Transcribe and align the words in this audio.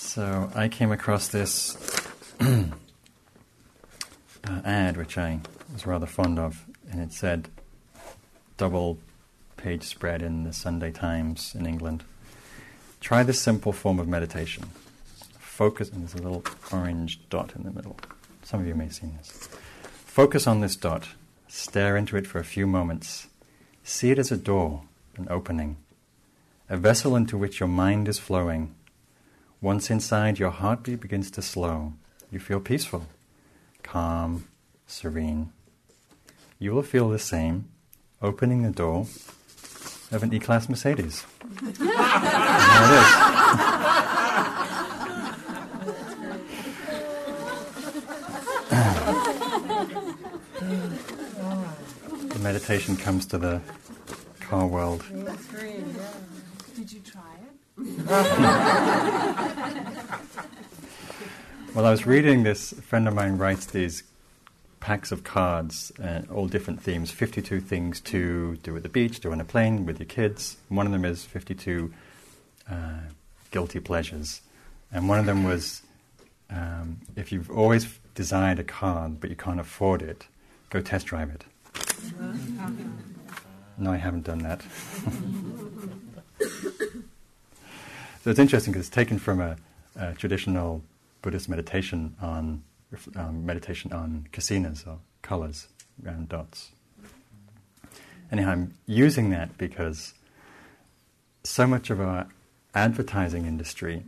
So 0.00 0.48
I 0.54 0.68
came 0.68 0.92
across 0.92 1.26
this 1.26 1.76
uh, 2.40 2.62
ad, 4.64 4.96
which 4.96 5.18
I 5.18 5.40
was 5.72 5.86
rather 5.86 6.06
fond 6.06 6.38
of, 6.38 6.64
and 6.88 7.00
it 7.00 7.12
said 7.12 7.48
double 8.56 8.98
page 9.56 9.82
spread 9.82 10.22
in 10.22 10.44
the 10.44 10.52
Sunday 10.52 10.92
Times 10.92 11.52
in 11.58 11.66
England. 11.66 12.04
Try 13.00 13.24
this 13.24 13.40
simple 13.40 13.72
form 13.72 13.98
of 13.98 14.06
meditation. 14.06 14.70
Focus, 15.40 15.90
and 15.90 16.02
there's 16.02 16.14
a 16.14 16.22
little 16.22 16.44
orange 16.72 17.18
dot 17.28 17.56
in 17.56 17.64
the 17.64 17.72
middle. 17.72 17.98
Some 18.44 18.60
of 18.60 18.68
you 18.68 18.76
may 18.76 18.84
have 18.84 18.94
seen 18.94 19.16
this. 19.16 19.48
Focus 19.82 20.46
on 20.46 20.60
this 20.60 20.76
dot. 20.76 21.08
Stare 21.48 21.96
into 21.96 22.16
it 22.16 22.26
for 22.26 22.38
a 22.38 22.44
few 22.44 22.68
moments. 22.68 23.26
See 23.82 24.12
it 24.12 24.18
as 24.20 24.30
a 24.30 24.36
door, 24.36 24.82
an 25.16 25.26
opening, 25.28 25.76
a 26.70 26.76
vessel 26.76 27.16
into 27.16 27.36
which 27.36 27.58
your 27.58 27.68
mind 27.68 28.06
is 28.06 28.20
flowing. 28.20 28.76
Once 29.60 29.90
inside, 29.90 30.38
your 30.38 30.50
heartbeat 30.50 31.00
begins 31.00 31.30
to 31.32 31.42
slow. 31.42 31.92
You 32.30 32.38
feel 32.38 32.60
peaceful, 32.60 33.06
calm, 33.82 34.46
serene. 34.86 35.52
You 36.60 36.72
will 36.72 36.82
feel 36.82 37.08
the 37.08 37.18
same 37.18 37.68
opening 38.22 38.62
the 38.62 38.70
door 38.70 39.06
of 40.12 40.22
an 40.22 40.32
E-Class 40.32 40.68
Mercedes. 40.68 41.24
there 41.60 41.70
it 41.70 41.74
is. 41.74 41.78
the 52.28 52.38
meditation 52.40 52.96
comes 52.96 53.26
to 53.26 53.38
the 53.38 53.60
car 54.40 54.66
world. 54.66 55.04
Did 56.76 56.92
you 56.92 57.00
try? 57.00 57.37
Well, 61.74 61.84
I 61.86 61.90
was 61.90 62.06
reading 62.06 62.42
this. 62.42 62.72
A 62.72 62.82
friend 62.82 63.06
of 63.06 63.14
mine 63.14 63.38
writes 63.38 63.66
these 63.66 64.02
packs 64.80 65.12
of 65.12 65.22
cards, 65.22 65.92
uh, 66.02 66.22
all 66.32 66.48
different 66.48 66.82
themes 66.82 67.12
52 67.12 67.60
things 67.60 68.00
to 68.00 68.56
do 68.64 68.76
at 68.76 68.82
the 68.82 68.88
beach, 68.88 69.20
do 69.20 69.30
on 69.30 69.40
a 69.40 69.44
plane, 69.44 69.86
with 69.86 70.00
your 70.00 70.06
kids. 70.06 70.56
One 70.70 70.86
of 70.86 70.92
them 70.92 71.04
is 71.04 71.24
52 71.24 71.92
uh, 72.68 72.74
guilty 73.52 73.78
pleasures. 73.78 74.40
And 74.90 75.08
one 75.08 75.20
of 75.20 75.26
them 75.26 75.44
was 75.44 75.82
um, 76.50 76.98
if 77.14 77.30
you've 77.30 77.50
always 77.50 77.86
desired 78.14 78.58
a 78.58 78.64
car 78.64 79.08
but 79.08 79.30
you 79.30 79.36
can't 79.36 79.60
afford 79.60 80.02
it, 80.02 80.26
go 80.70 80.80
test 80.80 81.06
drive 81.06 81.30
it. 81.30 81.44
No, 83.76 83.92
I 83.92 83.98
haven't 83.98 84.24
done 84.24 84.38
that. 84.38 84.62
so 88.28 88.32
it's 88.32 88.40
interesting 88.40 88.74
because 88.74 88.88
it's 88.88 88.94
taken 88.94 89.18
from 89.18 89.40
a, 89.40 89.56
a 89.96 90.12
traditional 90.12 90.82
Buddhist 91.22 91.48
meditation 91.48 92.14
on 92.20 92.62
um, 93.16 93.46
meditation 93.46 93.90
on 93.90 94.28
kasinas 94.32 94.86
or 94.86 94.98
colors, 95.22 95.68
round 96.02 96.28
dots. 96.28 96.72
Anyhow, 98.30 98.50
I'm 98.50 98.74
using 98.84 99.30
that 99.30 99.56
because 99.56 100.12
so 101.42 101.66
much 101.66 101.88
of 101.88 102.02
our 102.02 102.28
advertising 102.74 103.46
industry 103.46 104.02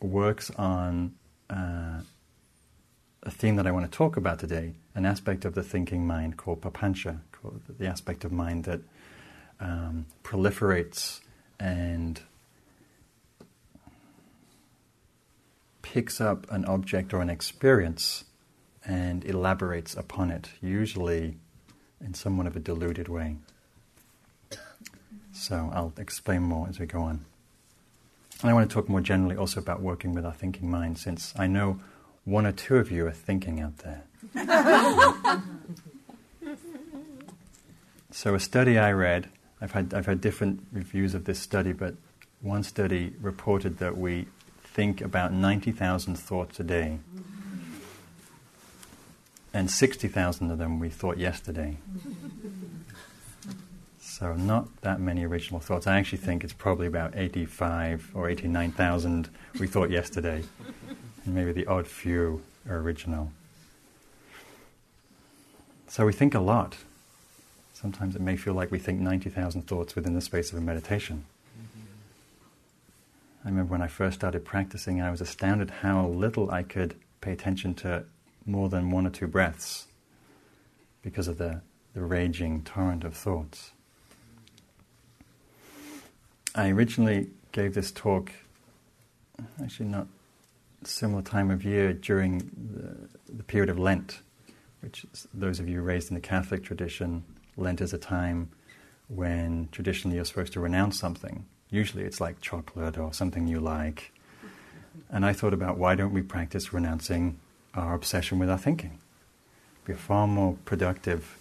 works 0.00 0.50
on 0.52 1.14
uh, 1.50 2.00
a 3.22 3.30
theme 3.30 3.56
that 3.56 3.66
I 3.66 3.70
want 3.70 3.84
to 3.84 3.94
talk 3.94 4.16
about 4.16 4.38
today, 4.38 4.72
an 4.94 5.04
aspect 5.04 5.44
of 5.44 5.54
the 5.54 5.62
thinking 5.62 6.06
mind 6.06 6.38
called 6.38 6.62
papancha, 6.62 7.20
called 7.32 7.60
the 7.78 7.86
aspect 7.86 8.24
of 8.24 8.32
mind 8.32 8.64
that 8.64 8.80
um, 9.60 10.06
proliferates 10.24 11.20
and 11.60 12.22
picks 15.92 16.20
up 16.20 16.46
an 16.50 16.66
object 16.66 17.14
or 17.14 17.20
an 17.22 17.30
experience 17.30 18.24
and 18.84 19.24
elaborates 19.24 19.94
upon 19.94 20.30
it, 20.30 20.50
usually 20.60 21.36
in 22.00 22.12
somewhat 22.12 22.46
of 22.46 22.54
a 22.54 22.60
diluted 22.60 23.08
way. 23.08 23.36
So 25.32 25.70
I'll 25.72 25.94
explain 25.96 26.42
more 26.42 26.68
as 26.68 26.78
we 26.78 26.84
go 26.84 27.00
on. 27.00 27.24
And 28.42 28.50
I 28.50 28.52
want 28.54 28.68
to 28.68 28.74
talk 28.74 28.88
more 28.88 29.00
generally 29.00 29.36
also 29.36 29.60
about 29.60 29.80
working 29.80 30.12
with 30.12 30.26
our 30.26 30.32
thinking 30.32 30.70
mind, 30.70 30.98
since 30.98 31.32
I 31.38 31.46
know 31.46 31.80
one 32.24 32.44
or 32.44 32.52
two 32.52 32.76
of 32.76 32.90
you 32.90 33.06
are 33.06 33.12
thinking 33.12 33.60
out 33.60 33.78
there. 33.78 34.04
so 38.10 38.34
a 38.34 38.40
study 38.40 38.78
I 38.78 38.92
read, 38.92 39.30
I've 39.60 39.72
had, 39.72 39.94
I've 39.94 40.06
had 40.06 40.20
different 40.20 40.66
reviews 40.70 41.14
of 41.14 41.24
this 41.24 41.40
study, 41.40 41.72
but 41.72 41.94
one 42.42 42.62
study 42.62 43.14
reported 43.20 43.78
that 43.78 43.96
we 43.96 44.26
think 44.78 45.00
about 45.00 45.32
90,000 45.32 46.14
thoughts 46.14 46.60
a 46.60 46.62
day. 46.62 47.00
And 49.52 49.68
60,000 49.68 50.52
of 50.52 50.58
them 50.58 50.78
we 50.78 50.88
thought 50.88 51.18
yesterday. 51.18 51.78
So, 54.00 54.34
not 54.34 54.68
that 54.82 55.00
many 55.00 55.26
original 55.26 55.58
thoughts. 55.58 55.88
I 55.88 55.98
actually 55.98 56.18
think 56.18 56.44
it's 56.44 56.52
probably 56.52 56.86
about 56.86 57.16
85 57.16 58.12
or 58.14 58.30
89,000 58.30 59.28
we 59.58 59.66
thought 59.66 59.90
yesterday. 59.90 60.44
And 61.24 61.34
maybe 61.34 61.50
the 61.50 61.66
odd 61.66 61.88
few 61.88 62.44
are 62.68 62.76
original. 62.76 63.32
So, 65.88 66.06
we 66.06 66.12
think 66.12 66.36
a 66.36 66.40
lot. 66.40 66.76
Sometimes 67.74 68.14
it 68.14 68.22
may 68.22 68.36
feel 68.36 68.54
like 68.54 68.70
we 68.70 68.78
think 68.78 69.00
90,000 69.00 69.62
thoughts 69.66 69.96
within 69.96 70.14
the 70.14 70.20
space 70.20 70.52
of 70.52 70.58
a 70.58 70.60
meditation. 70.60 71.24
I 73.48 73.50
remember 73.50 73.72
when 73.72 73.80
I 73.80 73.86
first 73.86 74.16
started 74.18 74.44
practicing, 74.44 75.00
I 75.00 75.10
was 75.10 75.22
astounded 75.22 75.70
how 75.70 76.08
little 76.08 76.50
I 76.50 76.62
could 76.62 76.96
pay 77.22 77.32
attention 77.32 77.72
to 77.76 78.04
more 78.44 78.68
than 78.68 78.90
one 78.90 79.06
or 79.06 79.10
two 79.10 79.26
breaths 79.26 79.86
because 81.00 81.28
of 81.28 81.38
the, 81.38 81.62
the 81.94 82.02
raging 82.02 82.62
torrent 82.62 83.04
of 83.04 83.14
thoughts. 83.16 83.72
I 86.54 86.68
originally 86.68 87.30
gave 87.52 87.72
this 87.72 87.90
talk, 87.90 88.32
actually 89.62 89.88
not 89.88 90.08
similar 90.84 91.22
time 91.22 91.50
of 91.50 91.64
year 91.64 91.94
during 91.94 92.50
the, 92.50 93.32
the 93.32 93.44
period 93.44 93.70
of 93.70 93.78
Lent, 93.78 94.20
which 94.82 95.06
those 95.32 95.58
of 95.58 95.70
you 95.70 95.80
raised 95.80 96.10
in 96.10 96.14
the 96.14 96.20
Catholic 96.20 96.62
tradition, 96.62 97.24
Lent 97.56 97.80
is 97.80 97.94
a 97.94 97.98
time 97.98 98.50
when 99.08 99.70
traditionally 99.72 100.16
you're 100.16 100.26
supposed 100.26 100.52
to 100.52 100.60
renounce 100.60 100.98
something. 100.98 101.46
Usually 101.70 102.04
it's 102.04 102.20
like 102.20 102.40
chocolate 102.40 102.96
or 102.96 103.12
something 103.12 103.46
you 103.46 103.60
like. 103.60 104.12
And 105.10 105.24
I 105.24 105.32
thought 105.32 105.54
about 105.54 105.78
why 105.78 105.94
don't 105.94 106.12
we 106.12 106.22
practice 106.22 106.72
renouncing 106.72 107.38
our 107.74 107.94
obsession 107.94 108.38
with 108.38 108.50
our 108.50 108.58
thinking? 108.58 108.98
It'd 109.76 109.84
Be 109.84 109.92
a 109.92 109.96
far 109.96 110.26
more 110.26 110.56
productive 110.64 111.36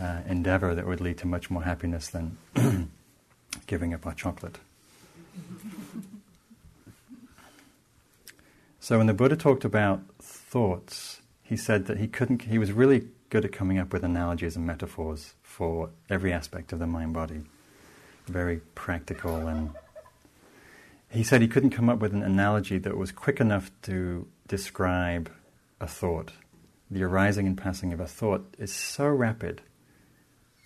uh, 0.00 0.20
endeavor 0.28 0.74
that 0.74 0.86
would 0.86 1.00
lead 1.00 1.18
to 1.18 1.26
much 1.26 1.50
more 1.50 1.62
happiness 1.62 2.08
than 2.08 2.36
giving 3.66 3.94
up 3.94 4.06
our 4.06 4.14
chocolate. 4.14 4.58
so 8.80 8.98
when 8.98 9.06
the 9.06 9.14
Buddha 9.14 9.36
talked 9.36 9.64
about 9.64 10.02
thoughts, 10.20 11.20
he 11.42 11.56
said 11.56 11.86
that 11.86 11.98
he 11.98 12.08
couldn't. 12.08 12.42
He 12.42 12.58
was 12.58 12.72
really 12.72 13.08
good 13.30 13.44
at 13.44 13.52
coming 13.52 13.78
up 13.78 13.92
with 13.92 14.04
analogies 14.04 14.56
and 14.56 14.66
metaphors 14.66 15.34
for 15.42 15.90
every 16.10 16.32
aspect 16.32 16.72
of 16.72 16.78
the 16.78 16.86
mind 16.86 17.12
body 17.12 17.42
very 18.28 18.60
practical 18.74 19.46
and 19.46 19.70
he 21.10 21.22
said 21.22 21.40
he 21.40 21.48
couldn't 21.48 21.70
come 21.70 21.88
up 21.88 22.00
with 22.00 22.12
an 22.12 22.22
analogy 22.22 22.78
that 22.78 22.96
was 22.96 23.12
quick 23.12 23.40
enough 23.40 23.70
to 23.82 24.26
describe 24.46 25.30
a 25.80 25.86
thought. 25.86 26.32
The 26.90 27.02
arising 27.02 27.46
and 27.46 27.56
passing 27.56 27.92
of 27.92 28.00
a 28.00 28.06
thought 28.06 28.54
is 28.58 28.72
so 28.72 29.06
rapid. 29.06 29.62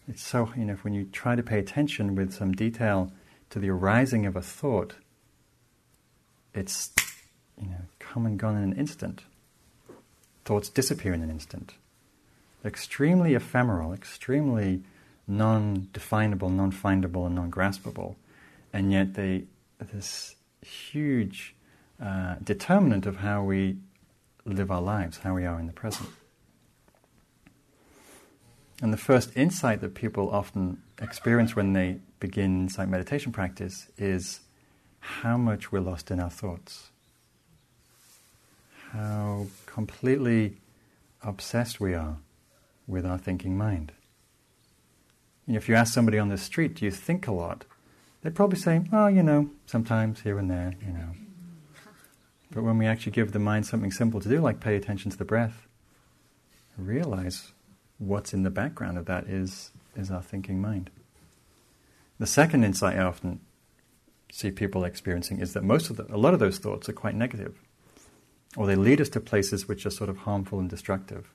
It's 0.09 0.23
so, 0.23 0.51
you 0.57 0.65
know, 0.65 0.75
when 0.83 0.95
you 0.95 1.05
try 1.05 1.37
to 1.37 1.43
pay 1.43 1.59
attention 1.59 2.17
with 2.17 2.33
some 2.33 2.53
detail 2.53 3.13
to 3.51 3.59
the 3.59 3.71
arising 3.71 4.27
of 4.27 4.35
a 4.35 4.43
thought, 4.43 4.95
it's, 6.55 6.91
you 7.61 7.69
know, 7.69 7.83
come 7.99 8.27
and 8.27 8.39
gone 8.39 8.57
in 8.57 8.65
an 8.65 8.73
instant. 8.73 9.23
Thoughts 10.45 10.69
disappear 10.69 11.15
in 11.15 11.23
an 11.23 11.31
instant. 11.31 11.75
Extremely 12.65 13.35
ephemeral, 13.35 13.93
extremely 13.93 14.83
non-definable, 15.27 16.51
non-findable, 16.51 17.27
and 17.27 17.35
non-graspable, 17.35 18.17
and 18.73 18.93
yet 18.93 19.15
they 19.15 19.45
this 19.93 20.37
huge 20.65 21.55
uh, 22.01 22.37
determinant 22.43 23.07
of 23.07 23.17
how 23.17 23.43
we 23.43 23.77
live 24.45 24.71
our 24.71 24.83
lives, 24.83 25.19
how 25.19 25.35
we 25.35 25.45
are 25.45 25.59
in 25.59 25.67
the 25.67 25.73
present. 25.73 26.09
And 28.81 28.93
the 28.93 28.99
first 28.99 29.31
insight 29.37 29.81
that 29.81 29.95
people 29.95 30.31
often 30.31 30.83
experience 31.01 31.55
when 31.55 31.73
they 31.73 31.99
begin 32.19 32.63
insight 32.63 32.89
meditation 32.89 33.31
practice 33.31 33.89
is 33.97 34.41
how 34.99 35.37
much 35.37 35.71
we're 35.71 35.81
lost 35.81 36.11
in 36.11 36.19
our 36.19 36.31
thoughts, 36.31 36.91
how 38.91 39.47
completely 39.67 40.57
obsessed 41.23 41.81
we 41.81 41.95
are 41.95 42.17
with 42.89 43.07
our 43.07 43.19
thinking 43.19 43.57
mind. 43.57 43.93
If 45.49 45.69
you 45.69 45.75
ask 45.75 45.93
somebody 45.93 46.19
on 46.19 46.29
the 46.29 46.39
street, 46.39 46.77
do 46.77 46.85
you 46.85 46.91
think 46.91 47.27
a 47.27 47.33
lot? 47.33 47.65
They'd 48.23 48.35
probably 48.35 48.59
say, 48.59 48.83
well, 48.93 49.11
you 49.11 49.23
know, 49.23 49.51
sometimes 49.67 50.21
here 50.21 50.39
and 50.39 50.51
there, 50.51 50.75
you 50.85 50.93
know. 50.93 51.11
But 52.53 52.63
when 52.63 52.79
we 52.79 52.87
actually 52.87 53.13
give 53.13 53.33
the 53.33 53.39
mind 53.39 53.67
something 53.67 53.91
simple 53.91 54.21
to 54.21 54.29
do, 54.29 54.41
like 54.41 54.61
pay 54.61 54.77
attention 54.77 55.11
to 55.11 55.17
the 55.17 55.25
breath, 55.25 55.67
realize 56.79 57.53
what's 57.99 58.33
in 58.33 58.43
the 58.43 58.51
background 58.51 58.99
of 58.99 59.07
that 59.07 59.27
is, 59.27 59.71
is 59.97 60.11
our 60.11 60.23
thinking 60.23 60.61
mind. 60.61 60.91
The 62.19 62.27
second 62.27 62.63
insight 62.65 62.99
I 62.99 63.03
often 63.03 63.41
see 64.31 64.51
people 64.51 64.85
experiencing 64.85 65.41
is 65.41 65.55
that 65.55 65.65
most 65.65 65.91
of 65.91 65.97
the, 65.97 66.15
a 66.15 66.17
lot 66.17 66.35
of 66.35 66.41
those 66.41 66.59
thoughts 66.59 66.89
are 66.89 66.93
quite 66.93 67.15
negative, 67.15 67.61
or 68.57 68.67
they 68.67 68.77
lead 68.77 69.01
us 69.01 69.09
to 69.11 69.21
places 69.21 69.67
which 69.67 69.85
are 69.85 69.91
sort 69.91 70.11
of 70.11 70.19
harmful 70.19 70.61
and 70.61 70.71
destructive. 70.71 71.33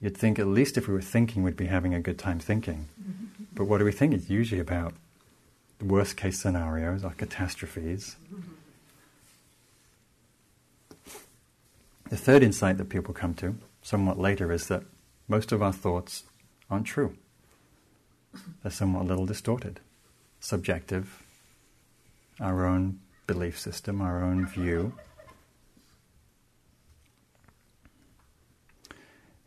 You'd 0.00 0.16
think 0.16 0.38
at 0.38 0.46
least 0.46 0.78
if 0.78 0.88
we 0.88 0.94
were 0.94 1.02
thinking, 1.02 1.42
we'd 1.42 1.56
be 1.56 1.66
having 1.66 1.94
a 1.94 2.00
good 2.00 2.18
time 2.18 2.38
thinking. 2.38 2.88
Mm-hmm. 3.00 3.44
But 3.54 3.64
what 3.64 3.78
do 3.78 3.84
we 3.84 3.92
think? 3.92 4.14
It's 4.14 4.30
usually 4.30 4.60
about 4.60 4.94
the 5.78 5.84
worst 5.84 6.16
case 6.16 6.40
scenarios, 6.40 7.04
our 7.04 7.12
catastrophes. 7.12 8.16
The 12.08 12.16
third 12.16 12.42
insight 12.42 12.78
that 12.78 12.88
people 12.88 13.14
come 13.14 13.34
to 13.34 13.56
somewhat 13.82 14.18
later 14.18 14.52
is 14.52 14.66
that 14.68 14.82
most 15.28 15.52
of 15.52 15.62
our 15.62 15.72
thoughts 15.72 16.24
aren't 16.70 16.86
true. 16.86 17.16
They're 18.62 18.72
somewhat 18.72 19.02
a 19.02 19.08
little 19.08 19.26
distorted, 19.26 19.80
subjective, 20.40 21.22
our 22.40 22.66
own 22.66 23.00
belief 23.26 23.58
system, 23.58 24.00
our 24.00 24.22
own 24.22 24.46
view. 24.46 24.94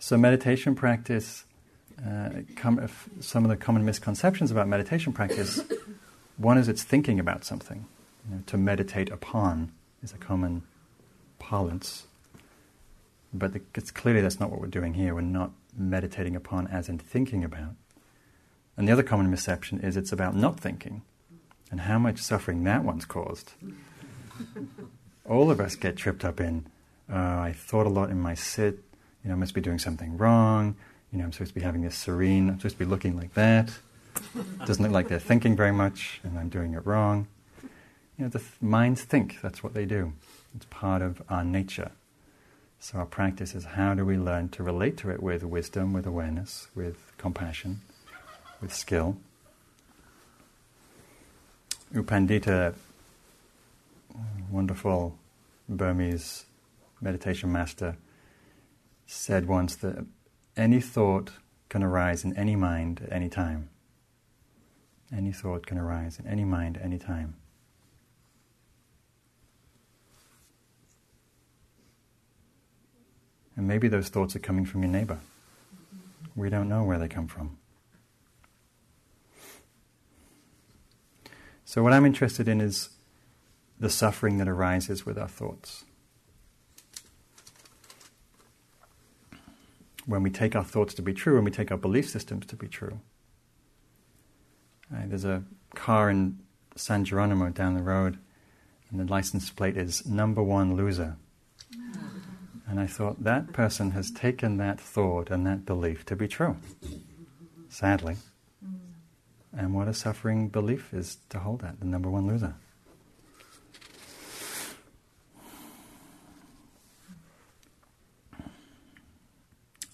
So, 0.05 0.17
meditation 0.17 0.75
practice, 0.75 1.45
uh, 2.05 2.41
com- 2.57 2.89
some 3.21 3.45
of 3.45 3.49
the 3.49 3.55
common 3.55 3.85
misconceptions 3.85 4.51
about 4.51 4.67
meditation 4.67 5.13
practice 5.13 5.61
one 6.35 6.57
is 6.57 6.67
it's 6.67 6.83
thinking 6.83 7.21
about 7.21 7.45
something. 7.45 7.85
You 8.27 8.35
know, 8.35 8.43
to 8.47 8.57
meditate 8.57 9.09
upon 9.09 9.71
is 10.03 10.11
a 10.11 10.17
common 10.17 10.63
parlance. 11.39 12.03
But 13.33 13.53
the, 13.53 13.61
it's 13.75 13.91
clearly 13.91 14.19
that's 14.19 14.41
not 14.41 14.51
what 14.51 14.59
we're 14.59 14.67
doing 14.67 14.95
here. 14.95 15.15
We're 15.15 15.21
not 15.21 15.51
meditating 15.73 16.35
upon 16.35 16.67
as 16.67 16.89
in 16.89 16.99
thinking 16.99 17.45
about. 17.45 17.75
And 18.75 18.89
the 18.89 18.91
other 18.91 19.03
common 19.03 19.31
misconception 19.31 19.79
is 19.79 19.95
it's 19.95 20.11
about 20.11 20.35
not 20.35 20.59
thinking 20.59 21.03
and 21.71 21.79
how 21.79 21.97
much 21.97 22.19
suffering 22.19 22.65
that 22.65 22.83
one's 22.83 23.05
caused. 23.05 23.53
All 25.25 25.49
of 25.49 25.61
us 25.61 25.77
get 25.77 25.95
tripped 25.95 26.25
up 26.25 26.41
in, 26.41 26.65
uh, 27.09 27.15
I 27.15 27.55
thought 27.57 27.85
a 27.85 27.89
lot 27.89 28.09
in 28.09 28.19
my 28.19 28.33
sit, 28.33 28.79
you 29.23 29.29
know, 29.29 29.35
I 29.35 29.37
must 29.37 29.53
be 29.53 29.61
doing 29.61 29.79
something 29.79 30.17
wrong, 30.17 30.75
you 31.11 31.19
know, 31.19 31.25
I'm 31.25 31.31
supposed 31.31 31.51
to 31.51 31.55
be 31.55 31.61
having 31.61 31.81
this 31.81 31.95
serene, 31.95 32.49
I'm 32.49 32.57
supposed 32.59 32.77
to 32.77 32.85
be 32.85 32.89
looking 32.89 33.15
like 33.15 33.33
that. 33.35 33.71
Doesn't 34.65 34.83
look 34.83 34.91
like 34.91 35.07
they're 35.07 35.19
thinking 35.19 35.55
very 35.55 35.71
much, 35.71 36.19
and 36.23 36.37
I'm 36.37 36.49
doing 36.49 36.73
it 36.73 36.85
wrong. 36.85 37.27
You 38.17 38.25
know, 38.25 38.29
the 38.29 38.39
th- 38.39 38.51
minds 38.61 39.03
think, 39.03 39.39
that's 39.41 39.63
what 39.63 39.73
they 39.73 39.85
do. 39.85 40.13
It's 40.55 40.65
part 40.69 41.01
of 41.01 41.21
our 41.29 41.43
nature. 41.43 41.91
So 42.79 42.97
our 42.97 43.05
practice 43.05 43.55
is 43.55 43.63
how 43.63 43.93
do 43.93 44.05
we 44.05 44.17
learn 44.17 44.49
to 44.49 44.63
relate 44.63 44.97
to 44.97 45.09
it 45.09 45.23
with 45.23 45.43
wisdom, 45.43 45.93
with 45.93 46.05
awareness, 46.05 46.67
with 46.75 46.97
compassion, 47.17 47.81
with 48.61 48.73
skill. 48.73 49.17
U 51.93 52.03
Pandita, 52.03 52.75
wonderful 54.49 55.17
Burmese 55.69 56.45
meditation 57.01 57.51
master, 57.51 57.95
said 59.05 59.47
once 59.47 59.75
that 59.77 60.05
any 60.55 60.79
thought 60.79 61.31
can 61.69 61.83
arise 61.83 62.23
in 62.23 62.35
any 62.37 62.55
mind 62.55 63.01
at 63.03 63.11
any 63.11 63.29
time. 63.29 63.69
Any 65.15 65.31
thought 65.31 65.65
can 65.65 65.77
arise 65.77 66.19
in 66.19 66.27
any 66.27 66.43
mind 66.43 66.77
at 66.77 66.83
any 66.83 66.97
time. 66.97 67.35
And 73.55 73.67
maybe 73.67 73.87
those 73.87 74.09
thoughts 74.09 74.35
are 74.35 74.39
coming 74.39 74.65
from 74.65 74.81
your 74.81 74.91
neighbor. 74.91 75.19
We 76.35 76.49
don't 76.49 76.67
know 76.67 76.83
where 76.83 76.97
they 76.97 77.07
come 77.07 77.27
from. 77.27 77.57
So, 81.65 81.83
what 81.83 81.93
I'm 81.93 82.05
interested 82.05 82.47
in 82.47 82.61
is 82.61 82.89
the 83.79 83.89
suffering 83.89 84.37
that 84.37 84.47
arises 84.47 85.05
with 85.05 85.17
our 85.17 85.27
thoughts. 85.27 85.85
When 90.05 90.23
we 90.23 90.29
take 90.29 90.55
our 90.55 90.63
thoughts 90.63 90.93
to 90.95 91.01
be 91.01 91.13
true, 91.13 91.35
when 91.35 91.45
we 91.45 91.51
take 91.51 91.71
our 91.71 91.77
belief 91.77 92.09
systems 92.09 92.45
to 92.47 92.55
be 92.55 92.67
true. 92.67 92.99
There's 94.91 95.25
a 95.25 95.43
car 95.73 96.09
in 96.09 96.39
San 96.75 97.05
Geronimo 97.05 97.49
down 97.49 97.75
the 97.75 97.83
road, 97.83 98.17
and 98.89 98.99
the 98.99 99.05
license 99.05 99.49
plate 99.49 99.77
is 99.77 100.05
number 100.05 100.43
one 100.43 100.75
loser. 100.75 101.17
And 102.67 102.79
I 102.79 102.87
thought, 102.87 103.23
that 103.23 103.53
person 103.53 103.91
has 103.91 104.11
taken 104.11 104.57
that 104.57 104.79
thought 104.79 105.29
and 105.29 105.45
that 105.45 105.65
belief 105.65 106.05
to 106.05 106.15
be 106.15 106.27
true, 106.27 106.57
sadly. 107.69 108.17
And 109.55 109.73
what 109.73 109.87
a 109.87 109.93
suffering 109.93 110.47
belief 110.49 110.93
is 110.93 111.17
to 111.29 111.39
hold 111.39 111.61
that, 111.61 111.79
the 111.79 111.85
number 111.85 112.09
one 112.09 112.27
loser. 112.27 112.55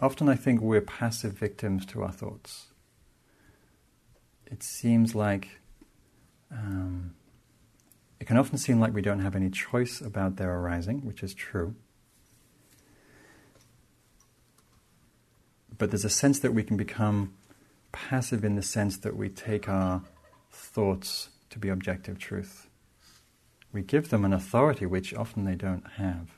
Often 0.02 0.30
I 0.30 0.36
think 0.36 0.62
we're 0.62 0.82
passive 0.82 1.34
victims 1.34 1.86
to 1.88 2.04
our 2.04 2.12
thoughts. 2.12 2.68
It 4.46 4.64
seems 4.64 5.14
like, 5.14 5.60
um, 6.52 7.16
it 8.20 8.26
can 8.26 8.38
often 8.38 8.58
seem 8.58 8.80
like 8.80 8.94
we 8.94 9.02
don't 9.02 9.20
have 9.20 9.36
any 9.36 9.50
choice 9.50 10.00
about 10.00 10.38
their 10.38 10.58
arising, 10.58 11.06
which 11.06 11.22
is 11.22 11.34
true. 11.34 11.76
But 15.78 15.92
there's 15.92 16.06
a 16.06 16.10
sense 16.10 16.40
that 16.40 16.54
we 16.54 16.64
can 16.64 16.78
become 16.78 17.34
passive 17.92 18.44
in 18.44 18.56
the 18.56 18.62
sense 18.62 18.98
that 18.98 19.16
we 19.16 19.30
take 19.30 19.68
our 19.68 20.02
thoughts 20.52 21.30
to 21.50 21.60
be 21.60 21.70
objective 21.70 22.20
truth. 22.20 22.68
We 23.72 23.82
give 23.82 24.10
them 24.10 24.26
an 24.26 24.34
authority 24.34 24.86
which 24.86 25.14
often 25.14 25.46
they 25.46 25.56
don't 25.56 25.86
have. 25.98 26.32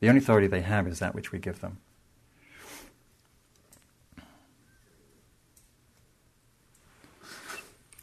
The 0.00 0.08
only 0.08 0.20
authority 0.20 0.46
they 0.46 0.60
have 0.60 0.86
is 0.86 0.98
that 0.98 1.14
which 1.14 1.32
we 1.32 1.38
give 1.38 1.60
them. 1.60 1.78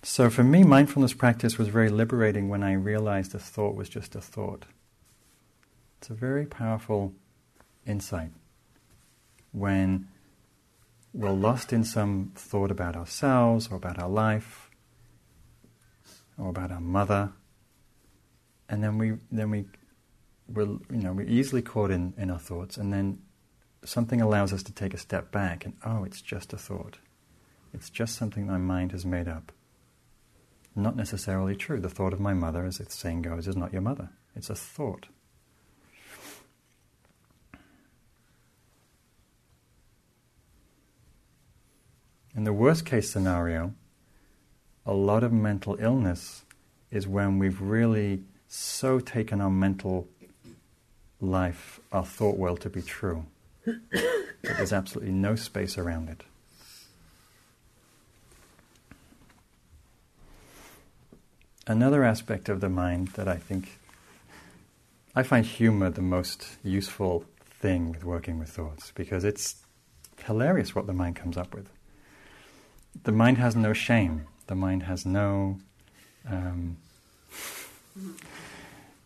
So 0.06 0.30
for 0.30 0.44
me, 0.44 0.66
mindfulness 0.66 1.14
practice 1.14 1.58
was 1.58 1.70
very 1.70 1.88
liberating 1.90 2.50
when 2.50 2.62
I 2.62 2.74
realized 2.74 3.34
a 3.34 3.40
thought 3.40 3.74
was 3.74 3.88
just 3.88 4.16
a 4.16 4.22
thought. 4.22 4.66
It's 5.98 6.10
a 6.10 6.14
very 6.14 6.46
powerful 6.46 7.14
insight 7.88 8.32
when 9.54 10.10
we're 11.14 11.32
lost 11.32 11.72
in 11.72 11.86
some 11.86 12.34
thought 12.36 12.70
about 12.70 12.98
ourselves 12.98 13.70
or 13.72 13.76
about 13.76 13.98
our 13.98 14.10
life 14.10 14.70
or 16.38 16.50
about 16.50 16.70
our 16.70 16.82
mother, 16.82 17.32
and 18.68 18.84
then 18.84 18.98
we 18.98 19.14
then 19.32 19.52
we 19.52 19.66
we're, 20.50 20.66
you 20.66 20.82
know 20.90 21.14
we're 21.14 21.28
easily 21.28 21.62
caught 21.62 21.92
in, 21.92 22.14
in 22.18 22.30
our 22.30 22.40
thoughts, 22.40 22.76
and 22.76 22.92
then 22.92 23.20
something 23.86 24.20
allows 24.20 24.52
us 24.52 24.64
to 24.64 24.74
take 24.74 24.94
a 24.94 24.98
step 24.98 25.32
back 25.32 25.64
and 25.64 25.76
oh, 25.86 26.04
it's 26.04 26.22
just 26.22 26.52
a 26.52 26.58
thought. 26.58 26.98
It's 27.74 27.90
just 27.90 28.18
something 28.18 28.46
my 28.46 28.58
mind 28.58 28.92
has 28.92 29.06
made 29.06 29.30
up. 29.30 29.54
Not 30.76 30.96
necessarily 30.96 31.56
true. 31.56 31.80
The 31.80 31.90
thought 31.90 32.14
of 32.14 32.20
my 32.20 32.34
mother, 32.34 32.66
as 32.66 32.78
the 32.78 32.86
saying 32.90 33.22
goes, 33.22 33.48
is 33.48 33.56
not 33.56 33.72
your 33.72 33.82
mother. 33.82 34.10
It's 34.36 34.50
a 34.50 34.56
thought. 34.56 35.08
In 42.36 42.44
the 42.44 42.54
worst 42.54 42.86
case 42.86 43.12
scenario, 43.12 43.76
a 44.86 44.94
lot 44.94 45.24
of 45.24 45.32
mental 45.32 45.78
illness 45.80 46.44
is 46.90 47.08
when 47.08 47.38
we've 47.38 47.62
really 47.62 48.24
so 48.48 49.00
taken 49.00 49.40
our 49.40 49.52
mental 49.52 50.08
life, 51.22 51.80
our 51.92 52.04
thought 52.04 52.38
world 52.38 52.60
to 52.62 52.70
be 52.70 52.82
true, 52.82 53.26
that 53.66 54.26
there's 54.42 54.74
absolutely 54.74 55.14
no 55.14 55.36
space 55.36 55.78
around 55.78 56.10
it. 56.10 56.24
Another 61.66 62.04
aspect 62.04 62.50
of 62.50 62.60
the 62.60 62.70
mind 62.70 63.10
that 63.10 63.28
I 63.28 63.38
think 63.38 63.80
I 65.16 65.24
find 65.24 65.46
humor 65.46 65.90
the 65.90 66.02
most 66.02 66.58
useful 66.64 67.26
thing 67.46 67.92
with 67.92 68.04
working 68.04 68.40
with 68.40 68.50
thoughts 68.50 68.92
because 68.96 69.24
it's 69.24 69.56
hilarious 70.26 70.76
what 70.76 70.88
the 70.88 70.94
mind 70.94 71.16
comes 71.16 71.38
up 71.38 71.54
with 71.54 71.70
the 73.04 73.12
mind 73.12 73.38
has 73.38 73.56
no 73.56 73.74
shame. 73.74 74.28
The 74.48 74.56
mind 74.56 74.84
has 74.84 75.06
no. 75.06 75.58
Um, 76.30 76.78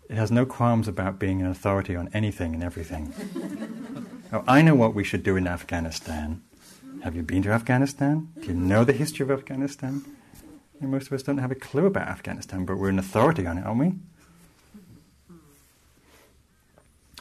it 0.09 0.15
has 0.15 0.31
no 0.31 0.45
qualms 0.45 0.87
about 0.87 1.19
being 1.19 1.41
an 1.41 1.47
authority 1.47 1.95
on 1.95 2.09
anything 2.13 2.53
and 2.53 2.63
everything. 2.63 3.13
oh, 4.33 4.43
I 4.47 4.61
know 4.61 4.75
what 4.75 4.93
we 4.93 5.03
should 5.03 5.23
do 5.23 5.35
in 5.35 5.47
Afghanistan. 5.47 6.41
Have 7.03 7.15
you 7.15 7.23
been 7.23 7.43
to 7.43 7.51
Afghanistan? 7.51 8.29
Do 8.39 8.47
you 8.47 8.53
know 8.53 8.83
the 8.83 8.93
history 8.93 9.23
of 9.23 9.31
Afghanistan? 9.31 10.03
Most 10.79 11.07
of 11.07 11.13
us 11.13 11.23
don't 11.23 11.39
have 11.39 11.51
a 11.51 11.55
clue 11.55 11.85
about 11.85 12.07
Afghanistan, 12.07 12.65
but 12.65 12.77
we're 12.77 12.89
an 12.89 12.99
authority 12.99 13.45
on 13.47 13.57
it, 13.57 13.65
aren't 13.65 13.79
we? 13.79 13.93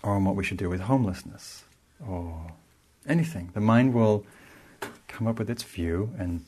or 0.06 0.14
on 0.14 0.24
what 0.24 0.36
we 0.36 0.44
should 0.44 0.56
do 0.56 0.70
with 0.70 0.82
homelessness, 0.82 1.64
or 2.06 2.52
anything. 3.08 3.50
The 3.54 3.60
mind 3.60 3.92
will 3.92 4.24
come 5.08 5.26
up 5.26 5.38
with 5.38 5.50
its 5.50 5.64
view 5.64 6.14
and 6.16 6.44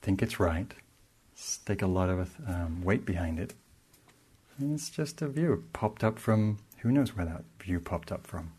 think 0.00 0.22
it's 0.22 0.38
right, 0.38 0.72
stick 1.34 1.82
a 1.82 1.88
lot 1.88 2.08
of 2.08 2.36
um, 2.46 2.82
weight 2.84 3.04
behind 3.04 3.40
it. 3.40 3.54
And 4.58 4.72
it's 4.72 4.90
just 4.90 5.20
a 5.22 5.28
view 5.28 5.64
popped 5.72 6.04
up 6.04 6.20
from 6.20 6.58
who 6.78 6.92
knows 6.92 7.16
where 7.16 7.26
that 7.26 7.42
view 7.60 7.80
popped 7.80 8.12
up 8.12 8.26
from. 8.26 8.52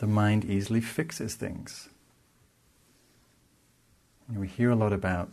The 0.00 0.06
mind 0.06 0.46
easily 0.46 0.80
fixes 0.80 1.34
things. 1.34 1.90
we 4.34 4.48
hear 4.48 4.70
a 4.70 4.76
lot 4.76 4.94
about 4.94 5.28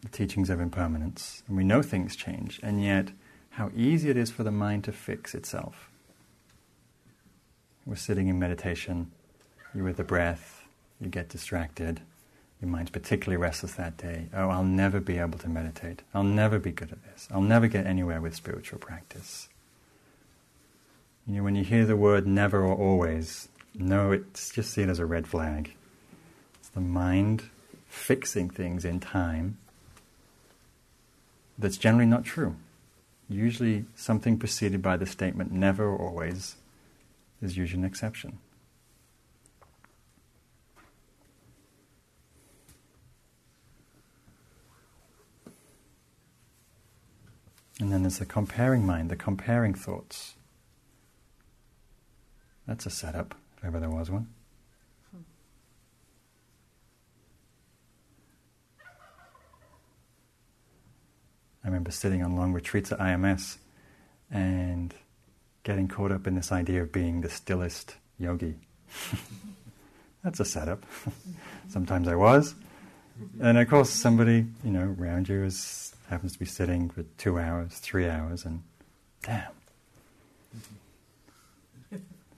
the 0.00 0.08
teachings 0.08 0.48
of 0.48 0.60
impermanence, 0.60 1.42
and 1.46 1.58
we 1.58 1.64
know 1.64 1.82
things 1.82 2.16
change, 2.16 2.58
and 2.62 2.82
yet 2.82 3.10
how 3.50 3.70
easy 3.76 4.08
it 4.08 4.16
is 4.16 4.30
for 4.30 4.44
the 4.44 4.50
mind 4.50 4.84
to 4.84 4.92
fix 4.92 5.34
itself. 5.34 5.90
We're 7.84 7.96
sitting 7.96 8.28
in 8.28 8.38
meditation, 8.38 9.10
you're 9.74 9.84
with 9.84 9.98
the 9.98 10.04
breath, 10.04 10.62
you 10.98 11.08
get 11.08 11.28
distracted, 11.28 12.00
your 12.62 12.70
mind's 12.70 12.90
particularly 12.90 13.36
restless 13.36 13.72
that 13.74 13.98
day. 13.98 14.28
Oh, 14.32 14.48
I'll 14.48 14.64
never 14.64 15.00
be 15.00 15.18
able 15.18 15.38
to 15.40 15.50
meditate. 15.50 16.00
I'll 16.14 16.22
never 16.22 16.58
be 16.58 16.72
good 16.72 16.92
at 16.92 17.04
this. 17.04 17.28
I'll 17.30 17.42
never 17.42 17.66
get 17.66 17.86
anywhere 17.86 18.22
with 18.22 18.34
spiritual 18.34 18.78
practice. 18.78 19.50
You 21.26 21.34
know, 21.34 21.42
when 21.42 21.56
you 21.56 21.64
hear 21.64 21.84
the 21.84 21.96
word 21.96 22.26
never 22.26 22.62
or 22.62 22.74
always, 22.74 23.48
no, 23.78 24.12
it's 24.12 24.50
just 24.50 24.72
see 24.72 24.82
it 24.82 24.88
as 24.88 24.98
a 24.98 25.06
red 25.06 25.26
flag. 25.26 25.74
It's 26.58 26.68
the 26.70 26.80
mind 26.80 27.44
fixing 27.86 28.50
things 28.50 28.84
in 28.84 29.00
time 29.00 29.56
that's 31.56 31.76
generally 31.76 32.06
not 32.06 32.24
true. 32.24 32.56
Usually, 33.28 33.84
something 33.94 34.38
preceded 34.38 34.80
by 34.82 34.96
the 34.96 35.06
statement 35.06 35.52
never 35.52 35.86
or 35.86 36.08
always 36.08 36.56
is 37.42 37.56
usually 37.56 37.82
an 37.82 37.86
exception. 37.86 38.38
And 47.80 47.92
then 47.92 48.02
there's 48.02 48.18
the 48.18 48.26
comparing 48.26 48.84
mind, 48.84 49.08
the 49.08 49.16
comparing 49.16 49.74
thoughts. 49.74 50.34
That's 52.66 52.86
a 52.86 52.90
setup, 52.90 53.34
if 53.58 53.64
ever 53.64 53.80
there 53.80 53.90
was 53.90 54.10
one. 54.10 54.28
I 61.64 61.66
remember 61.66 61.90
sitting 61.90 62.22
on 62.22 62.34
long 62.36 62.52
retreats 62.52 62.92
at 62.92 62.98
IMS 62.98 63.58
and 64.30 64.94
getting 65.64 65.88
caught 65.88 66.12
up 66.12 66.26
in 66.26 66.34
this 66.34 66.50
idea 66.50 66.82
of 66.82 66.92
being 66.92 67.20
the 67.20 67.28
stillest 67.28 67.96
yogi. 68.16 68.54
That's 70.24 70.40
a 70.40 70.44
setup. 70.44 70.86
Sometimes 71.68 72.08
I 72.08 72.14
was. 72.14 72.54
And 73.40 73.58
of 73.58 73.68
course, 73.68 73.90
somebody, 73.90 74.46
you 74.64 74.70
know, 74.70 74.96
around 74.98 75.28
you 75.28 75.42
is, 75.44 75.94
happens 76.08 76.32
to 76.34 76.38
be 76.38 76.46
sitting 76.46 76.88
for 76.88 77.02
two 77.18 77.38
hours, 77.38 77.74
three 77.78 78.08
hours, 78.08 78.44
and 78.44 78.62
damn. 79.22 79.57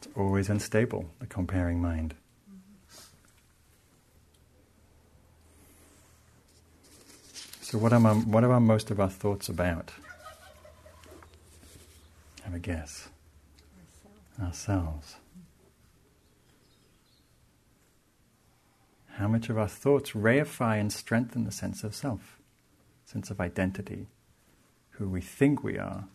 It's 0.01 0.09
always 0.17 0.49
unstable, 0.49 1.11
the 1.19 1.27
comparing 1.27 1.79
mind. 1.79 2.15
So, 7.61 7.77
what 7.77 7.93
are, 7.93 8.01
my, 8.01 8.15
what 8.15 8.43
are 8.43 8.61
most 8.61 8.91
of 8.91 8.99
our 8.99 9.11
thoughts 9.11 9.51
about? 9.51 9.93
Have 12.45 12.55
a 12.55 12.59
guess. 12.59 13.11
Ourselves. 14.43 15.17
How 19.17 19.29
much 19.29 19.51
of 19.51 19.59
our 19.59 19.69
thoughts 19.69 20.13
reify 20.13 20.81
and 20.81 20.91
strengthen 20.91 21.45
the 21.45 21.53
sense 21.53 21.85
of 21.85 21.95
self, 21.95 22.39
sense 23.05 23.31
of 23.31 23.39
identity, 23.39 24.07
who 24.93 25.11
we 25.11 25.21
think 25.21 25.63
we 25.63 25.77
are? 25.77 26.07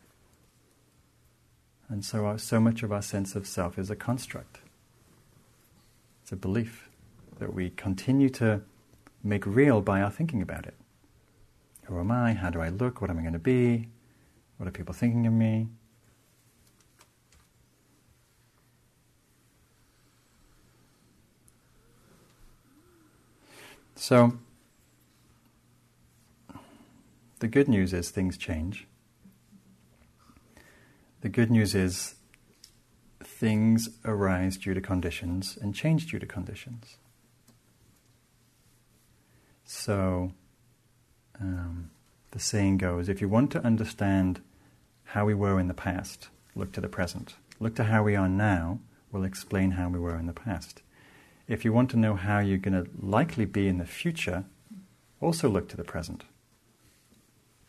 And 1.90 2.04
so, 2.04 2.26
our, 2.26 2.38
so 2.38 2.60
much 2.60 2.84
of 2.84 2.92
our 2.92 3.02
sense 3.02 3.36
of 3.36 3.46
self 3.46 3.78
is 3.78 3.90
a 3.90 3.96
construct. 3.96 4.60
It's 6.24 6.32
a 6.32 6.36
belief 6.36 6.90
that 7.40 7.54
we 7.54 7.70
continue 7.72 8.30
to 8.30 8.62
make 9.24 9.46
real 9.46 9.82
by 9.82 10.02
our 10.02 10.10
thinking 10.10 10.42
about 10.42 10.66
it. 10.66 10.74
Who 11.86 12.00
am 12.00 12.12
I? 12.12 12.34
How 12.34 12.50
do 12.50 12.62
I 12.62 12.70
look? 12.70 13.02
What 13.02 13.10
am 13.10 13.20
I 13.20 13.22
going 13.22 13.34
to 13.34 13.40
be? 13.40 13.90
What 14.58 14.68
are 14.68 14.72
people 14.72 14.94
thinking 14.94 15.28
of 15.28 15.34
me? 15.34 15.68
So, 23.96 24.38
the 27.40 27.48
good 27.48 27.68
news 27.68 27.94
is 27.94 28.10
things 28.10 28.38
change. 28.38 28.88
The 31.26 31.30
good 31.30 31.50
news 31.50 31.74
is 31.74 32.14
things 33.24 33.90
arise 34.06 34.58
due 34.58 34.76
to 34.76 34.80
conditions 34.80 35.58
and 35.60 35.74
change 35.74 36.06
due 36.06 36.20
to 36.20 36.26
conditions. 36.28 36.98
So, 39.64 40.34
um, 41.42 41.90
the 42.30 42.38
saying 42.38 42.78
goes 42.78 43.10
if 43.10 43.22
you 43.22 43.28
want 43.28 43.50
to 43.54 43.66
understand 43.66 44.42
how 45.04 45.26
we 45.26 45.34
were 45.34 45.60
in 45.60 45.68
the 45.68 45.74
past, 45.74 46.28
look 46.54 46.72
to 46.74 46.80
the 46.80 46.88
present. 46.88 47.34
Look 47.60 47.74
to 47.78 47.86
how 47.86 48.04
we 48.04 48.16
are 48.16 48.30
now, 48.30 48.78
will 49.12 49.24
explain 49.24 49.72
how 49.72 49.90
we 49.90 49.98
were 49.98 50.20
in 50.20 50.28
the 50.28 50.32
past. 50.32 50.84
If 51.48 51.66
you 51.66 51.74
want 51.74 51.90
to 51.90 51.98
know 51.98 52.14
how 52.14 52.38
you're 52.38 52.60
going 52.60 52.84
to 52.84 52.88
likely 53.02 53.46
be 53.46 53.68
in 53.68 53.80
the 53.80 53.88
future, 53.88 54.46
also 55.20 55.50
look 55.50 55.70
to 55.70 55.76
the 55.76 55.84
present. 55.84 56.24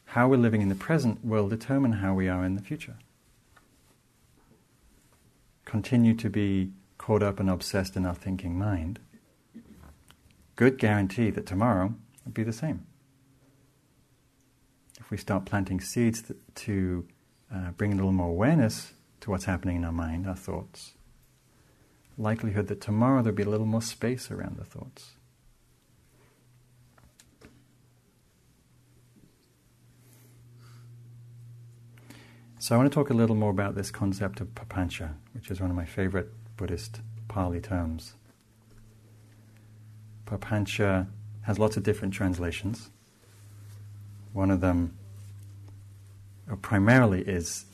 How 0.04 0.28
we're 0.28 0.36
living 0.36 0.60
in 0.60 0.68
the 0.68 0.74
present 0.74 1.24
will 1.24 1.48
determine 1.48 1.92
how 1.92 2.12
we 2.12 2.28
are 2.28 2.44
in 2.44 2.54
the 2.54 2.60
future. 2.60 2.96
Continue 5.66 6.14
to 6.14 6.30
be 6.30 6.72
caught 6.96 7.22
up 7.22 7.38
and 7.38 7.50
obsessed 7.50 7.96
in 7.96 8.06
our 8.06 8.14
thinking 8.14 8.58
mind. 8.58 8.98
Good 10.54 10.78
guarantee 10.78 11.30
that 11.30 11.44
tomorrow 11.44 11.94
will 12.24 12.32
be 12.32 12.42
the 12.42 12.52
same 12.52 12.86
if 15.06 15.12
we 15.12 15.16
start 15.16 15.44
planting 15.44 15.80
seeds 15.80 16.20
to, 16.22 16.36
to 16.52 17.06
uh, 17.54 17.70
bring 17.70 17.92
a 17.92 17.94
little 17.94 18.10
more 18.10 18.28
awareness 18.28 18.92
to 19.20 19.30
what's 19.30 19.44
happening 19.44 19.76
in 19.76 19.84
our 19.84 19.92
mind, 19.92 20.26
our 20.26 20.34
thoughts, 20.34 20.94
likelihood 22.18 22.66
that 22.66 22.80
tomorrow 22.80 23.22
there'll 23.22 23.36
be 23.36 23.44
a 23.44 23.48
little 23.48 23.66
more 23.66 23.82
space 23.82 24.32
around 24.32 24.56
the 24.56 24.64
thoughts. 24.64 25.12
So 32.66 32.74
I 32.74 32.78
want 32.78 32.90
to 32.90 32.94
talk 32.96 33.10
a 33.10 33.14
little 33.14 33.36
more 33.36 33.50
about 33.50 33.76
this 33.76 33.92
concept 33.92 34.40
of 34.40 34.52
papancha, 34.56 35.14
which 35.34 35.52
is 35.52 35.60
one 35.60 35.70
of 35.70 35.76
my 35.76 35.84
favorite 35.84 36.32
Buddhist 36.56 37.00
Pali 37.28 37.60
terms. 37.60 38.14
Papancha 40.26 41.06
has 41.42 41.60
lots 41.60 41.76
of 41.76 41.84
different 41.84 42.12
translations. 42.12 42.90
One 44.32 44.50
of 44.50 44.60
them 44.60 44.98
uh, 46.50 46.56
primarily 46.56 47.20
is 47.20 47.66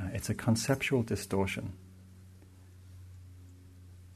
uh, 0.00 0.08
it's 0.14 0.30
a 0.30 0.34
conceptual 0.34 1.02
distortion. 1.02 1.74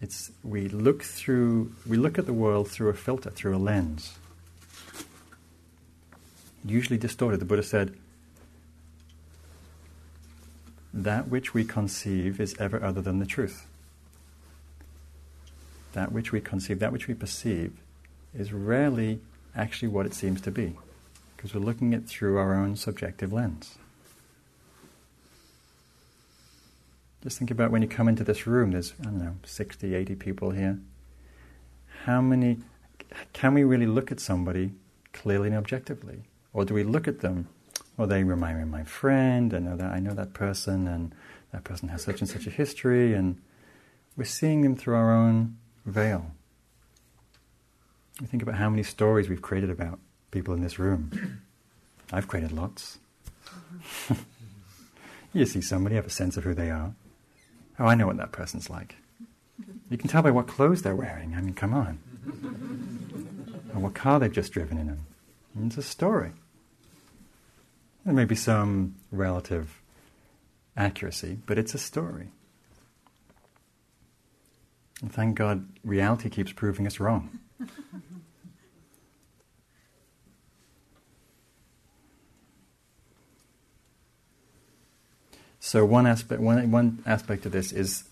It's 0.00 0.32
we 0.42 0.68
look 0.68 1.02
through 1.02 1.74
we 1.86 1.98
look 1.98 2.18
at 2.18 2.24
the 2.24 2.32
world 2.32 2.70
through 2.70 2.88
a 2.88 2.94
filter, 2.94 3.28
through 3.28 3.56
a 3.56 3.58
lens. 3.58 4.16
Usually 6.64 6.96
distorted. 6.96 7.40
The 7.40 7.44
Buddha 7.44 7.62
said, 7.62 7.94
that 10.94 11.26
which 11.28 11.52
we 11.52 11.64
conceive 11.64 12.40
is 12.40 12.54
ever 12.60 12.82
other 12.82 13.02
than 13.02 13.18
the 13.18 13.26
truth. 13.26 13.66
That 15.92 16.12
which 16.12 16.30
we 16.30 16.40
conceive, 16.40 16.78
that 16.78 16.92
which 16.92 17.08
we 17.08 17.14
perceive, 17.14 17.72
is 18.32 18.52
rarely 18.52 19.18
actually 19.56 19.88
what 19.88 20.06
it 20.06 20.14
seems 20.14 20.40
to 20.42 20.50
be 20.50 20.76
because 21.36 21.52
we're 21.52 21.60
looking 21.60 21.92
at 21.94 22.06
through 22.06 22.38
our 22.38 22.54
own 22.54 22.76
subjective 22.76 23.32
lens. 23.32 23.76
Just 27.22 27.38
think 27.38 27.50
about 27.50 27.70
when 27.70 27.82
you 27.82 27.88
come 27.88 28.08
into 28.08 28.22
this 28.22 28.46
room, 28.46 28.70
there's, 28.70 28.94
I 29.00 29.04
don't 29.04 29.18
know, 29.18 29.36
60, 29.44 29.94
80 29.94 30.14
people 30.14 30.50
here. 30.52 30.78
How 32.04 32.20
many, 32.20 32.58
can 33.32 33.54
we 33.54 33.64
really 33.64 33.86
look 33.86 34.12
at 34.12 34.20
somebody 34.20 34.72
clearly 35.12 35.48
and 35.48 35.56
objectively? 35.56 36.22
Or 36.52 36.64
do 36.64 36.74
we 36.74 36.84
look 36.84 37.08
at 37.08 37.20
them, 37.20 37.48
well, 37.96 38.08
they 38.08 38.24
remind 38.24 38.56
me 38.56 38.62
of 38.62 38.68
my 38.68 38.84
friend, 38.84 39.54
I 39.54 39.58
know 39.58 39.76
that, 39.76 39.92
I 39.92 40.00
know 40.00 40.14
that 40.14 40.34
person, 40.34 40.88
and 40.88 41.14
that 41.52 41.64
person 41.64 41.88
has 41.90 42.02
such 42.02 42.20
and 42.20 42.28
such 42.28 42.46
a 42.46 42.50
history, 42.50 43.14
and 43.14 43.40
we're 44.16 44.24
seeing 44.24 44.62
them 44.62 44.74
through 44.74 44.96
our 44.96 45.14
own 45.14 45.56
veil. 45.86 46.32
We 48.20 48.26
think 48.26 48.42
about 48.42 48.56
how 48.56 48.68
many 48.68 48.82
stories 48.82 49.28
we've 49.28 49.42
created 49.42 49.70
about 49.70 49.98
people 50.30 50.54
in 50.54 50.62
this 50.62 50.78
room. 50.78 51.40
I've 52.12 52.28
created 52.28 52.52
lots. 52.52 52.98
you 55.32 55.46
see 55.46 55.60
somebody, 55.60 55.94
have 55.94 56.06
a 56.06 56.10
sense 56.10 56.36
of 56.36 56.44
who 56.44 56.54
they 56.54 56.70
are. 56.70 56.94
Oh, 57.78 57.86
I 57.86 57.94
know 57.94 58.06
what 58.06 58.16
that 58.18 58.32
person's 58.32 58.70
like. 58.70 58.96
You 59.90 59.98
can 59.98 60.08
tell 60.08 60.22
by 60.22 60.30
what 60.30 60.48
clothes 60.48 60.82
they're 60.82 60.96
wearing. 60.96 61.34
I 61.36 61.40
mean, 61.40 61.54
come 61.54 61.74
on. 61.74 61.98
or 63.74 63.80
what 63.80 63.94
car 63.94 64.18
they've 64.18 64.32
just 64.32 64.52
driven 64.52 64.78
in. 64.78 65.66
It's 65.66 65.76
a 65.76 65.82
story. 65.82 66.32
There 68.04 68.14
may 68.14 68.26
be 68.26 68.34
some 68.34 68.96
relative 69.10 69.80
accuracy, 70.76 71.38
but 71.46 71.56
it's 71.58 71.74
a 71.74 71.78
story. 71.78 72.28
And 75.00 75.10
thank 75.12 75.36
God, 75.36 75.66
reality 75.82 76.28
keeps 76.28 76.52
proving 76.52 76.86
us 76.86 77.00
wrong. 77.00 77.38
so 85.60 85.84
one 85.84 86.06
aspect, 86.06 86.40
one, 86.40 86.70
one 86.70 87.02
aspect 87.06 87.46
of 87.46 87.52
this 87.52 87.72
is 87.72 88.04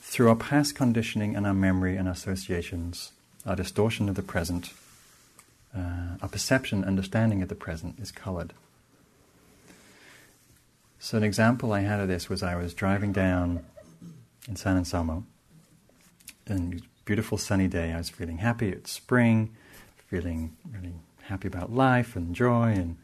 through 0.00 0.28
our 0.28 0.36
past 0.36 0.76
conditioning 0.76 1.34
and 1.34 1.44
our 1.46 1.54
memory 1.54 1.96
and 1.96 2.08
associations, 2.08 3.10
our 3.44 3.56
distortion 3.56 4.08
of 4.08 4.14
the 4.14 4.22
present, 4.22 4.72
uh, 5.76 6.18
our 6.22 6.28
perception, 6.28 6.84
understanding 6.84 7.42
of 7.42 7.48
the 7.48 7.56
present 7.56 7.98
is 7.98 8.12
colored. 8.12 8.52
So, 11.04 11.18
an 11.18 11.22
example 11.22 11.74
I 11.74 11.80
had 11.80 12.00
of 12.00 12.08
this 12.08 12.30
was 12.30 12.42
I 12.42 12.56
was 12.56 12.72
driving 12.72 13.12
down 13.12 13.62
in 14.48 14.56
San 14.56 14.78
Anselmo, 14.78 15.26
and 16.46 16.80
beautiful 17.04 17.36
sunny 17.36 17.68
day. 17.68 17.92
I 17.92 17.98
was 17.98 18.08
feeling 18.08 18.38
happy. 18.38 18.70
It's 18.70 18.90
spring, 18.90 19.54
feeling 20.06 20.56
really 20.72 20.94
happy 21.24 21.46
about 21.46 21.70
life 21.70 22.16
and 22.16 22.34
joy. 22.34 22.68
And, 22.68 22.96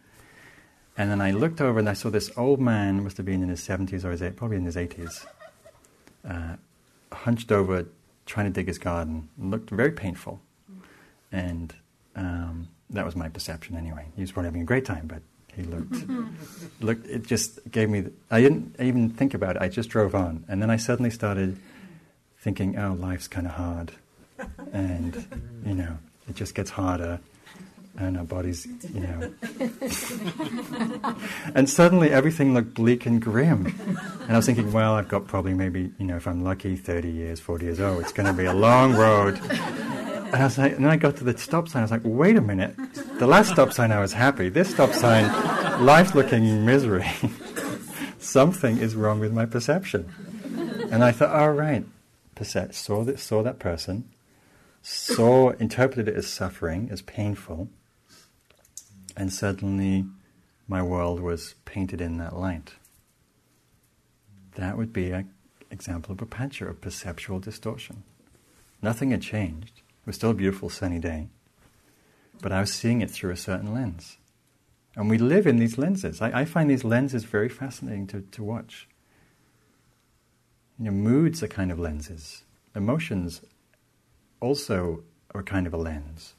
and 0.96 1.10
then 1.10 1.20
I 1.20 1.32
looked 1.32 1.60
over 1.60 1.78
and 1.78 1.90
I 1.90 1.92
saw 1.92 2.08
this 2.08 2.30
old 2.38 2.58
man, 2.58 3.04
must 3.04 3.18
have 3.18 3.26
been 3.26 3.42
in 3.42 3.50
his 3.50 3.60
70s 3.60 4.02
or 4.02 4.12
his, 4.12 4.22
probably 4.34 4.56
in 4.56 4.64
his 4.64 4.76
80s, 4.76 5.26
uh, 6.26 6.56
hunched 7.12 7.52
over 7.52 7.86
trying 8.24 8.46
to 8.46 8.50
dig 8.50 8.66
his 8.66 8.78
garden. 8.78 9.28
It 9.38 9.44
looked 9.44 9.68
very 9.68 9.92
painful. 9.92 10.40
And 11.30 11.74
um, 12.16 12.68
that 12.88 13.04
was 13.04 13.14
my 13.14 13.28
perception 13.28 13.76
anyway. 13.76 14.06
He 14.16 14.22
was 14.22 14.32
probably 14.32 14.46
having 14.46 14.62
a 14.62 14.64
great 14.64 14.86
time, 14.86 15.06
but 15.06 15.20
he 15.54 15.62
looked, 15.62 15.96
looked. 16.80 17.06
It 17.06 17.26
just 17.26 17.58
gave 17.70 17.88
me. 17.90 18.04
I 18.30 18.40
didn't 18.40 18.76
even 18.78 19.10
think 19.10 19.34
about 19.34 19.56
it. 19.56 19.62
I 19.62 19.68
just 19.68 19.90
drove 19.90 20.14
on, 20.14 20.44
and 20.48 20.62
then 20.62 20.70
I 20.70 20.76
suddenly 20.76 21.10
started 21.10 21.56
thinking, 22.38 22.78
"Oh, 22.78 22.94
life's 22.94 23.28
kind 23.28 23.46
of 23.46 23.54
hard," 23.54 23.92
and 24.72 25.26
you 25.66 25.74
know, 25.74 25.98
it 26.28 26.36
just 26.36 26.54
gets 26.54 26.70
harder, 26.70 27.20
and 27.98 28.16
our 28.16 28.24
bodies, 28.24 28.66
you 28.94 29.00
know. 29.00 29.32
and 31.54 31.68
suddenly 31.68 32.10
everything 32.10 32.54
looked 32.54 32.74
bleak 32.74 33.06
and 33.06 33.20
grim, 33.20 33.66
and 34.22 34.32
I 34.32 34.36
was 34.36 34.46
thinking, 34.46 34.72
well, 34.72 34.94
I've 34.94 35.08
got 35.08 35.26
probably 35.26 35.54
maybe, 35.54 35.92
you 35.98 36.06
know, 36.06 36.16
if 36.16 36.26
I'm 36.26 36.42
lucky, 36.42 36.76
30 36.76 37.10
years, 37.10 37.40
40 37.40 37.64
years. 37.66 37.80
Oh, 37.80 37.98
it's 38.00 38.12
going 38.12 38.26
to 38.26 38.32
be 38.32 38.46
a 38.46 38.54
long 38.54 38.94
road. 38.94 39.40
And 40.32 40.36
I 40.36 40.44
was 40.44 40.58
like, 40.58 40.72
and 40.76 40.84
then 40.84 40.92
I 40.92 40.96
got 40.96 41.16
to 41.16 41.24
the 41.24 41.36
stop 41.36 41.68
sign. 41.68 41.80
I 41.80 41.84
was 41.84 41.90
like, 41.90 42.02
wait 42.04 42.36
a 42.36 42.40
minute. 42.40 42.76
The 43.18 43.26
last 43.26 43.50
stop 43.50 43.72
sign 43.72 43.90
I 43.90 43.98
was 44.00 44.12
happy. 44.12 44.48
This 44.48 44.70
stop 44.70 44.92
sign, 44.92 45.24
life's 45.84 46.14
looking 46.14 46.64
misery. 46.64 47.06
Something 48.18 48.78
is 48.78 48.94
wrong 48.94 49.18
with 49.18 49.32
my 49.32 49.44
perception. 49.44 50.12
And 50.92 51.02
I 51.02 51.10
thought, 51.10 51.30
all 51.30 51.52
right, 51.52 51.84
perce- 52.36 52.76
saw 52.76 53.02
that 53.04 53.18
saw 53.18 53.42
that 53.42 53.58
person, 53.58 54.08
saw 54.82 55.50
interpreted 55.50 56.06
it 56.06 56.16
as 56.16 56.28
suffering, 56.28 56.88
as 56.92 57.02
painful, 57.02 57.68
and 59.16 59.32
suddenly 59.32 60.04
my 60.68 60.82
world 60.82 61.18
was 61.18 61.56
painted 61.64 62.00
in 62.00 62.18
that 62.18 62.36
light. 62.36 62.74
That 64.54 64.76
would 64.76 64.92
be 64.92 65.10
an 65.10 65.30
example 65.70 66.12
of 66.12 66.22
a 66.22 66.26
papancha, 66.26 66.68
of 66.68 66.80
perceptual 66.80 67.40
distortion. 67.40 68.04
Nothing 68.80 69.10
had 69.10 69.22
changed. 69.22 69.82
It 70.10 70.14
was 70.14 70.16
still 70.16 70.30
a 70.30 70.34
beautiful 70.34 70.68
sunny 70.68 70.98
day. 70.98 71.28
But 72.42 72.50
I 72.50 72.58
was 72.58 72.74
seeing 72.74 73.00
it 73.00 73.12
through 73.12 73.30
a 73.30 73.36
certain 73.36 73.72
lens. 73.72 74.16
And 74.96 75.08
we 75.08 75.18
live 75.18 75.46
in 75.46 75.60
these 75.60 75.78
lenses. 75.78 76.20
I, 76.20 76.40
I 76.40 76.44
find 76.46 76.68
these 76.68 76.82
lenses 76.82 77.22
very 77.22 77.48
fascinating 77.48 78.08
to, 78.08 78.22
to 78.22 78.42
watch. 78.42 78.88
You 80.80 80.86
know, 80.86 80.90
moods 80.90 81.44
are 81.44 81.46
kind 81.46 81.70
of 81.70 81.78
lenses. 81.78 82.42
Emotions 82.74 83.42
also 84.40 85.04
are 85.32 85.44
kind 85.44 85.68
of 85.68 85.72
a 85.72 85.76
lens. 85.76 86.34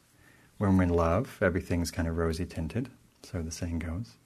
When 0.58 0.76
we're 0.76 0.84
in 0.84 0.90
love, 0.90 1.38
everything's 1.42 1.92
kind 1.92 2.10
of 2.10 2.18
rosy 2.18 2.46
tinted, 2.46 2.90
so 3.24 3.42
the 3.42 3.52
saying 3.52 3.80
goes. 3.80 4.18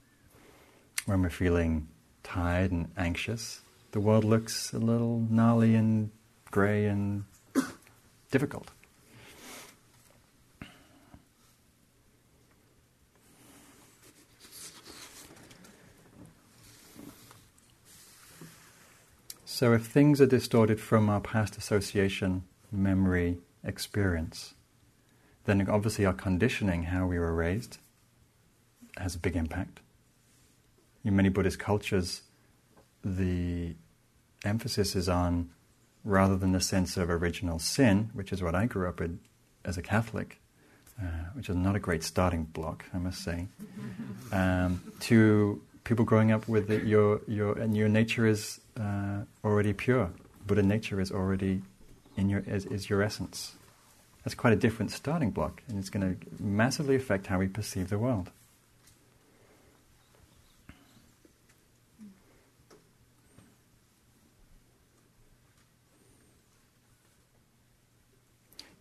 When 1.05 1.21
we're 1.21 1.29
feeling 1.29 1.88
tired 2.23 2.71
and 2.71 2.91
anxious, 2.97 3.62
the 3.91 3.99
world 3.99 4.23
looks 4.23 4.73
a 4.73 4.79
little 4.79 5.19
gnarly 5.29 5.75
and 5.75 6.10
grey 6.49 6.88
and 6.88 7.25
difficult. 8.31 8.71
So, 19.55 19.71
if 19.71 19.85
things 19.85 20.19
are 20.19 20.25
distorted 20.25 20.81
from 20.81 21.09
our 21.09 21.21
past 21.21 21.55
association, 21.55 22.43
memory, 22.73 23.37
experience, 23.63 24.53
then 25.45 25.65
obviously 25.69 26.05
our 26.05 26.11
conditioning, 26.11 26.83
how 26.83 27.07
we 27.07 27.17
were 27.17 27.33
raised, 27.33 27.77
has 28.97 29.15
a 29.15 29.17
big 29.17 29.37
impact. 29.37 29.79
In 31.05 31.15
many 31.15 31.29
Buddhist 31.29 31.57
cultures, 31.57 32.23
the 33.01 33.75
emphasis 34.43 34.93
is 34.93 35.07
on 35.07 35.51
rather 36.03 36.35
than 36.35 36.51
the 36.51 36.59
sense 36.59 36.97
of 36.97 37.09
original 37.09 37.57
sin, 37.57 38.09
which 38.11 38.33
is 38.33 38.43
what 38.43 38.55
I 38.55 38.65
grew 38.65 38.89
up 38.89 38.99
with 38.99 39.17
as 39.63 39.77
a 39.77 39.81
Catholic, 39.81 40.41
uh, 41.01 41.29
which 41.31 41.47
is 41.47 41.55
not 41.55 41.77
a 41.77 41.79
great 41.79 42.03
starting 42.03 42.43
block, 42.43 42.83
I 42.93 42.97
must 42.97 43.23
say, 43.23 43.47
um, 44.33 44.83
to 44.99 45.61
people 45.85 46.03
growing 46.03 46.31
up 46.31 46.49
with 46.49 46.67
the, 46.67 46.85
your 46.85 47.21
your 47.27 47.57
and 47.57 47.77
your 47.77 47.87
nature 47.87 48.25
is 48.27 48.59
uh, 48.77 49.21
already 49.45 49.71
pure. 49.71 50.11
Buddha 50.45 50.63
nature 50.63 50.99
is 50.99 51.11
already 51.11 51.61
in 52.17 52.27
your 52.29 52.41
is, 52.41 52.65
is 52.65 52.89
your 52.89 53.01
essence. 53.01 53.55
That's 54.25 54.35
quite 54.35 54.53
a 54.53 54.57
different 54.57 54.91
starting 54.91 55.31
block, 55.31 55.61
and 55.69 55.79
it's 55.79 55.89
going 55.89 56.17
to 56.17 56.43
massively 56.43 56.95
affect 56.95 57.27
how 57.27 57.39
we 57.39 57.47
perceive 57.47 57.89
the 57.89 57.99
world. 57.99 58.31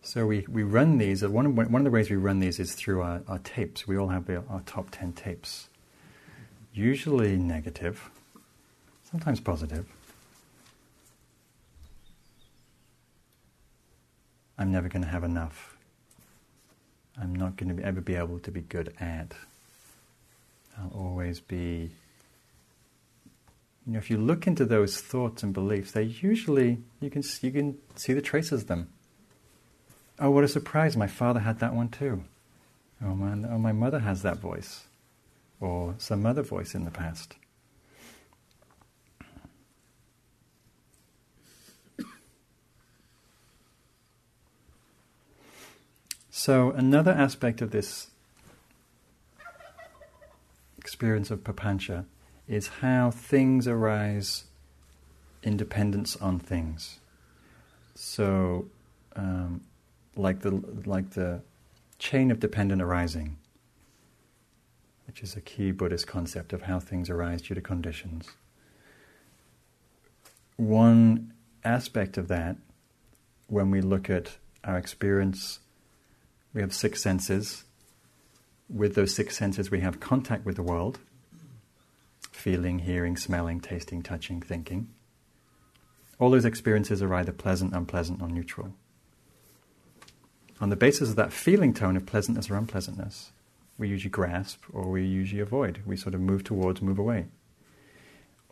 So 0.01 0.25
we, 0.27 0.45
we 0.47 0.63
run 0.63 0.97
these, 0.97 1.23
one 1.23 1.55
one 1.55 1.75
of 1.75 1.83
the 1.83 1.91
ways 1.91 2.09
we 2.09 2.15
run 2.15 2.39
these 2.39 2.59
is 2.59 2.73
through 2.73 3.01
our, 3.01 3.21
our 3.27 3.39
tapes. 3.39 3.87
We 3.87 3.97
all 3.97 4.09
have 4.09 4.29
our 4.29 4.61
top 4.65 4.89
10 4.91 5.13
tapes 5.13 5.67
usually 6.75 7.37
negative, 7.37 8.09
sometimes 9.09 9.39
positive. 9.39 9.85
I'm 14.57 14.71
never 14.71 14.87
going 14.89 15.03
to 15.03 15.09
have 15.09 15.23
enough. 15.23 15.77
I'm 17.19 17.33
not 17.33 17.55
going 17.55 17.75
to 17.75 17.83
ever 17.83 18.01
be 18.01 18.15
able 18.15 18.39
to 18.39 18.51
be 18.51 18.61
good 18.61 18.93
at. 18.99 19.33
I'll 20.77 20.91
always 20.93 21.39
be. 21.39 21.91
You 23.85 23.93
know, 23.93 23.99
if 23.99 24.09
you 24.09 24.17
look 24.17 24.47
into 24.47 24.65
those 24.65 24.99
thoughts 24.99 25.43
and 25.43 25.53
beliefs, 25.53 25.91
they 25.91 26.03
usually 26.03 26.79
you 26.99 27.09
can 27.09 27.23
you 27.41 27.51
can 27.51 27.77
see 27.95 28.13
the 28.13 28.21
traces 28.21 28.63
of 28.63 28.67
them. 28.67 28.89
Oh, 30.19 30.31
what 30.31 30.43
a 30.43 30.47
surprise! 30.47 30.97
My 30.97 31.07
father 31.07 31.41
had 31.41 31.59
that 31.59 31.73
one 31.73 31.89
too. 31.89 32.23
Oh, 33.03 33.13
my, 33.13 33.49
oh, 33.49 33.57
my 33.57 33.73
mother 33.73 33.99
has 33.99 34.21
that 34.23 34.39
voice 34.39 34.85
or 35.59 35.95
some 35.97 36.25
other 36.25 36.41
voice 36.41 36.75
in 36.75 36.85
the 36.85 36.91
past. 36.91 37.35
So, 46.29 46.71
another 46.71 47.11
aspect 47.11 47.61
of 47.61 47.71
this 47.71 48.11
experience 50.77 51.31
of 51.31 51.43
papancha 51.43 52.05
is 52.47 52.67
how 52.81 53.09
things 53.09 53.67
arise 53.67 54.43
in 55.41 55.57
dependence 55.57 56.15
on 56.17 56.39
things. 56.39 56.99
So, 57.95 58.67
um, 59.15 59.61
like 60.15 60.41
the 60.41 60.61
like 60.85 61.11
the 61.11 61.41
chain 61.97 62.29
of 62.29 62.39
dependent 62.39 62.81
arising 62.81 63.37
which 65.07 65.21
is 65.21 65.35
a 65.35 65.41
key 65.41 65.71
Buddhist 65.71 66.07
concept 66.07 66.53
of 66.53 66.63
how 66.63 66.79
things 66.79 67.09
arise 67.09 67.41
due 67.41 67.55
to 67.55 67.61
conditions. 67.61 68.29
One 70.57 71.33
aspect 71.63 72.17
of 72.17 72.27
that, 72.29 72.57
when 73.47 73.71
we 73.71 73.81
look 73.81 74.09
at 74.09 74.37
our 74.63 74.77
experience, 74.77 75.59
we 76.53 76.61
have 76.61 76.73
six 76.73 77.01
senses. 77.01 77.65
With 78.69 78.95
those 78.95 79.13
six 79.13 79.37
senses, 79.37 79.69
we 79.69 79.81
have 79.81 79.99
contact 79.99 80.45
with 80.45 80.55
the 80.55 80.63
world 80.63 80.99
feeling, 82.31 82.79
hearing, 82.79 83.17
smelling, 83.17 83.59
tasting, 83.59 84.03
touching, 84.03 84.39
thinking. 84.39 84.87
All 86.19 86.29
those 86.29 86.45
experiences 86.45 87.01
are 87.01 87.13
either 87.15 87.31
pleasant, 87.31 87.73
unpleasant, 87.73 88.21
or 88.21 88.27
neutral. 88.27 88.73
On 90.61 90.69
the 90.69 90.75
basis 90.75 91.09
of 91.09 91.15
that 91.15 91.33
feeling 91.33 91.73
tone 91.73 91.97
of 91.97 92.05
pleasantness 92.05 92.49
or 92.49 92.55
unpleasantness, 92.55 93.31
we 93.77 93.89
usually 93.89 94.09
grasp 94.09 94.63
or 94.71 94.89
we 94.89 95.05
usually 95.05 95.41
avoid. 95.41 95.81
We 95.85 95.97
sort 95.97 96.15
of 96.15 96.21
move 96.21 96.43
towards, 96.43 96.81
move 96.81 96.99
away. 96.99 97.27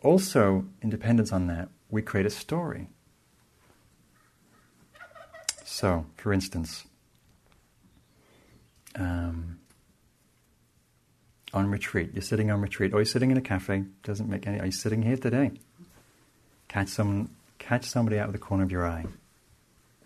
Also, 0.02 0.66
in 0.82 0.90
dependence 0.90 1.32
on 1.32 1.46
that, 1.46 1.68
we 1.90 2.02
create 2.02 2.26
a 2.26 2.30
story. 2.30 2.88
So, 5.64 6.06
for 6.16 6.32
instance, 6.32 6.84
um, 8.96 9.58
on 11.54 11.70
retreat, 11.70 12.10
you're 12.12 12.22
sitting 12.22 12.50
on 12.50 12.60
retreat, 12.60 12.92
or 12.92 12.98
you're 12.98 13.06
sitting 13.06 13.30
in 13.30 13.36
a 13.36 13.42
cafe, 13.42 13.84
doesn't 14.02 14.28
make 14.28 14.46
any. 14.46 14.60
Are 14.60 14.66
you 14.66 14.72
sitting 14.72 15.02
here 15.02 15.16
today? 15.16 15.52
Catch 16.68 16.88
someone, 16.88 17.30
catch 17.58 17.86
somebody 17.86 18.18
out 18.18 18.26
of 18.26 18.32
the 18.32 18.38
corner 18.38 18.64
of 18.64 18.70
your 18.70 18.86
eye. 18.86 19.06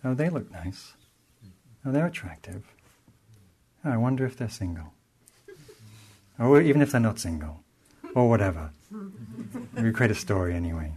Oh, 0.03 0.13
they 0.13 0.29
look 0.29 0.49
nice. 0.51 0.93
Oh, 1.85 1.91
they're 1.91 2.05
attractive. 2.05 2.63
Oh, 3.83 3.91
I 3.91 3.97
wonder 3.97 4.25
if 4.25 4.37
they're 4.37 4.49
single. 4.49 4.93
Or 6.39 6.61
even 6.61 6.81
if 6.81 6.91
they're 6.91 7.01
not 7.01 7.19
single. 7.19 7.63
Or 8.15 8.29
whatever. 8.29 8.71
We 9.75 9.91
create 9.91 10.11
a 10.11 10.15
story 10.15 10.55
anyway. 10.55 10.93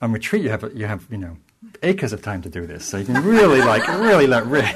On 0.00 0.12
retreat, 0.12 0.42
you 0.42 0.50
have, 0.50 0.70
you 0.74 0.86
have, 0.86 1.06
you 1.10 1.16
know, 1.18 1.36
acres 1.82 2.12
of 2.12 2.22
time 2.22 2.42
to 2.42 2.50
do 2.50 2.66
this, 2.66 2.84
so 2.84 2.98
you 2.98 3.06
can 3.06 3.24
really, 3.24 3.60
like, 3.60 3.86
really 3.88 4.26
let 4.26 4.44
rip. 4.46 4.66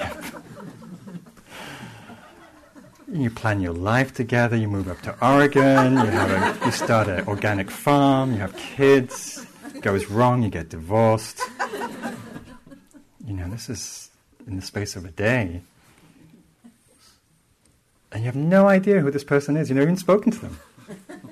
You 3.11 3.31
plan 3.31 3.61
your 3.61 3.73
life 3.73 4.12
together, 4.12 4.57
you 4.57 4.69
move 4.69 4.88
up 4.88 5.01
to 5.03 5.27
Oregon, 5.27 5.95
you, 5.95 6.07
have 6.07 6.62
a, 6.62 6.67
you 6.67 6.73
start 6.73 7.09
an 7.09 7.27
organic 7.27 7.71
farm, 7.71 8.33
you 8.33 8.38
have 8.38 8.55
kids, 8.57 9.47
it 9.75 9.83
goes 9.83 10.07
wrong, 10.07 10.43
you 10.43 10.51
get 10.51 10.69
divorced. 10.69 11.41
You 13.27 13.35
know, 13.35 13.49
this 13.49 13.71
is 13.71 14.11
in 14.47 14.57
the 14.57 14.62
space 14.62 14.95
of 14.97 15.05
a 15.05 15.11
day. 15.11 15.62
And 18.11 18.23
you 18.23 18.27
have 18.27 18.37
no 18.37 18.66
idea 18.66 19.01
who 19.01 19.11
this 19.11 19.25
person 19.25 19.57
is. 19.57 19.68
You've 19.68 19.77
never 19.77 19.88
even 19.88 19.97
spoken 19.97 20.33
to 20.33 20.38
them. 20.38 20.59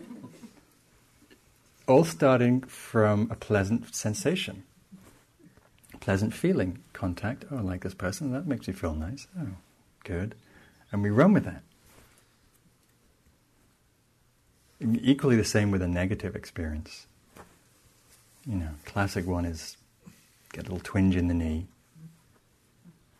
All 1.89 2.05
starting 2.05 2.63
from 2.63 3.29
a 3.31 3.37
pleasant 3.37 3.95
sensation, 3.95 4.65
pleasant 6.01 6.35
feeling, 6.35 6.81
contact. 6.93 7.45
Oh, 7.51 7.59
I 7.59 7.61
like 7.61 7.83
this 7.83 7.95
person. 7.95 8.33
That 8.33 8.47
makes 8.47 8.67
me 8.67 8.75
feel 8.75 8.95
nice. 8.95 9.27
Oh, 9.39 9.49
good. 10.05 10.35
And 10.93 11.03
we 11.03 11.11
run 11.11 11.33
with 11.33 11.45
that. 11.45 11.63
Equally 14.81 15.37
the 15.37 15.45
same 15.45 15.71
with 15.71 15.81
a 15.81 15.89
negative 15.89 16.37
experience. 16.37 17.07
You 18.45 18.57
know, 18.57 18.71
classic 18.85 19.27
one 19.27 19.45
is 19.45 19.77
get 20.53 20.69
a 20.69 20.73
little 20.73 20.85
twinge 20.85 21.17
in 21.17 21.29
the 21.29 21.35
knee. 21.35 21.67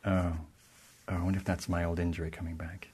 Oh, 0.05 0.33
oh, 1.09 1.15
I 1.15 1.23
wonder 1.23 1.39
if 1.39 1.45
that's 1.45 1.69
my 1.69 1.85
old 1.85 1.99
injury 1.99 2.31
coming 2.31 2.57
back. 2.57 2.89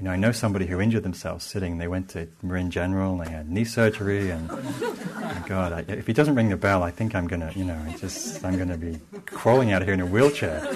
You 0.00 0.06
know, 0.06 0.12
I 0.12 0.16
know 0.16 0.32
somebody 0.32 0.64
who 0.64 0.80
injured 0.80 1.02
themselves 1.02 1.44
sitting. 1.44 1.76
They 1.76 1.86
went 1.86 2.08
to 2.10 2.26
Marin 2.42 2.70
General 2.70 3.12
and 3.12 3.26
they 3.26 3.30
had 3.30 3.50
knee 3.50 3.66
surgery. 3.66 4.30
And 4.30 4.48
oh 4.50 5.44
God, 5.46 5.74
I, 5.74 5.84
if 5.92 6.06
he 6.06 6.14
doesn't 6.14 6.34
ring 6.34 6.48
the 6.48 6.56
bell, 6.56 6.82
I 6.82 6.90
think 6.90 7.14
I'm 7.14 7.26
gonna, 7.26 7.52
you 7.54 7.66
know, 7.66 7.78
I 7.86 7.92
just 7.98 8.42
I'm 8.42 8.56
gonna 8.56 8.78
be 8.78 8.98
crawling 9.26 9.72
out 9.72 9.82
of 9.82 9.88
here 9.88 9.92
in 9.92 10.00
a 10.00 10.06
wheelchair. 10.06 10.66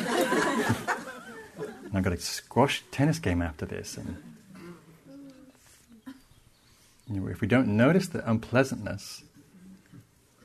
and 1.58 1.94
I've 1.94 2.02
got 2.02 2.12
a 2.12 2.20
squash 2.20 2.84
tennis 2.90 3.18
game 3.18 3.40
after 3.40 3.64
this. 3.64 3.96
And 3.96 4.22
you 7.10 7.20
know, 7.20 7.28
if 7.28 7.40
we 7.40 7.48
don't 7.48 7.68
notice 7.68 8.08
the 8.08 8.30
unpleasantness, 8.30 9.22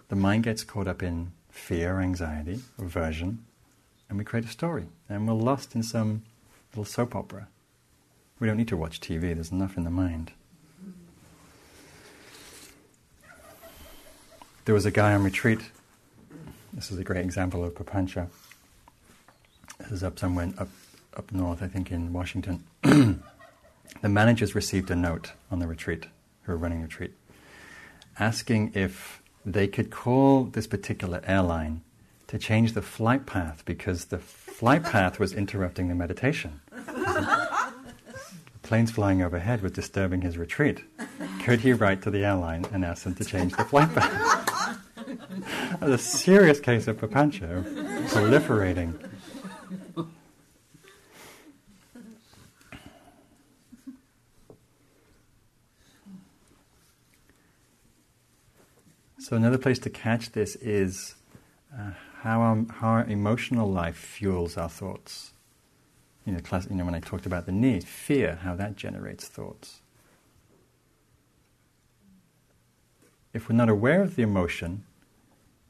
the 0.07 0.15
mind 0.15 0.45
gets 0.45 0.63
caught 0.63 0.87
up 0.87 1.03
in 1.03 1.33
fear, 1.51 1.99
anxiety, 1.99 2.61
aversion, 2.77 3.43
and 4.07 4.17
we 4.17 4.23
create 4.23 4.45
a 4.45 4.49
story. 4.49 4.85
And 5.09 5.27
we're 5.27 5.33
lost 5.33 5.75
in 5.75 5.83
some 5.83 6.23
little 6.71 6.85
soap 6.85 7.13
opera. 7.13 7.49
We 8.39 8.47
don't 8.47 8.57
need 8.57 8.69
to 8.69 8.77
watch 8.77 9.01
TV, 9.01 9.33
there's 9.33 9.51
enough 9.51 9.75
in 9.75 9.83
the 9.83 9.89
mind. 9.89 10.31
There 14.65 14.75
was 14.75 14.85
a 14.85 14.91
guy 14.91 15.13
on 15.13 15.23
retreat. 15.23 15.59
This 16.71 16.91
is 16.91 16.97
a 16.99 17.03
great 17.03 17.25
example 17.25 17.65
of 17.65 17.73
papancha. 17.73 18.29
This 19.79 19.91
is 19.91 20.03
up 20.03 20.19
somewhere 20.19 20.53
up, 20.57 20.69
up 21.17 21.31
north, 21.31 21.61
I 21.61 21.67
think 21.67 21.91
in 21.91 22.13
Washington. 22.13 22.63
the 22.83 23.19
managers 24.03 24.55
received 24.55 24.89
a 24.91 24.95
note 24.95 25.33
on 25.51 25.59
the 25.59 25.67
retreat, 25.67 26.05
who 26.43 26.51
were 26.53 26.57
running 26.57 26.79
the 26.79 26.85
retreat, 26.85 27.13
asking 28.19 28.71
if 28.75 29.21
they 29.45 29.67
could 29.67 29.89
call 29.89 30.43
this 30.43 30.67
particular 30.67 31.21
airline 31.25 31.81
to 32.27 32.37
change 32.37 32.73
the 32.73 32.81
flight 32.81 33.25
path 33.25 33.63
because 33.65 34.05
the 34.05 34.19
flight 34.19 34.83
path 34.83 35.19
was 35.19 35.33
interrupting 35.33 35.87
the 35.87 35.95
meditation. 35.95 36.61
Planes 38.69 38.91
flying 38.91 39.23
overhead 39.23 39.63
was 39.63 39.71
disturbing 39.71 40.21
his 40.21 40.37
retreat. 40.37 40.83
Could 41.41 41.61
he 41.61 41.73
write 41.73 42.03
to 42.03 42.11
the 42.11 42.23
airline 42.23 42.67
and 42.71 42.85
ask 42.85 43.03
them 43.03 43.15
to 43.15 43.25
change 43.25 43.57
the 43.57 43.63
flight 43.63 43.91
path? 43.95 44.79
a 45.81 45.97
serious 45.97 46.59
case 46.59 46.87
of 46.87 46.97
papancha 46.97 47.63
proliferating. 48.09 48.93
So 59.17 59.35
another 59.35 59.57
place 59.57 59.79
to 59.79 59.89
catch 59.89 60.33
this 60.33 60.55
is 60.57 61.15
uh, 61.75 61.93
how, 62.21 62.41
our, 62.41 62.65
how 62.69 62.87
our 62.89 63.05
emotional 63.05 63.71
life 63.71 63.97
fuels 63.97 64.57
our 64.57 64.69
thoughts. 64.69 65.33
You 66.29 66.35
know, 66.35 66.41
class, 66.41 66.67
you 66.69 66.75
know, 66.75 66.85
when 66.85 66.93
I 66.93 66.99
talked 66.99 67.25
about 67.25 67.47
the 67.47 67.51
need, 67.51 67.83
fear, 67.83 68.35
how 68.43 68.53
that 68.53 68.75
generates 68.75 69.27
thoughts. 69.27 69.81
If 73.33 73.49
we're 73.49 73.55
not 73.55 73.67
aware 73.67 74.03
of 74.03 74.15
the 74.15 74.21
emotion, 74.21 74.83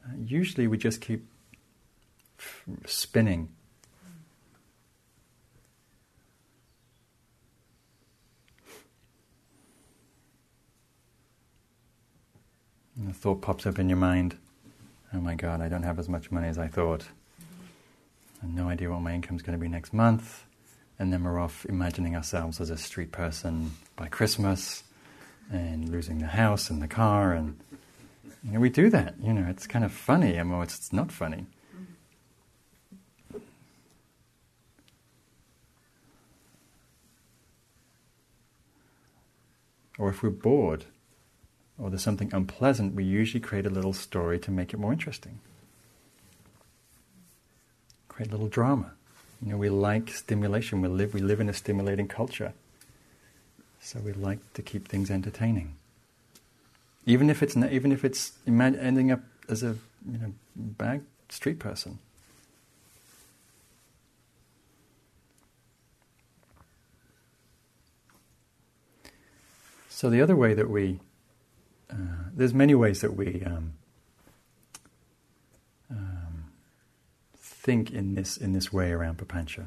uh, 0.04 0.12
usually 0.22 0.66
we 0.66 0.76
just 0.76 1.00
keep 1.00 1.24
f- 2.38 2.64
spinning. 2.84 3.48
And 12.98 13.16
thought 13.16 13.40
pops 13.40 13.64
up 13.64 13.78
in 13.78 13.88
your 13.88 13.96
mind 13.96 14.36
oh 15.14 15.20
my 15.20 15.34
God, 15.34 15.62
I 15.62 15.70
don't 15.70 15.84
have 15.84 15.98
as 15.98 16.06
much 16.06 16.30
money 16.30 16.48
as 16.48 16.58
I 16.58 16.68
thought. 16.68 17.06
I 18.42 18.46
have 18.46 18.54
no 18.54 18.68
idea 18.68 18.90
what 18.90 19.00
my 19.00 19.14
income 19.14 19.36
is 19.36 19.42
going 19.42 19.58
to 19.58 19.62
be 19.62 19.68
next 19.68 19.94
month. 19.94 20.44
And 21.00 21.10
then 21.10 21.24
we're 21.24 21.40
off 21.40 21.64
imagining 21.64 22.14
ourselves 22.14 22.60
as 22.60 22.68
a 22.68 22.76
street 22.76 23.10
person 23.10 23.72
by 23.96 24.08
Christmas 24.08 24.84
and 25.50 25.88
losing 25.88 26.18
the 26.18 26.26
house 26.26 26.68
and 26.68 26.82
the 26.82 26.88
car. 26.88 27.32
And 27.32 27.58
you 28.44 28.52
know, 28.52 28.60
we 28.60 28.68
do 28.68 28.90
that. 28.90 29.14
You 29.18 29.32
know, 29.32 29.46
it's 29.48 29.66
kind 29.66 29.82
of 29.82 29.92
funny. 29.92 30.38
I 30.38 30.42
mean, 30.42 30.60
it's 30.60 30.92
not 30.92 31.10
funny. 31.10 31.46
Or 39.98 40.10
if 40.10 40.22
we're 40.22 40.28
bored, 40.28 40.84
or 41.78 41.88
there's 41.88 42.02
something 42.02 42.30
unpleasant, 42.34 42.94
we 42.94 43.04
usually 43.04 43.40
create 43.40 43.64
a 43.64 43.70
little 43.70 43.94
story 43.94 44.38
to 44.40 44.50
make 44.50 44.74
it 44.74 44.76
more 44.76 44.92
interesting. 44.92 45.40
Create 48.08 48.28
a 48.28 48.32
little 48.32 48.48
drama. 48.48 48.92
You 49.42 49.52
know, 49.52 49.56
we 49.56 49.68
like 49.70 50.10
stimulation. 50.10 50.82
We 50.82 50.88
live, 50.88 51.14
we 51.14 51.20
live 51.20 51.40
in 51.40 51.48
a 51.48 51.54
stimulating 51.54 52.08
culture. 52.08 52.52
So 53.80 54.00
we 54.00 54.12
like 54.12 54.52
to 54.54 54.62
keep 54.62 54.88
things 54.88 55.10
entertaining. 55.10 55.76
Even 57.06 57.30
if 57.30 57.42
it's, 57.42 57.56
even 57.56 57.92
if 57.92 58.04
it's 58.04 58.32
ending 58.46 59.10
up 59.10 59.20
as 59.48 59.62
a 59.62 59.76
you 60.10 60.18
know, 60.18 60.32
bad 60.54 61.02
street 61.30 61.58
person. 61.58 61.98
So 69.88 70.10
the 70.10 70.20
other 70.20 70.36
way 70.36 70.54
that 70.54 70.70
we 70.70 71.00
uh, 71.90 71.96
there's 72.32 72.54
many 72.54 72.74
ways 72.74 73.00
that 73.00 73.16
we 73.16 73.42
um, 73.44 73.74
think 77.70 77.92
in 77.92 78.14
this 78.14 78.36
in 78.36 78.52
this 78.52 78.72
way 78.72 78.90
around 78.90 79.18
papancha. 79.18 79.66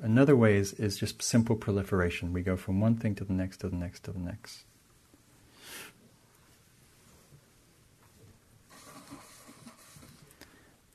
Another 0.00 0.34
way 0.34 0.56
is, 0.56 0.72
is 0.74 0.96
just 0.96 1.22
simple 1.22 1.54
proliferation. 1.54 2.32
We 2.32 2.40
go 2.42 2.56
from 2.56 2.80
one 2.80 2.96
thing 2.96 3.14
to 3.16 3.24
the 3.24 3.32
next, 3.34 3.58
to 3.58 3.68
the 3.68 3.76
next, 3.76 4.04
to 4.04 4.12
the 4.12 4.18
next. 4.18 4.64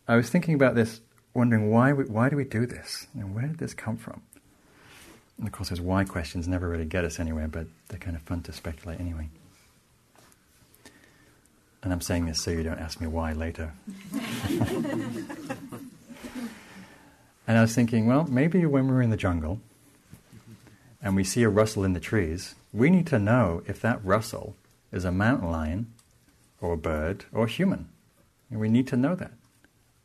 I 0.08 0.16
was 0.16 0.30
thinking 0.30 0.56
about 0.56 0.74
this, 0.74 1.02
wondering 1.36 1.70
why 1.70 1.94
we, 1.94 2.06
why 2.06 2.30
do 2.30 2.36
we 2.36 2.44
do 2.44 2.66
this? 2.66 3.06
and 3.14 3.36
where 3.36 3.46
did 3.46 3.60
this 3.60 3.76
come 3.76 3.96
from? 3.96 4.24
And 5.38 5.48
of 5.48 5.54
course, 5.54 5.70
those 5.70 5.80
why 5.80 6.04
questions 6.04 6.48
never 6.48 6.68
really 6.68 6.86
get 6.86 7.06
us 7.06 7.20
anywhere, 7.20 7.48
but 7.48 7.68
they're 7.88 8.00
kind 8.00 8.18
of 8.18 8.24
fun 8.24 8.42
to 8.44 8.52
speculate 8.52 9.00
anyway. 9.00 9.30
And 11.84 11.94
I'm 11.94 12.02
saying 12.02 12.26
this 12.26 12.42
so 12.42 12.50
you 12.52 12.64
don't 12.64 12.80
ask 12.80 13.00
me 13.00 13.08
why 13.08 13.34
later. 13.34 13.74
and 17.50 17.58
I 17.58 17.62
was 17.62 17.74
thinking, 17.74 18.06
well, 18.06 18.28
maybe 18.30 18.64
when 18.68 18.88
we're 18.88 19.02
in 19.02 19.10
the 19.10 19.18
jungle 19.18 19.60
and 21.02 21.16
we 21.16 21.24
see 21.24 21.42
a 21.42 21.50
rustle 21.50 21.84
in 21.84 21.94
the 21.94 22.00
trees, 22.00 22.54
we 22.72 22.92
need 22.92 23.08
to 23.08 23.18
know 23.18 23.64
if 23.66 23.82
that 23.82 24.06
rustle 24.06 24.56
is 24.92 25.04
a 25.04 25.12
mountain 25.12 25.50
lion 25.50 25.92
or 26.62 26.74
a 26.74 26.78
bird 26.78 27.26
or 27.34 27.46
a 27.46 27.50
human. 27.50 27.90
And 28.52 28.60
we 28.60 28.70
need 28.70 28.88
to 28.90 28.96
know 28.96 29.16
that. 29.16 29.32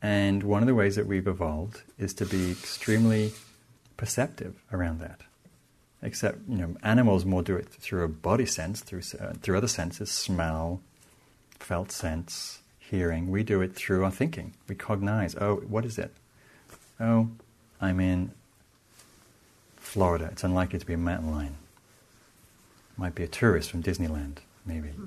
And 0.01 0.41
one 0.41 0.63
of 0.63 0.67
the 0.67 0.73
ways 0.73 0.95
that 0.95 1.05
we've 1.05 1.27
evolved 1.27 1.83
is 1.99 2.15
to 2.15 2.25
be 2.25 2.49
extremely 2.49 3.33
perceptive 3.95 4.55
around 4.71 4.99
that. 5.01 5.21
Except, 6.01 6.39
you 6.49 6.57
know, 6.57 6.75
animals 6.81 7.25
more 7.25 7.43
do 7.43 7.55
it 7.55 7.69
through 7.69 8.05
a 8.05 8.07
body 8.07 8.47
sense, 8.47 8.81
through, 8.81 9.03
uh, 9.21 9.33
through 9.33 9.55
other 9.55 9.67
senses, 9.67 10.09
smell, 10.09 10.81
felt 11.59 11.91
sense, 11.91 12.61
hearing. 12.79 13.29
We 13.29 13.43
do 13.43 13.61
it 13.61 13.75
through 13.75 14.03
our 14.03 14.09
thinking. 14.09 14.55
We 14.67 14.73
cognize, 14.73 15.35
oh, 15.35 15.57
what 15.57 15.85
is 15.85 15.99
it? 15.99 16.11
Oh, 16.99 17.29
I'm 17.81 17.99
in 17.99 18.31
Florida. 19.75 20.29
It's 20.31 20.43
unlikely 20.43 20.79
to 20.79 20.85
be 20.85 20.93
a 20.93 20.97
mountain 20.97 21.31
lion. 21.31 21.57
Might 22.97 23.15
be 23.15 23.23
a 23.23 23.27
tourist 23.27 23.71
from 23.71 23.83
Disneyland, 23.83 24.37
maybe. 24.65 24.89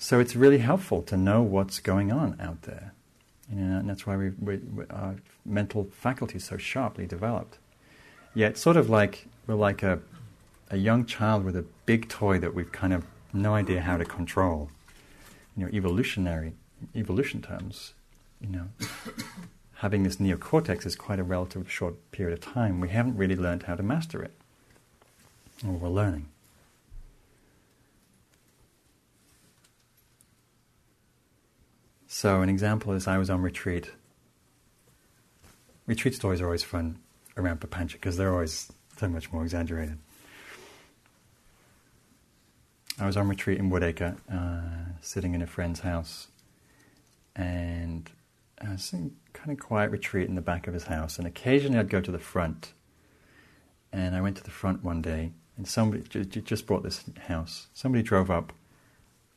So 0.00 0.20
it's 0.20 0.36
really 0.36 0.58
helpful 0.58 1.02
to 1.02 1.16
know 1.16 1.42
what's 1.42 1.80
going 1.80 2.12
on 2.12 2.38
out 2.40 2.62
there. 2.62 2.92
You 3.52 3.60
know, 3.60 3.78
and 3.80 3.90
that's 3.90 4.06
why 4.06 4.16
we, 4.16 4.30
we, 4.30 4.60
our 4.90 5.16
mental 5.44 5.88
faculty 5.92 6.36
is 6.36 6.44
so 6.44 6.56
sharply 6.56 7.04
developed. 7.04 7.58
Yet, 8.32 8.56
sort 8.56 8.76
of 8.76 8.88
like 8.88 9.26
we're 9.46 9.56
like 9.56 9.82
a, 9.82 9.98
a 10.70 10.76
young 10.76 11.04
child 11.04 11.44
with 11.44 11.56
a 11.56 11.64
big 11.84 12.08
toy 12.08 12.38
that 12.38 12.54
we've 12.54 12.70
kind 12.70 12.92
of 12.92 13.04
no 13.32 13.54
idea 13.54 13.80
how 13.80 13.96
to 13.96 14.04
control. 14.04 14.70
You 15.56 15.64
know, 15.64 15.72
evolutionary 15.72 16.52
evolution 16.94 17.42
terms. 17.42 17.94
You 18.40 18.48
know, 18.48 18.68
having 19.74 20.02
this 20.02 20.16
neocortex 20.16 20.86
is 20.86 20.96
quite 20.96 21.18
a 21.18 21.24
relatively 21.24 21.68
short 21.68 22.10
period 22.12 22.38
of 22.38 22.40
time. 22.40 22.80
We 22.80 22.88
haven't 22.90 23.16
really 23.16 23.36
learned 23.36 23.64
how 23.64 23.74
to 23.74 23.82
master 23.82 24.22
it, 24.22 24.32
or 25.66 25.72
we're 25.72 25.88
learning. 25.88 26.28
So, 32.06 32.42
an 32.42 32.48
example 32.48 32.92
is 32.94 33.06
I 33.06 33.18
was 33.18 33.30
on 33.30 33.42
retreat. 33.42 33.92
Retreat 35.86 36.14
stories 36.14 36.40
are 36.40 36.46
always 36.46 36.64
fun 36.64 36.98
around 37.36 37.60
Papancha 37.60 37.92
because 37.92 38.16
they're 38.16 38.32
always 38.32 38.72
so 38.96 39.08
much 39.08 39.32
more 39.32 39.42
exaggerated. 39.42 39.98
I 43.00 43.06
was 43.06 43.16
on 43.16 43.28
retreat 43.28 43.58
in 43.58 43.70
Woodacre, 43.70 44.16
uh, 44.32 44.92
sitting 45.00 45.34
in 45.34 45.42
a 45.42 45.46
friend's 45.46 45.80
house, 45.80 46.26
and 47.36 48.10
Was 48.78 48.94
kind 49.32 49.50
of 49.50 49.58
quiet 49.58 49.90
retreat 49.90 50.28
in 50.28 50.36
the 50.36 50.40
back 50.40 50.68
of 50.68 50.74
his 50.74 50.84
house. 50.84 51.18
And 51.18 51.26
occasionally 51.26 51.80
I'd 51.80 51.88
go 51.88 52.00
to 52.00 52.12
the 52.12 52.18
front, 52.20 52.74
and 53.92 54.14
I 54.14 54.20
went 54.20 54.36
to 54.36 54.44
the 54.44 54.52
front 54.52 54.84
one 54.84 55.02
day, 55.02 55.32
and 55.56 55.66
somebody 55.66 56.04
just 56.24 56.64
bought 56.64 56.84
this 56.84 57.02
house. 57.26 57.66
Somebody 57.74 58.04
drove 58.04 58.30
up, 58.30 58.52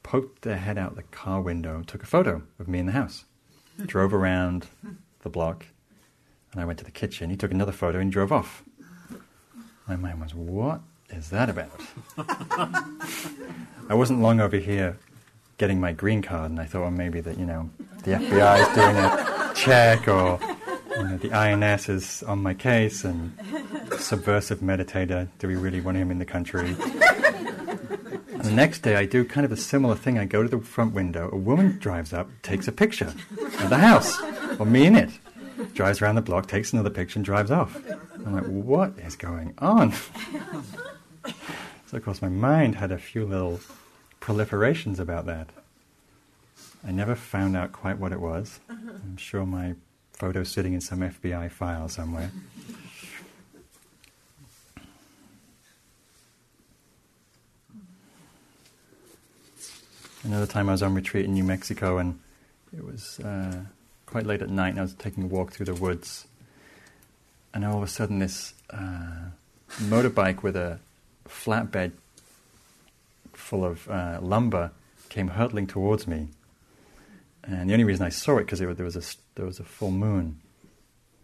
poked 0.04 0.44
their 0.44 0.58
head 0.58 0.78
out 0.78 0.96
the 0.96 1.02
car 1.02 1.42
window, 1.42 1.82
took 1.82 2.04
a 2.04 2.06
photo 2.06 2.44
of 2.60 2.68
me 2.68 2.78
in 2.78 2.86
the 2.86 2.92
house, 2.92 3.26
drove 3.88 4.14
around 4.14 4.68
the 5.22 5.30
block, 5.30 5.66
and 6.52 6.62
I 6.62 6.66
went 6.66 6.78
to 6.78 6.86
the 6.86 6.92
kitchen. 6.92 7.32
He 7.32 7.36
took 7.36 7.50
another 7.50 7.72
photo 7.72 7.98
and 7.98 8.12
drove 8.12 8.32
off. 8.32 8.62
My 9.88 9.96
mind 9.96 10.22
was, 10.22 10.36
what 10.36 10.82
is 11.10 11.32
that 11.32 11.50
about? 11.50 11.82
I 13.90 13.96
wasn't 13.96 14.22
long 14.22 14.40
over 14.40 14.58
here 14.58 15.00
getting 15.58 15.80
my 15.80 15.94
green 15.94 16.24
card, 16.24 16.50
and 16.50 16.60
I 16.60 16.66
thought, 16.66 16.82
well, 16.82 16.90
maybe 16.90 17.22
that, 17.22 17.38
you 17.38 17.46
know, 17.46 17.70
the 18.04 18.14
FBI 18.14 18.62
is 18.62 18.76
doing 18.76 18.98
a 18.98 19.21
check, 19.62 20.08
or 20.08 20.40
you 20.98 21.04
know, 21.04 21.18
the 21.18 21.32
INS 21.32 21.88
is 21.88 22.24
on 22.24 22.42
my 22.42 22.54
case, 22.54 23.04
and 23.04 23.38
subversive 24.00 24.60
meditator, 24.60 25.28
do 25.38 25.48
we 25.48 25.56
really 25.56 25.82
want 25.82 25.98
him 25.98 26.10
in 26.10 26.18
the 26.18 26.26
country? 26.26 26.76
And 28.32 28.44
the 28.44 28.52
next 28.52 28.80
day, 28.80 28.96
I 28.96 29.06
do 29.06 29.24
kind 29.24 29.46
of 29.46 29.52
a 29.52 29.58
similar 29.58 29.96
thing. 29.96 30.18
I 30.18 30.26
go 30.26 30.42
to 30.42 30.50
the 30.50 30.60
front 30.60 30.96
window, 30.96 31.30
a 31.32 31.38
woman 31.38 31.78
drives 31.78 32.12
up, 32.12 32.28
takes 32.42 32.68
a 32.68 32.72
picture 32.72 33.14
of 33.40 33.70
the 33.70 33.78
house, 33.78 34.20
or 34.60 34.66
me 34.66 34.88
in 34.88 34.96
it 34.96 35.12
drives 35.76 36.02
around 36.02 36.16
the 36.16 36.22
block, 36.22 36.48
takes 36.48 36.74
another 36.74 36.90
picture, 36.90 37.20
and 37.20 37.26
drives 37.26 37.52
off. 37.52 37.80
I'm 38.26 38.34
like, 38.34 38.46
what 38.46 38.98
is 38.98 39.16
going 39.16 39.54
on? 39.60 39.92
so, 41.86 41.98
of 41.98 42.04
course, 42.04 42.22
my 42.22 42.30
mind 42.30 42.76
had 42.76 42.92
a 42.92 42.98
few 42.98 43.26
little 43.26 43.60
proliferations 44.22 45.00
about 45.00 45.28
that. 45.28 45.50
I 46.86 46.92
never 46.92 47.16
found 47.16 47.56
out 47.56 47.72
quite 47.72 48.00
what 48.00 48.12
it 48.12 48.20
was. 48.20 48.60
I'm 48.70 49.18
sure 49.18 49.46
my 49.46 49.76
photo's 50.14 50.50
sitting 50.50 50.74
in 50.74 50.82
some 50.82 51.00
FBI 51.00 51.52
file 51.52 51.90
somewhere. 51.90 52.32
Another 60.24 60.46
time 60.46 60.70
I 60.70 60.74
was 60.74 60.84
on 60.84 60.94
retreat 60.94 61.26
in 61.26 61.34
New 61.34 61.44
Mexico 61.44 61.98
and 61.98 62.20
it 62.76 62.86
was 62.86 63.20
uh, 63.20 63.64
quite 64.06 64.26
late 64.26 64.42
at 64.42 64.50
night, 64.50 64.70
and 64.70 64.80
I 64.80 64.84
was 64.84 64.94
taking 64.94 65.24
a 65.24 65.28
walk 65.28 65.52
through 65.52 65.68
the 65.68 65.74
woods, 65.74 66.28
and 67.54 67.66
all 67.66 67.78
of 67.78 67.84
a 67.84 67.88
sudden, 67.88 68.20
this 68.20 68.54
uh, 68.70 69.30
motorbike 69.80 70.44
with 70.44 70.56
a 70.56 70.80
flatbed 71.28 71.92
full 73.34 73.66
of 73.66 73.90
uh, 73.90 74.20
lumber 74.22 74.72
came 75.10 75.30
hurtling 75.30 75.68
towards 75.68 76.08
me. 76.08 76.28
And 77.44 77.70
the 77.70 77.74
only 77.74 77.86
reason 77.86 78.06
I 78.06 78.10
saw 78.10 78.38
it 78.38 78.46
because 78.46 78.60
there 78.60 78.68
was 78.68 78.96
a 78.96 79.02
there 79.36 79.46
was 79.46 79.60
a 79.60 79.64
full 79.64 79.92
moon, 79.92 80.40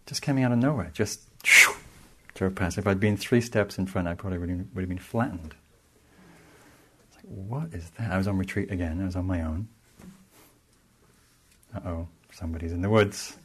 just 0.06 0.22
coming 0.22 0.44
out 0.44 0.52
of 0.52 0.58
nowhere, 0.58 0.90
just 0.92 1.20
shoo, 1.44 1.74
drove 2.34 2.54
past. 2.54 2.78
If 2.78 2.86
I'd 2.86 3.00
been 3.00 3.16
three 3.16 3.40
steps 3.40 3.78
in 3.78 3.86
front, 3.86 4.08
I 4.08 4.14
probably 4.14 4.38
would 4.38 4.48
have, 4.48 4.66
would 4.74 4.82
have 4.82 4.88
been 4.88 4.98
flattened. 4.98 5.54
It's 7.06 7.16
Like, 7.16 7.26
what 7.26 7.72
is 7.72 7.88
that? 7.98 8.10
I 8.10 8.18
was 8.18 8.26
on 8.26 8.36
retreat 8.36 8.70
again. 8.70 9.00
I 9.00 9.04
was 9.04 9.16
on 9.16 9.26
my 9.26 9.42
own. 9.42 9.68
Uh 11.74 11.80
oh 11.84 12.08
somebody's 12.32 12.72
in 12.72 12.82
the 12.82 12.90
woods. 12.90 13.36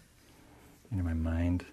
You 0.91 0.97
know, 0.97 1.03
my 1.03 1.13
mind, 1.13 1.65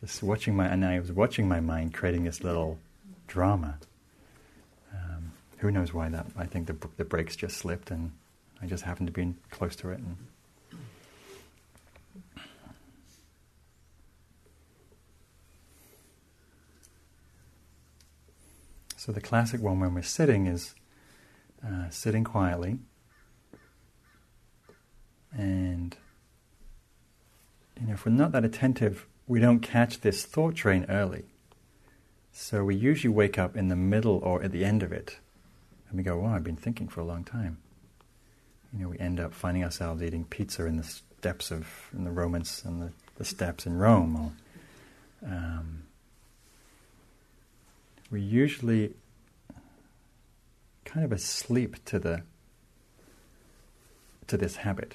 just 0.00 0.22
watching 0.22 0.56
my, 0.56 0.66
and 0.66 0.84
I 0.84 0.98
was 0.98 1.12
watching 1.12 1.48
my 1.48 1.60
mind 1.60 1.94
creating 1.94 2.24
this 2.24 2.42
little 2.42 2.78
drama. 3.28 3.78
Um, 4.92 5.32
who 5.58 5.70
knows 5.70 5.94
why 5.94 6.08
that? 6.08 6.26
I 6.36 6.46
think 6.46 6.66
the 6.66 6.76
the 6.96 7.04
brakes 7.04 7.36
just 7.36 7.56
slipped, 7.58 7.90
and 7.90 8.12
I 8.60 8.66
just 8.66 8.84
happened 8.84 9.06
to 9.08 9.12
be 9.12 9.34
close 9.50 9.76
to 9.76 9.90
it. 9.90 9.98
And 9.98 10.16
so 18.98 19.12
the 19.12 19.20
classic 19.20 19.62
one 19.62 19.80
when 19.80 19.94
we're 19.94 20.02
sitting 20.02 20.46
is 20.46 20.74
uh, 21.66 21.88
sitting 21.88 22.24
quietly 22.24 22.78
and 25.32 25.96
you 27.80 27.86
know, 27.86 27.92
if 27.92 28.04
we're 28.04 28.12
not 28.12 28.32
that 28.32 28.44
attentive, 28.44 29.06
we 29.26 29.40
don't 29.40 29.60
catch 29.60 30.00
this 30.00 30.24
thought 30.24 30.56
train 30.56 30.84
early. 30.88 31.24
So 32.32 32.64
we 32.64 32.74
usually 32.74 33.12
wake 33.12 33.38
up 33.38 33.56
in 33.56 33.68
the 33.68 33.76
middle 33.76 34.18
or 34.18 34.42
at 34.42 34.52
the 34.52 34.64
end 34.64 34.82
of 34.82 34.92
it, 34.92 35.18
and 35.88 35.96
we 35.96 36.02
go, 36.02 36.24
"Oh, 36.24 36.26
I've 36.26 36.44
been 36.44 36.56
thinking 36.56 36.88
for 36.88 37.00
a 37.00 37.04
long 37.04 37.24
time." 37.24 37.58
You 38.72 38.80
know, 38.80 38.88
we 38.88 38.98
end 38.98 39.18
up 39.20 39.32
finding 39.32 39.64
ourselves 39.64 40.02
eating 40.02 40.24
pizza 40.24 40.66
in 40.66 40.76
the 40.76 40.82
steps 40.82 41.50
of 41.50 41.88
in 41.92 42.04
the 42.04 42.10
Romans 42.10 42.62
and 42.64 42.82
the, 42.82 42.92
the 43.16 43.24
steps 43.24 43.66
in 43.66 43.78
Rome, 43.78 44.16
or 44.16 45.28
um, 45.28 45.82
we 48.10 48.20
usually 48.20 48.94
kind 50.84 51.04
of 51.04 51.12
asleep 51.12 51.84
to 51.84 51.98
the 51.98 52.22
to 54.26 54.36
this 54.36 54.56
habit. 54.56 54.94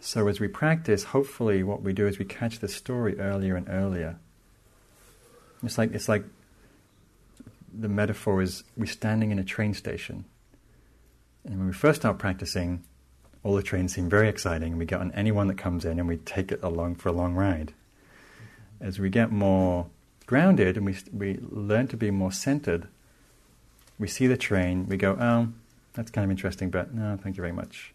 So 0.00 0.28
as 0.28 0.38
we 0.38 0.48
practice, 0.48 1.04
hopefully 1.04 1.62
what 1.62 1.82
we 1.82 1.92
do 1.92 2.06
is 2.06 2.18
we 2.18 2.24
catch 2.24 2.58
the 2.58 2.68
story 2.68 3.18
earlier 3.18 3.56
and 3.56 3.68
earlier. 3.68 4.16
It's 5.62 5.78
like 5.78 5.92
it's 5.94 6.08
like 6.08 6.24
the 7.72 7.88
metaphor 7.88 8.42
is 8.42 8.64
we're 8.76 8.86
standing 8.86 9.30
in 9.30 9.38
a 9.38 9.44
train 9.44 9.74
station. 9.74 10.24
And 11.44 11.58
when 11.58 11.66
we 11.66 11.72
first 11.72 12.02
start 12.02 12.18
practicing, 12.18 12.84
all 13.42 13.54
the 13.54 13.62
trains 13.62 13.94
seem 13.94 14.08
very 14.08 14.28
exciting, 14.28 14.72
and 14.72 14.78
we 14.78 14.86
get 14.86 15.00
on 15.00 15.12
anyone 15.12 15.48
that 15.48 15.58
comes 15.58 15.84
in 15.84 15.98
and 15.98 16.08
we 16.08 16.16
take 16.16 16.52
it 16.52 16.60
along 16.62 16.96
for 16.96 17.08
a 17.08 17.12
long 17.12 17.34
ride. 17.34 17.74
As 18.80 18.98
we 18.98 19.10
get 19.10 19.30
more 19.30 19.86
grounded 20.26 20.76
and 20.76 20.86
we, 20.86 20.96
we 21.12 21.38
learn 21.50 21.88
to 21.88 21.96
be 21.96 22.10
more 22.10 22.32
centered, 22.32 22.88
we 23.98 24.08
see 24.08 24.26
the 24.26 24.36
train, 24.36 24.86
we 24.88 24.96
go, 24.96 25.16
oh, 25.20 25.48
that's 25.92 26.10
kind 26.10 26.24
of 26.24 26.30
interesting, 26.30 26.70
but 26.70 26.92
no, 26.92 27.18
thank 27.22 27.36
you 27.36 27.40
very 27.40 27.52
much. 27.52 27.94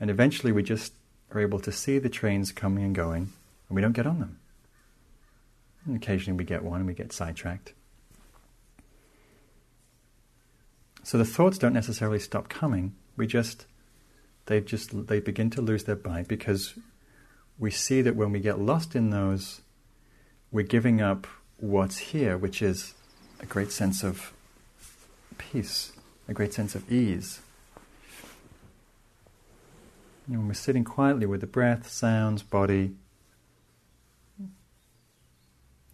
And 0.00 0.10
eventually 0.10 0.52
we 0.52 0.62
just 0.62 0.94
are 1.30 1.40
able 1.40 1.60
to 1.60 1.72
see 1.72 1.98
the 1.98 2.08
trains 2.08 2.52
coming 2.52 2.84
and 2.84 2.94
going, 2.94 3.32
and 3.68 3.76
we 3.76 3.80
don't 3.80 3.92
get 3.92 4.06
on 4.06 4.18
them. 4.18 4.38
And 5.86 5.96
occasionally 5.96 6.36
we 6.36 6.44
get 6.44 6.64
one 6.64 6.80
and 6.80 6.86
we 6.86 6.94
get 6.94 7.12
sidetracked. 7.12 7.72
So 11.04 11.18
the 11.18 11.24
thoughts 11.24 11.58
don't 11.58 11.72
necessarily 11.72 12.18
stop 12.18 12.48
coming. 12.48 12.94
We 13.16 13.26
just 13.26 13.66
they 14.46 14.60
just 14.60 15.06
they 15.08 15.20
begin 15.20 15.50
to 15.50 15.62
lose 15.62 15.84
their 15.84 15.96
bite 15.96 16.28
because 16.28 16.74
we 17.58 17.70
see 17.70 18.02
that 18.02 18.16
when 18.16 18.32
we 18.32 18.40
get 18.40 18.60
lost 18.60 18.94
in 18.94 19.10
those, 19.10 19.60
we're 20.50 20.64
giving 20.64 21.00
up 21.00 21.26
what's 21.62 21.98
here, 21.98 22.36
which 22.36 22.60
is 22.60 22.92
a 23.38 23.46
great 23.46 23.70
sense 23.70 24.02
of 24.02 24.32
peace, 25.38 25.92
a 26.28 26.34
great 26.34 26.52
sense 26.52 26.74
of 26.74 26.90
ease. 26.90 27.40
Know, 30.26 30.38
when 30.38 30.48
we're 30.48 30.54
sitting 30.54 30.82
quietly 30.82 31.24
with 31.24 31.40
the 31.40 31.46
breath, 31.46 31.88
sounds, 31.88 32.42
body, 32.42 32.94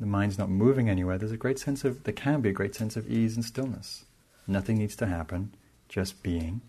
the 0.00 0.06
mind's 0.06 0.38
not 0.38 0.48
moving 0.48 0.88
anywhere, 0.88 1.18
there's 1.18 1.32
a 1.32 1.36
great 1.36 1.58
sense 1.58 1.84
of, 1.84 2.04
there 2.04 2.14
can 2.14 2.40
be 2.40 2.48
a 2.48 2.52
great 2.52 2.74
sense 2.74 2.96
of 2.96 3.10
ease 3.10 3.36
and 3.36 3.44
stillness. 3.44 4.04
Nothing 4.46 4.78
needs 4.78 4.96
to 4.96 5.06
happen, 5.06 5.54
just 5.88 6.22
being. 6.22 6.62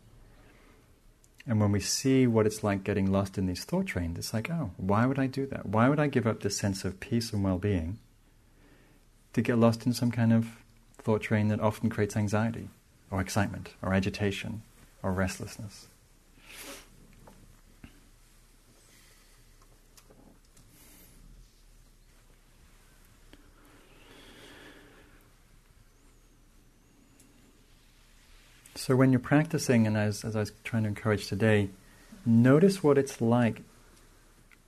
And 1.47 1.61
when 1.61 1.71
we 1.71 1.79
see 1.79 2.27
what 2.27 2.45
it's 2.45 2.65
like 2.65 2.83
getting 2.83 3.09
lost 3.09 3.37
in 3.37 3.45
these 3.45 3.63
thought 3.63 3.85
trains, 3.85 4.17
it's 4.17 4.33
like, 4.33 4.49
oh, 4.49 4.71
why 4.75 5.05
would 5.05 5.19
I 5.19 5.27
do 5.27 5.45
that? 5.47 5.67
Why 5.67 5.87
would 5.87 5.99
I 5.99 6.07
give 6.07 6.27
up 6.27 6.41
this 6.41 6.57
sense 6.57 6.83
of 6.83 6.99
peace 6.99 7.31
and 7.31 7.45
well 7.45 7.59
being 7.59 7.99
to 9.33 9.41
get 9.41 9.57
lost 9.57 9.85
in 9.85 9.93
some 9.93 10.11
kind 10.11 10.33
of 10.33 10.47
thought 10.97 11.21
train 11.21 11.47
that 11.49 11.59
often 11.59 11.89
creates 11.89 12.15
anxiety 12.15 12.69
or 13.11 13.21
excitement 13.21 13.69
or 13.81 13.93
agitation 13.93 14.61
or 15.01 15.11
restlessness? 15.11 15.87
So 28.75 28.95
when 28.95 29.11
you're 29.11 29.19
practicing, 29.19 29.85
and 29.85 29.97
as, 29.97 30.23
as 30.23 30.35
I 30.35 30.39
was 30.39 30.53
trying 30.63 30.83
to 30.83 30.89
encourage 30.89 31.27
today, 31.27 31.69
notice 32.25 32.81
what 32.81 32.97
it's 32.97 33.19
like 33.19 33.61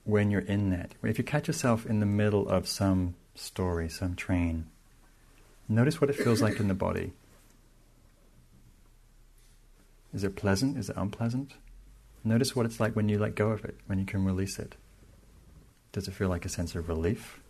when 0.04 0.30
you're 0.30 0.42
in 0.42 0.70
that. 0.70 0.92
If 1.02 1.16
you 1.18 1.24
catch 1.24 1.46
yourself 1.48 1.86
in 1.86 1.98
the 2.00 2.06
middle 2.06 2.46
of 2.48 2.68
some 2.68 3.14
story, 3.34 3.88
some 3.88 4.14
train, 4.14 4.66
notice 5.68 6.00
what 6.00 6.10
it 6.10 6.16
feels 6.16 6.42
like 6.42 6.60
in 6.60 6.68
the 6.68 6.74
body. 6.74 7.12
Is 10.14 10.24
it 10.24 10.36
pleasant? 10.36 10.76
Is 10.76 10.90
it 10.90 10.96
unpleasant? 10.96 11.54
Notice 12.24 12.54
what 12.54 12.66
it's 12.66 12.78
like 12.78 12.94
when 12.94 13.08
you 13.08 13.18
let 13.18 13.34
go 13.34 13.48
of 13.48 13.64
it, 13.64 13.76
when 13.86 13.98
you 13.98 14.04
can 14.04 14.24
release 14.24 14.58
it. 14.58 14.74
Does 15.92 16.06
it 16.06 16.12
feel 16.12 16.28
like 16.28 16.44
a 16.44 16.48
sense 16.48 16.74
of 16.74 16.88
relief? 16.88 17.40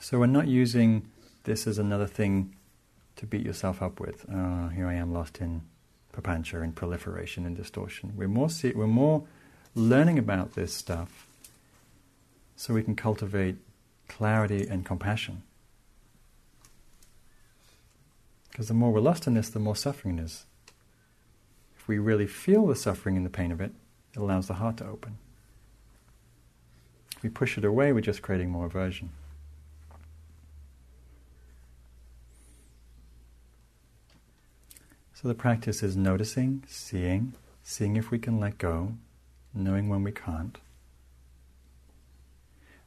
So 0.00 0.18
we're 0.18 0.26
not 0.26 0.48
using 0.48 1.08
this 1.44 1.66
as 1.66 1.78
another 1.78 2.06
thing 2.06 2.56
to 3.16 3.26
beat 3.26 3.46
yourself 3.46 3.80
up 3.80 4.00
with. 4.00 4.26
Oh, 4.32 4.68
here 4.68 4.86
I 4.86 4.94
am 4.94 5.12
lost 5.12 5.38
in 5.38 5.62
papancha 6.12 6.62
and 6.62 6.74
proliferation 6.74 7.46
and 7.46 7.56
distortion. 7.56 8.12
We're 8.16 8.28
more, 8.28 8.50
see- 8.50 8.72
we're 8.74 8.86
more 8.86 9.24
learning 9.74 10.18
about 10.18 10.54
this 10.54 10.72
stuff 10.74 11.26
so 12.56 12.74
we 12.74 12.82
can 12.82 12.94
cultivate 12.94 13.56
clarity 14.08 14.66
and 14.66 14.84
compassion. 14.84 15.42
Because 18.50 18.68
the 18.68 18.74
more 18.74 18.92
we're 18.92 19.00
lost 19.00 19.26
in 19.26 19.34
this, 19.34 19.48
the 19.48 19.58
more 19.58 19.74
suffering 19.74 20.18
it 20.18 20.22
is. 20.22 20.44
If 21.76 21.88
we 21.88 21.98
really 21.98 22.26
feel 22.26 22.66
the 22.66 22.76
suffering 22.76 23.16
and 23.16 23.24
the 23.24 23.30
pain 23.30 23.50
of 23.50 23.60
it, 23.60 23.72
it 24.14 24.18
allows 24.18 24.46
the 24.46 24.54
heart 24.54 24.76
to 24.76 24.86
open. 24.86 25.16
If 27.16 27.22
we 27.22 27.30
push 27.30 27.56
it 27.56 27.64
away, 27.64 27.92
we're 27.92 28.00
just 28.00 28.20
creating 28.20 28.50
more 28.50 28.66
aversion. 28.66 29.10
So 35.14 35.28
the 35.28 35.34
practice 35.34 35.82
is 35.82 35.96
noticing, 35.96 36.64
seeing, 36.66 37.32
seeing 37.62 37.96
if 37.96 38.10
we 38.10 38.18
can 38.18 38.38
let 38.38 38.58
go, 38.58 38.94
knowing 39.54 39.88
when 39.88 40.02
we 40.02 40.12
can't. 40.12 40.58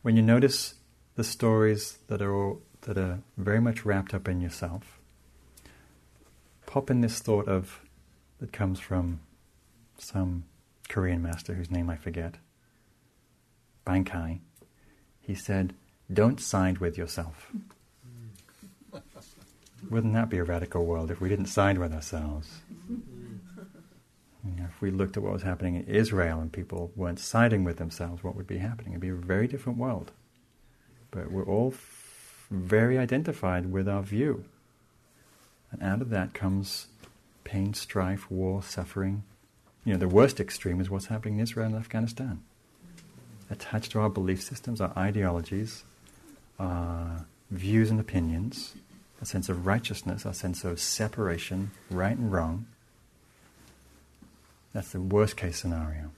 When 0.02 0.16
you 0.16 0.22
notice 0.22 0.76
the 1.16 1.24
stories 1.24 2.00
that 2.08 2.22
are 2.22 2.34
all, 2.34 2.62
that 2.82 2.98
are 2.98 3.20
very 3.38 3.62
much 3.62 3.86
wrapped 3.86 4.14
up 4.14 4.28
in 4.28 4.42
yourself, 4.42 5.00
pop 6.66 6.90
in 6.90 7.02
this 7.02 7.20
thought 7.20 7.48
of 7.48 7.82
that 8.40 8.52
comes 8.52 8.80
from 8.80 9.22
some 9.98 10.44
Korean 10.90 11.22
master 11.22 11.54
whose 11.54 11.72
name 11.72 11.90
I 11.90 11.96
forget, 11.96 12.36
Bankei. 13.86 14.40
He 15.22 15.34
said, 15.34 15.74
"Don't 16.12 16.40
side 16.40 16.78
with 16.78 16.98
yourself." 16.98 17.52
Wouldn't 19.90 20.14
that 20.14 20.30
be 20.30 20.38
a 20.38 20.44
radical 20.44 20.86
world 20.86 21.12
if 21.12 21.22
we 21.22 21.30
didn't 21.30 21.48
side 21.48 21.78
with 21.78 21.94
ourselves? 21.94 22.62
You 24.46 24.62
know, 24.62 24.68
if 24.70 24.82
we 24.82 24.92
looked 24.92 25.18
at 25.18 25.24
what 25.24 25.34
was 25.34 25.42
happening 25.42 25.76
in 25.76 25.86
Israel 25.86 26.40
and 26.40 26.52
people 26.52 26.92
weren't 26.96 27.20
siding 27.20 27.64
with 27.64 27.78
themselves, 27.78 28.24
what 28.24 28.36
would 28.36 28.48
be 28.48 28.60
happening? 28.60 28.92
It'd 28.92 29.02
be 29.02 29.10
a 29.10 29.16
very 29.16 29.48
different 29.48 29.80
world. 29.80 30.12
But 31.10 31.32
we're 31.32 31.46
all 31.46 31.72
f- 31.74 32.48
very 32.52 32.98
identified 32.98 33.72
with 33.72 33.88
our 33.88 34.04
view. 34.04 34.46
And 35.72 35.82
out 35.82 36.02
of 36.02 36.10
that 36.12 36.34
comes 36.34 36.88
pain, 37.44 37.74
strife, 37.74 38.30
war, 38.30 38.62
suffering. 38.62 39.24
You 39.84 39.94
know, 39.94 40.00
the 40.00 40.08
worst 40.08 40.40
extreme 40.40 40.80
is 40.80 40.90
what's 40.90 41.08
happening 41.08 41.36
in 41.36 41.40
Israel 41.42 41.68
and 41.68 41.76
Afghanistan. 41.76 42.42
Attached 43.50 43.92
to 43.92 44.00
our 44.00 44.10
belief 44.10 44.42
systems, 44.42 44.80
our 44.82 44.94
ideologies, 44.98 45.84
our 46.60 47.26
views 47.52 47.90
and 47.90 48.00
opinions, 48.00 48.74
a 49.22 49.26
sense 49.26 49.50
of 49.50 49.66
righteousness, 49.66 50.26
a 50.26 50.34
sense 50.34 50.64
of 50.64 50.80
separation, 50.80 51.72
right 51.90 52.18
and 52.18 52.32
wrong. 52.32 52.66
That's 54.76 54.92
the 54.92 55.00
worst 55.00 55.38
case 55.38 55.58
scenario. 55.58 56.12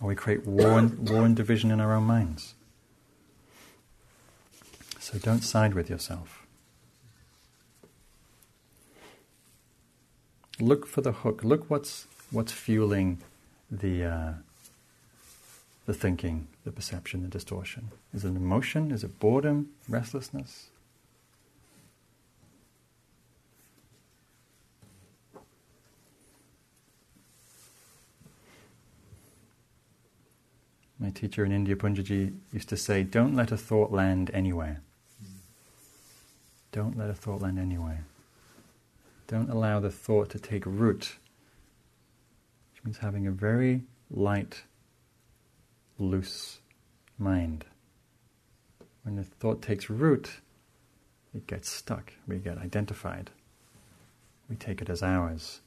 Or 0.00 0.08
we 0.08 0.14
create 0.14 0.46
war 0.46 0.78
and, 0.78 1.06
war 1.06 1.26
and 1.26 1.36
division 1.36 1.70
in 1.70 1.78
our 1.78 1.92
own 1.92 2.04
minds. 2.04 2.54
So 5.00 5.18
don't 5.18 5.42
side 5.42 5.74
with 5.74 5.90
yourself. 5.90 6.46
Look 10.58 10.86
for 10.86 11.02
the 11.02 11.12
hook. 11.12 11.44
Look 11.44 11.68
what's 11.68 12.06
what's 12.30 12.52
fueling 12.52 13.18
the 13.70 14.04
uh, 14.04 14.32
the 15.84 15.92
thinking, 15.92 16.46
the 16.64 16.72
perception, 16.72 17.22
the 17.22 17.28
distortion. 17.28 17.90
Is 18.14 18.24
it 18.24 18.28
an 18.28 18.36
emotion? 18.36 18.90
Is 18.90 19.04
it 19.04 19.20
boredom, 19.20 19.68
restlessness? 19.90 20.68
Teacher 31.14 31.44
in 31.44 31.52
India, 31.52 31.76
Poonjaji, 31.76 32.34
used 32.52 32.68
to 32.68 32.76
say, 32.76 33.02
Don't 33.02 33.34
let 33.34 33.52
a 33.52 33.56
thought 33.56 33.92
land 33.92 34.30
anywhere. 34.34 34.80
Don't 36.72 36.98
let 36.98 37.08
a 37.08 37.14
thought 37.14 37.40
land 37.40 37.58
anywhere. 37.58 38.04
Don't 39.28 39.48
allow 39.48 39.80
the 39.80 39.90
thought 39.90 40.28
to 40.30 40.38
take 40.38 40.66
root, 40.66 41.16
which 42.72 42.84
means 42.84 42.98
having 42.98 43.26
a 43.26 43.30
very 43.30 43.82
light, 44.10 44.64
loose 45.98 46.58
mind. 47.18 47.64
When 49.04 49.16
the 49.16 49.24
thought 49.24 49.62
takes 49.62 49.88
root, 49.88 50.30
it 51.34 51.46
gets 51.46 51.70
stuck. 51.70 52.12
We 52.26 52.38
get 52.38 52.58
identified. 52.58 53.30
We 54.48 54.56
take 54.56 54.82
it 54.82 54.90
as 54.90 55.02
ours. 55.02 55.60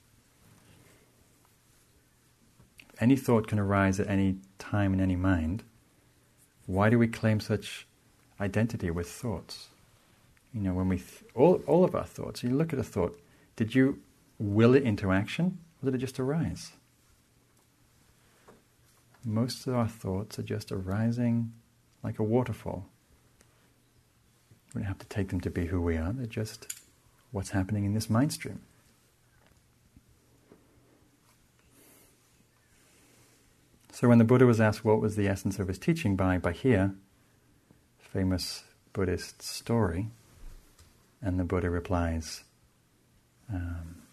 Any 2.99 3.15
thought 3.15 3.47
can 3.47 3.59
arise 3.59 3.99
at 3.99 4.07
any 4.07 4.37
time 4.57 4.93
in 4.93 4.99
any 4.99 5.15
mind. 5.15 5.63
Why 6.65 6.89
do 6.89 6.97
we 6.97 7.07
claim 7.07 7.39
such 7.39 7.87
identity 8.41 8.89
with 8.89 9.09
thoughts? 9.09 9.67
You 10.53 10.61
know, 10.61 10.73
when 10.73 10.89
we 10.89 10.97
th- 10.97 11.23
all 11.35 11.61
all 11.67 11.83
of 11.83 11.93
our 11.95 12.05
thoughts. 12.05 12.43
You 12.43 12.49
look 12.49 12.73
at 12.73 12.79
a 12.79 12.83
thought. 12.83 13.19
Did 13.55 13.75
you 13.75 13.99
will 14.39 14.75
it 14.75 14.83
into 14.83 15.11
action, 15.11 15.59
or 15.81 15.85
did 15.85 15.95
it 15.95 15.99
just 15.99 16.19
arise? 16.19 16.71
Most 19.23 19.67
of 19.67 19.75
our 19.75 19.87
thoughts 19.87 20.39
are 20.39 20.43
just 20.43 20.71
arising 20.71 21.51
like 22.03 22.19
a 22.19 22.23
waterfall. 22.23 22.85
We 24.73 24.81
don't 24.81 24.87
have 24.87 24.99
to 24.99 25.07
take 25.07 25.29
them 25.29 25.41
to 25.41 25.49
be 25.49 25.67
who 25.67 25.81
we 25.81 25.97
are. 25.97 26.13
They're 26.13 26.25
just 26.25 26.73
what's 27.31 27.51
happening 27.51 27.85
in 27.85 27.93
this 27.93 28.09
mind 28.09 28.31
stream. 28.33 28.61
So 33.97 34.07
when 34.07 34.19
the 34.19 34.25
Buddha 34.25 34.45
was 34.45 34.61
asked 34.61 34.85
what 34.85 35.01
was 35.01 35.15
the 35.15 35.27
essence 35.27 35.57
of 35.57 35.67
his 35.69 35.79
teaching 35.79 36.15
by 36.15 36.37
Bahiya, 36.37 36.93
famous 37.97 38.63
Buddhist 38.93 39.41
story, 39.41 40.09
and 41.19 41.39
the 41.39 41.43
Buddha 41.43 41.71
replies, 41.71 42.43
um, 43.51 44.03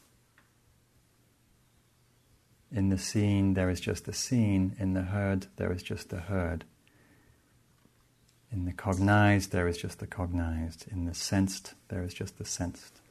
in 2.73 2.89
the 2.89 2.97
seen 2.97 3.53
there 3.53 3.69
is 3.69 3.79
just 3.79 4.07
the 4.07 4.15
seen, 4.15 4.75
in 4.79 4.95
the 4.95 5.03
heard 5.03 5.49
there 5.57 5.71
is 5.71 5.83
just 5.83 6.09
the 6.09 6.21
heard. 6.21 6.65
In 8.51 8.65
the 8.65 8.73
cognized, 8.73 9.53
there 9.53 9.69
is 9.69 9.77
just 9.77 9.99
the 9.99 10.07
cognized. 10.07 10.87
In 10.91 11.05
the 11.05 11.13
sensed, 11.13 11.75
there 11.89 12.03
is 12.03 12.15
just 12.15 12.39
the 12.39 12.47
sensed. 12.47 13.03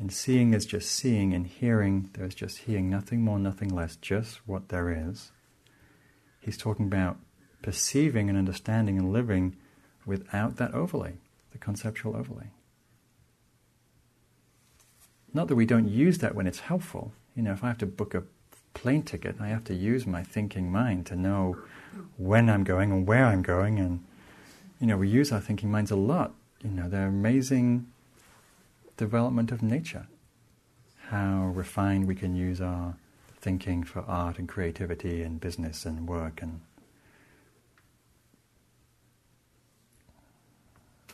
In 0.00 0.08
seeing, 0.08 0.54
is 0.54 0.64
just 0.64 0.90
seeing. 0.90 1.32
In 1.32 1.44
hearing, 1.44 2.08
there's 2.14 2.34
just 2.34 2.58
hearing. 2.58 2.88
Nothing 2.88 3.22
more, 3.22 3.38
nothing 3.38 3.68
less, 3.68 3.96
just 3.96 4.40
what 4.48 4.70
there 4.70 4.90
is. 4.90 5.30
He's 6.40 6.56
talking 6.56 6.86
about 6.86 7.18
perceiving 7.60 8.30
and 8.30 8.38
understanding 8.38 8.96
and 8.96 9.12
living 9.12 9.56
without 10.06 10.56
that 10.56 10.72
overlay, 10.72 11.18
the 11.52 11.58
conceptual 11.58 12.16
overlay. 12.16 12.46
Not 15.34 15.48
that 15.48 15.54
we 15.54 15.66
don't 15.66 15.88
use 15.88 16.18
that 16.18 16.34
when 16.34 16.46
it's 16.46 16.60
helpful. 16.60 17.12
You 17.36 17.42
know, 17.42 17.52
if 17.52 17.62
I 17.62 17.68
have 17.68 17.78
to 17.78 17.86
book 17.86 18.14
a 18.14 18.22
plane 18.72 19.02
ticket, 19.02 19.36
I 19.38 19.48
have 19.48 19.64
to 19.64 19.74
use 19.74 20.06
my 20.06 20.22
thinking 20.22 20.72
mind 20.72 21.04
to 21.06 21.14
know 21.16 21.58
when 22.16 22.48
I'm 22.48 22.64
going 22.64 22.90
and 22.90 23.06
where 23.06 23.26
I'm 23.26 23.42
going. 23.42 23.78
And, 23.78 24.02
you 24.80 24.86
know, 24.86 24.96
we 24.96 25.08
use 25.08 25.30
our 25.30 25.40
thinking 25.40 25.70
minds 25.70 25.90
a 25.90 25.96
lot. 25.96 26.32
You 26.64 26.70
know, 26.70 26.88
they're 26.88 27.08
amazing 27.08 27.86
development 29.00 29.50
of 29.50 29.62
nature. 29.62 30.06
How 31.08 31.46
refined 31.54 32.06
we 32.06 32.14
can 32.14 32.36
use 32.36 32.60
our 32.60 32.96
thinking 33.40 33.82
for 33.82 34.00
art 34.00 34.38
and 34.38 34.46
creativity 34.46 35.22
and 35.22 35.40
business 35.40 35.86
and 35.86 36.06
work 36.06 36.42
and 36.42 36.60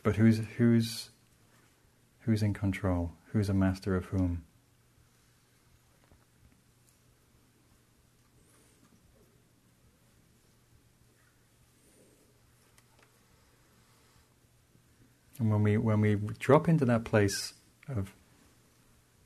but 0.03 0.17
who's 0.17 0.41
who's 0.57 1.11
who's 2.23 2.43
in 2.43 2.53
control 2.53 3.13
who's 3.27 3.49
a 3.49 3.55
master 3.55 3.95
of 3.95 4.07
whom 4.07 4.43
and 15.39 15.53
when 15.53 15.63
we 15.63 15.77
when 15.77 16.01
we 16.01 16.17
drop 16.41 16.69
into 16.69 16.85
that 16.85 17.05
place 17.05 17.53
of 17.89 18.15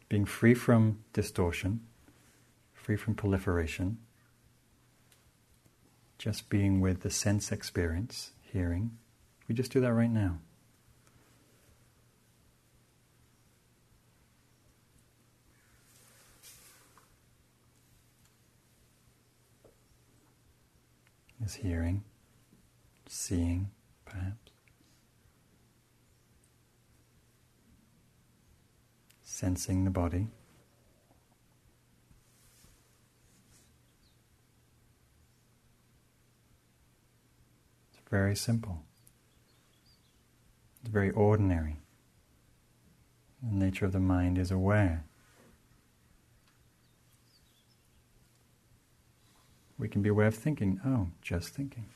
being 0.09 0.25
free 0.25 0.55
from 0.55 1.05
distortion 1.13 1.81
free 2.81 2.97
from 2.97 3.15
proliferation, 3.15 3.99
just 6.19 6.49
being 6.49 6.81
with 6.81 7.03
the 7.03 7.11
sense 7.11 7.53
experience, 7.53 8.33
hearing. 8.53 8.91
We 9.49 9.55
just 9.55 9.71
do 9.71 9.81
that 9.81 9.93
right 9.93 10.11
now. 10.11 10.39
Is 21.45 21.55
hearing, 21.55 22.03
seeing, 23.07 23.71
perhaps. 24.05 24.50
Sensing 29.41 29.85
the 29.85 29.91
body. 29.91 30.27
It's 37.91 38.03
very 38.11 38.37
simple. 38.37 38.83
It's 40.83 40.91
very 40.91 41.11
ordinary. 41.13 41.79
The 43.43 43.55
nature 43.55 43.87
of 43.87 43.93
the 43.93 43.99
mind 43.99 44.37
is 44.37 44.51
aware. 44.51 45.05
We 49.79 49.89
can 49.89 50.03
be 50.03 50.11
aware 50.11 50.27
of 50.27 50.35
thinking, 50.35 50.83
oh, 50.85 51.07
just 51.23 51.55
thinking. 51.55 51.87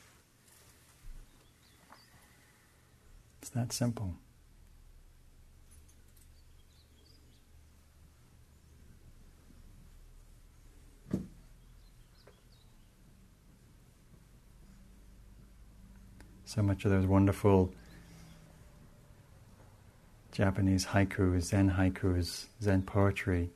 It's 3.39 3.51
that 3.51 3.71
simple. 3.71 4.15
So 16.55 16.61
much 16.61 16.85
of 16.85 16.91
those 16.91 17.05
wonderful 17.05 17.73
Japanese 20.31 20.85
haikus, 20.85 21.41
Zen 21.41 21.71
haikus, 21.71 22.45
Zen 22.61 22.83
poetry, 22.83 23.49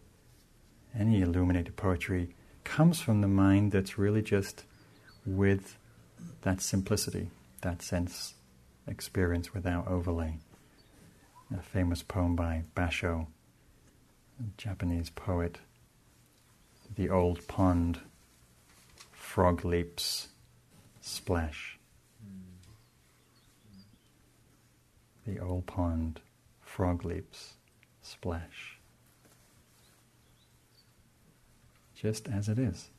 any 0.97 1.21
illuminated 1.21 1.77
poetry 1.77 2.35
comes 2.65 2.99
from 2.99 3.21
the 3.21 3.27
mind 3.27 3.71
that's 3.71 3.97
really 3.97 4.21
just 4.21 4.65
with 5.25 5.77
that 6.41 6.61
simplicity, 6.61 7.29
that 7.61 7.81
sense 7.81 8.33
experience 8.85 9.53
without 9.53 9.87
overlay. 9.87 10.37
A 11.57 11.61
famous 11.61 12.03
poem 12.03 12.35
by 12.35 12.63
Basho, 12.75 13.27
a 14.39 14.43
Japanese 14.57 15.09
poet. 15.09 15.59
The 16.95 17.09
old 17.09 17.47
pond, 17.47 18.01
frog 19.13 19.63
leaps, 19.63 20.27
splash. 20.99 21.78
The 25.29 25.39
old 25.39 25.65
pond, 25.65 26.19
frog 26.61 27.05
leaps, 27.05 27.53
splash. 28.01 28.79
Just 31.95 32.27
as 32.27 32.49
it 32.49 32.57
is. 32.57 32.89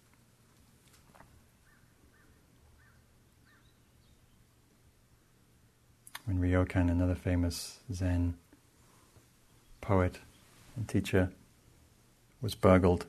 When 6.24 6.38
Ryokan, 6.38 6.90
another 6.90 7.14
famous 7.14 7.80
Zen 7.92 8.34
poet 9.80 10.18
and 10.76 10.86
teacher, 10.86 11.30
was 12.40 12.54
burgled, 12.54 13.06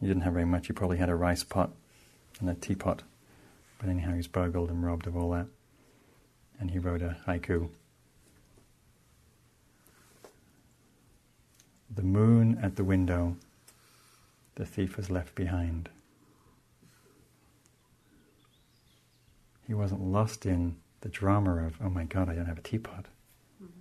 he 0.00 0.06
didn't 0.06 0.22
have 0.22 0.34
very 0.34 0.44
much. 0.44 0.66
He 0.66 0.72
probably 0.72 0.98
had 0.98 1.08
a 1.08 1.14
rice 1.14 1.44
pot 1.44 1.70
and 2.40 2.50
a 2.50 2.54
teapot. 2.54 3.02
But 3.78 3.88
anyhow, 3.88 4.10
he 4.10 4.16
was 4.18 4.26
burgled 4.26 4.70
and 4.70 4.84
robbed 4.84 5.06
of 5.06 5.16
all 5.16 5.30
that. 5.30 5.46
And 6.58 6.72
he 6.72 6.78
wrote 6.78 7.00
a 7.00 7.16
haiku 7.26 7.70
The 11.92 12.02
moon 12.02 12.58
at 12.62 12.76
the 12.76 12.84
window, 12.84 13.36
the 14.54 14.64
thief 14.64 14.96
was 14.96 15.10
left 15.10 15.34
behind. 15.34 15.88
He 19.66 19.74
wasn't 19.74 20.02
lost 20.02 20.46
in 20.46 20.76
the 21.00 21.08
drama 21.08 21.66
of, 21.66 21.78
oh 21.82 21.90
my 21.90 22.04
god, 22.04 22.28
I 22.28 22.34
don't 22.34 22.46
have 22.46 22.58
a 22.58 22.62
teapot. 22.62 23.06
Mm-hmm. 23.62 23.72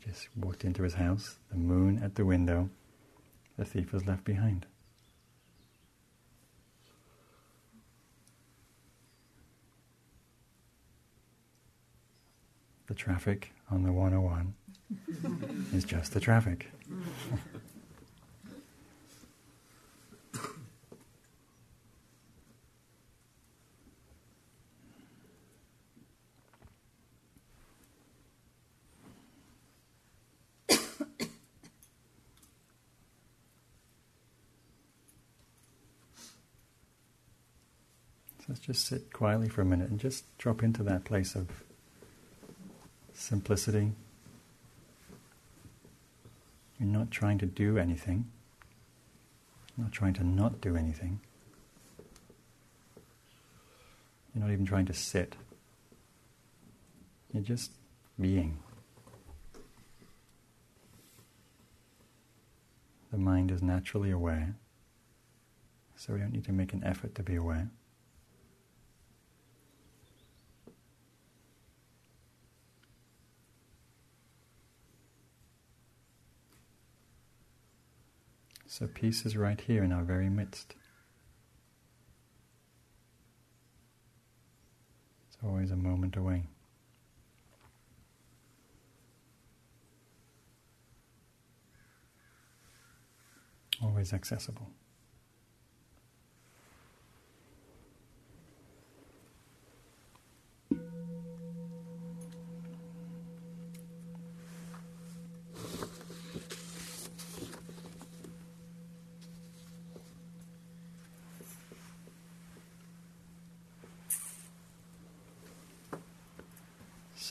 The, 0.00 0.06
just 0.06 0.28
walked 0.36 0.64
into 0.64 0.82
his 0.82 0.94
house, 0.94 1.36
the 1.50 1.56
moon 1.56 2.00
at 2.02 2.14
the 2.14 2.24
window, 2.24 2.70
the 3.58 3.64
thief 3.64 3.92
was 3.92 4.06
left 4.06 4.24
behind. 4.24 4.66
The 12.86 12.94
traffic 12.94 13.52
on 13.70 13.82
the 13.82 13.92
101 13.92 14.54
is 15.74 15.84
just 15.84 16.12
the 16.12 16.20
traffic. 16.20 16.70
let's 38.48 38.60
just 38.60 38.86
sit 38.86 39.12
quietly 39.12 39.48
for 39.48 39.60
a 39.60 39.64
minute 39.64 39.90
and 39.90 40.00
just 40.00 40.24
drop 40.38 40.62
into 40.62 40.82
that 40.82 41.04
place 41.04 41.34
of 41.34 41.48
simplicity. 43.12 43.92
You're 46.78 46.88
not 46.88 47.10
trying 47.10 47.38
to 47.38 47.46
do 47.46 47.76
anything, 47.76 48.30
You're 49.76 49.86
not 49.86 49.92
trying 49.92 50.14
to 50.14 50.24
not 50.24 50.60
do 50.60 50.76
anything. 50.76 51.20
You're 54.34 54.44
not 54.44 54.52
even 54.52 54.66
trying 54.66 54.86
to 54.86 54.92
sit. 54.92 55.36
You're 57.32 57.42
just 57.42 57.72
being. 58.20 58.58
The 63.10 63.18
mind 63.18 63.50
is 63.50 63.62
naturally 63.62 64.10
aware, 64.10 64.54
so 65.96 66.12
we 66.12 66.20
don't 66.20 66.32
need 66.32 66.44
to 66.44 66.52
make 66.52 66.72
an 66.72 66.84
effort 66.84 67.14
to 67.16 67.22
be 67.22 67.34
aware. 67.34 67.70
So 78.78 78.86
peace 78.86 79.26
is 79.26 79.36
right 79.36 79.60
here 79.60 79.82
in 79.82 79.90
our 79.90 80.04
very 80.04 80.30
midst. 80.30 80.76
It's 85.26 85.36
always 85.44 85.72
a 85.72 85.76
moment 85.76 86.14
away. 86.14 86.44
Always 93.82 94.12
accessible. 94.12 94.70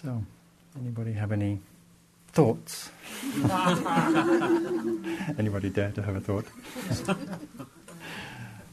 So, 0.08 0.24
anybody 0.80 1.12
have 1.12 1.34
any 1.34 1.60
thoughts? 2.32 2.92
anybody 5.38 5.70
dare 5.70 5.92
to 5.92 6.02
have 6.02 6.16
a 6.16 6.22
thought? 6.22 6.46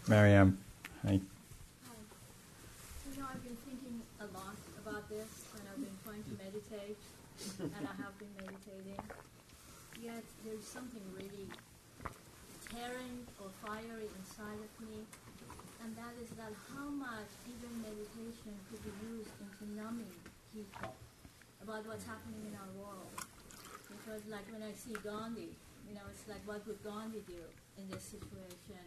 Mariam, 0.07 0.57
hi. 1.03 1.19
You 1.19 1.27
know, 3.19 3.27
I've 3.27 3.43
been 3.43 3.59
thinking 3.67 3.99
a 4.23 4.31
lot 4.31 4.55
about 4.79 5.11
this 5.11 5.51
and 5.59 5.67
I've 5.75 5.83
been 5.83 5.99
trying 6.07 6.23
to 6.23 6.39
meditate 6.39 7.03
and 7.59 7.83
I 7.83 7.99
have 7.99 8.15
been 8.23 8.31
meditating. 8.39 9.03
Yet 10.01 10.23
there's 10.47 10.63
something 10.63 11.03
really 11.19 11.51
tearing 12.71 13.27
or 13.43 13.51
fiery 13.67 14.07
inside 14.23 14.63
of 14.63 14.71
me 14.87 15.03
and 15.83 15.99
that 15.99 16.15
is 16.23 16.31
that 16.39 16.55
how 16.71 16.95
much 16.95 17.27
even 17.51 17.75
meditation 17.83 18.55
could 18.71 18.87
be 18.87 18.95
used 19.11 19.35
into 19.43 19.67
numbing 19.75 20.15
people 20.55 20.95
about 21.65 21.89
what's 21.89 22.05
happening 22.05 22.45
in 22.45 22.53
our 22.61 22.73
world. 22.77 23.09
Because 23.89 24.21
like 24.29 24.45
when 24.53 24.61
I 24.61 24.77
see 24.77 24.93
Gandhi, 25.01 25.57
you 25.89 25.97
know, 25.97 26.05
it's 26.13 26.29
like 26.29 26.45
what 26.45 26.61
would 26.69 26.85
Gandhi 26.85 27.25
do 27.25 27.41
in 27.81 27.89
this 27.89 28.05
situation? 28.05 28.85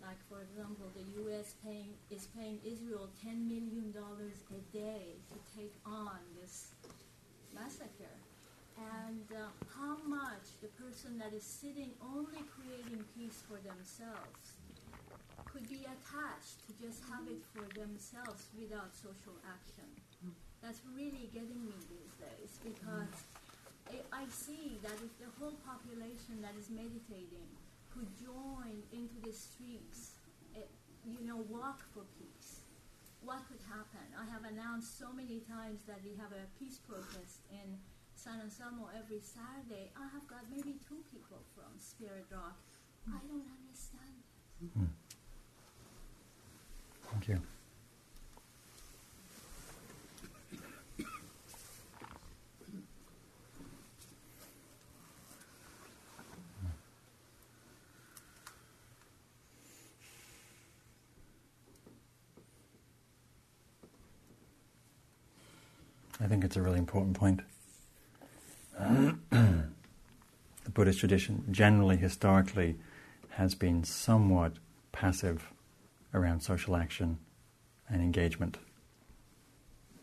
Like 0.00 0.16
for 0.32 0.40
example, 0.40 0.88
the 0.96 1.04
U.S. 1.28 1.52
paying 1.60 1.92
is 2.08 2.24
paying 2.32 2.56
Israel 2.64 3.12
ten 3.20 3.44
million 3.44 3.92
dollars 3.92 4.48
a 4.48 4.60
day 4.72 5.20
to 5.28 5.36
take 5.52 5.76
on 5.84 6.24
this 6.40 6.72
massacre, 7.52 8.16
and 8.80 9.28
uh, 9.36 9.52
how 9.76 10.00
much 10.08 10.56
the 10.64 10.72
person 10.80 11.18
that 11.20 11.36
is 11.36 11.44
sitting 11.44 11.92
only 12.00 12.40
creating 12.48 13.04
peace 13.12 13.44
for 13.44 13.60
themselves 13.60 14.56
could 15.44 15.68
be 15.68 15.84
attached 15.84 16.64
to 16.64 16.72
just 16.80 17.04
have 17.12 17.28
it 17.28 17.44
for 17.52 17.64
themselves 17.76 18.48
without 18.56 18.92
social 18.96 19.36
action. 19.44 20.05
That's 20.62 20.80
really 20.96 21.30
getting 21.32 21.62
me 21.64 21.76
these 21.88 22.14
days 22.18 22.58
because 22.64 23.14
I, 23.86 24.22
I 24.22 24.24
see 24.30 24.78
that 24.82 24.98
if 24.98 25.12
the 25.22 25.30
whole 25.38 25.54
population 25.62 26.42
that 26.42 26.54
is 26.58 26.70
meditating 26.70 27.46
could 27.94 28.08
join 28.18 28.82
into 28.92 29.16
the 29.22 29.32
streets, 29.32 30.18
eh, 30.56 30.66
you 31.06 31.22
know, 31.22 31.44
walk 31.48 31.80
for 31.94 32.02
peace, 32.18 32.66
what 33.22 33.42
could 33.48 33.62
happen? 33.66 34.06
I 34.18 34.26
have 34.30 34.44
announced 34.44 34.98
so 34.98 35.12
many 35.12 35.40
times 35.46 35.82
that 35.86 36.00
we 36.04 36.14
have 36.18 36.30
a 36.30 36.46
peace 36.58 36.78
protest 36.82 37.46
in 37.50 37.78
San 38.14 38.40
Anselmo 38.40 38.88
every 38.96 39.20
Saturday. 39.20 39.90
I 39.94 40.06
have 40.14 40.26
got 40.26 40.46
maybe 40.50 40.78
two 40.86 41.02
people 41.12 41.42
from 41.54 41.74
Spirit 41.78 42.26
Rock. 42.30 42.58
I 43.08 43.18
don't 43.26 43.46
understand 43.46 44.14
it. 44.62 44.70
Hmm. 44.74 44.90
Thank 47.10 47.28
you. 47.28 47.40
I 66.20 66.26
think 66.26 66.44
it's 66.44 66.56
a 66.56 66.62
really 66.62 66.78
important 66.78 67.16
point. 67.16 67.40
the 68.78 69.68
Buddhist 70.72 71.00
tradition, 71.00 71.44
generally, 71.50 71.96
historically, 71.96 72.76
has 73.30 73.54
been 73.54 73.84
somewhat 73.84 74.52
passive 74.92 75.52
around 76.14 76.40
social 76.40 76.74
action 76.74 77.18
and 77.88 78.00
engagement. 78.00 78.56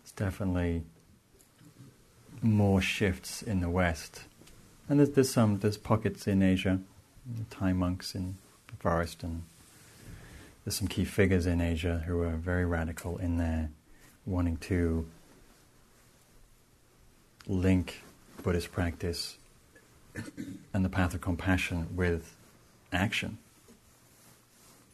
It's 0.02 0.12
definitely 0.12 0.84
more 2.42 2.82
shifts 2.82 3.42
in 3.42 3.62
the 3.62 3.70
West, 3.70 4.24
and 4.88 5.00
there's, 5.00 5.12
there's 5.12 5.32
some 5.32 5.60
there's 5.60 5.78
pockets 5.78 6.28
in 6.28 6.44
Asia, 6.44 6.80
Thai 7.50 7.74
monks 7.74 8.14
in 8.14 8.38
the 8.68 8.76
forest, 8.76 9.24
and 9.24 9.44
there's 10.64 10.76
some 10.76 10.88
key 10.88 11.06
figures 11.06 11.46
in 11.46 11.62
Asia 11.62 12.04
who 12.06 12.22
are 12.22 12.36
very 12.36 12.66
radical 12.66 13.18
in 13.18 13.38
their 13.38 13.70
wanting 14.26 14.58
to 14.58 15.08
link 17.48 18.04
Buddhist 18.42 18.72
practice 18.72 19.38
and 20.74 20.86
the 20.86 20.90
path 20.90 21.14
of 21.14 21.22
compassion 21.22 21.88
with 21.96 22.36
action, 22.92 23.38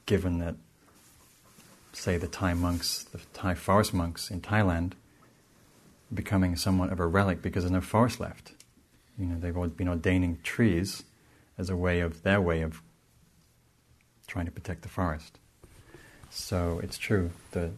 given 0.06 0.40
that, 0.40 0.56
say, 1.94 2.18
the 2.18 2.28
Thai 2.28 2.54
monks, 2.54 3.04
the 3.04 3.20
Thai 3.34 3.56
forest 3.56 3.94
monks 3.94 4.32
in 4.32 4.42
Thailand, 4.42 4.94
becoming 6.14 6.56
somewhat 6.56 6.92
of 6.92 7.00
a 7.00 7.06
relic 7.06 7.42
because 7.42 7.64
there's 7.64 7.72
no 7.72 7.82
forest 7.82 8.20
left. 8.20 8.54
You 9.18 9.26
know, 9.26 9.40
they've 9.40 9.78
been 9.78 9.90
ordaining 9.90 10.40
trees 10.44 11.04
as 11.58 11.70
a 11.70 11.76
way 11.76 12.00
of 12.00 12.24
their 12.24 12.40
way 12.40 12.62
of 12.62 12.82
trying 14.28 14.46
to 14.46 14.52
protect 14.52 14.84
the 14.84 14.90
forest. 14.90 15.38
So 16.30 16.80
it's 16.82 16.98
true 16.98 17.32
that 17.52 17.72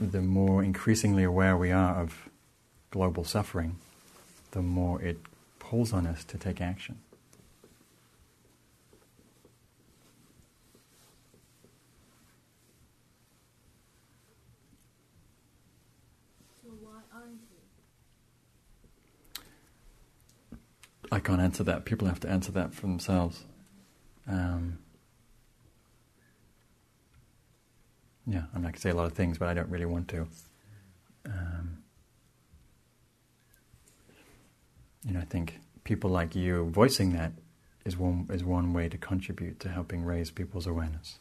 the 0.00 0.20
more 0.20 0.62
increasingly 0.62 1.22
aware 1.22 1.56
we 1.56 1.70
are 1.70 1.96
of 1.96 2.28
global 2.90 3.24
suffering, 3.24 3.76
the 4.52 4.62
more 4.62 5.00
it 5.00 5.18
pulls 5.58 5.92
on 5.92 6.06
us 6.06 6.24
to 6.24 6.38
take 6.38 6.60
action. 6.60 6.98
So 16.62 16.70
why 16.80 17.00
aren't? 17.14 17.40
I 21.10 21.20
can't 21.20 21.40
answer 21.40 21.62
that. 21.64 21.84
People 21.84 22.08
have 22.08 22.20
to 22.20 22.28
answer 22.28 22.52
that 22.52 22.74
for 22.74 22.82
themselves. 22.82 23.44
Um, 24.26 24.78
yeah, 28.26 28.44
I 28.54 28.58
mean, 28.58 28.66
I 28.66 28.70
can 28.70 28.80
say 28.80 28.90
a 28.90 28.94
lot 28.94 29.06
of 29.06 29.12
things, 29.12 29.38
but 29.38 29.48
I 29.48 29.54
don't 29.54 29.68
really 29.68 29.86
want 29.86 30.08
to. 30.08 30.26
Um, 31.26 31.82
you 35.04 35.12
know, 35.12 35.20
I 35.20 35.24
think 35.24 35.60
people 35.84 36.10
like 36.10 36.36
you 36.36 36.70
voicing 36.70 37.12
that 37.14 37.32
is 37.84 37.96
one 37.96 38.28
is 38.30 38.44
one 38.44 38.72
way 38.72 38.88
to 38.88 38.96
contribute 38.96 39.58
to 39.60 39.68
helping 39.68 40.04
raise 40.04 40.30
people's 40.30 40.66
awareness. 40.66 41.18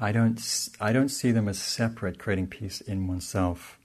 I 0.00 0.10
don't 0.10 0.68
I 0.80 0.92
don't 0.92 1.10
see 1.10 1.30
them 1.30 1.48
as 1.48 1.58
separate, 1.60 2.18
creating 2.18 2.48
peace 2.48 2.80
in 2.80 3.06
oneself, 3.06 3.78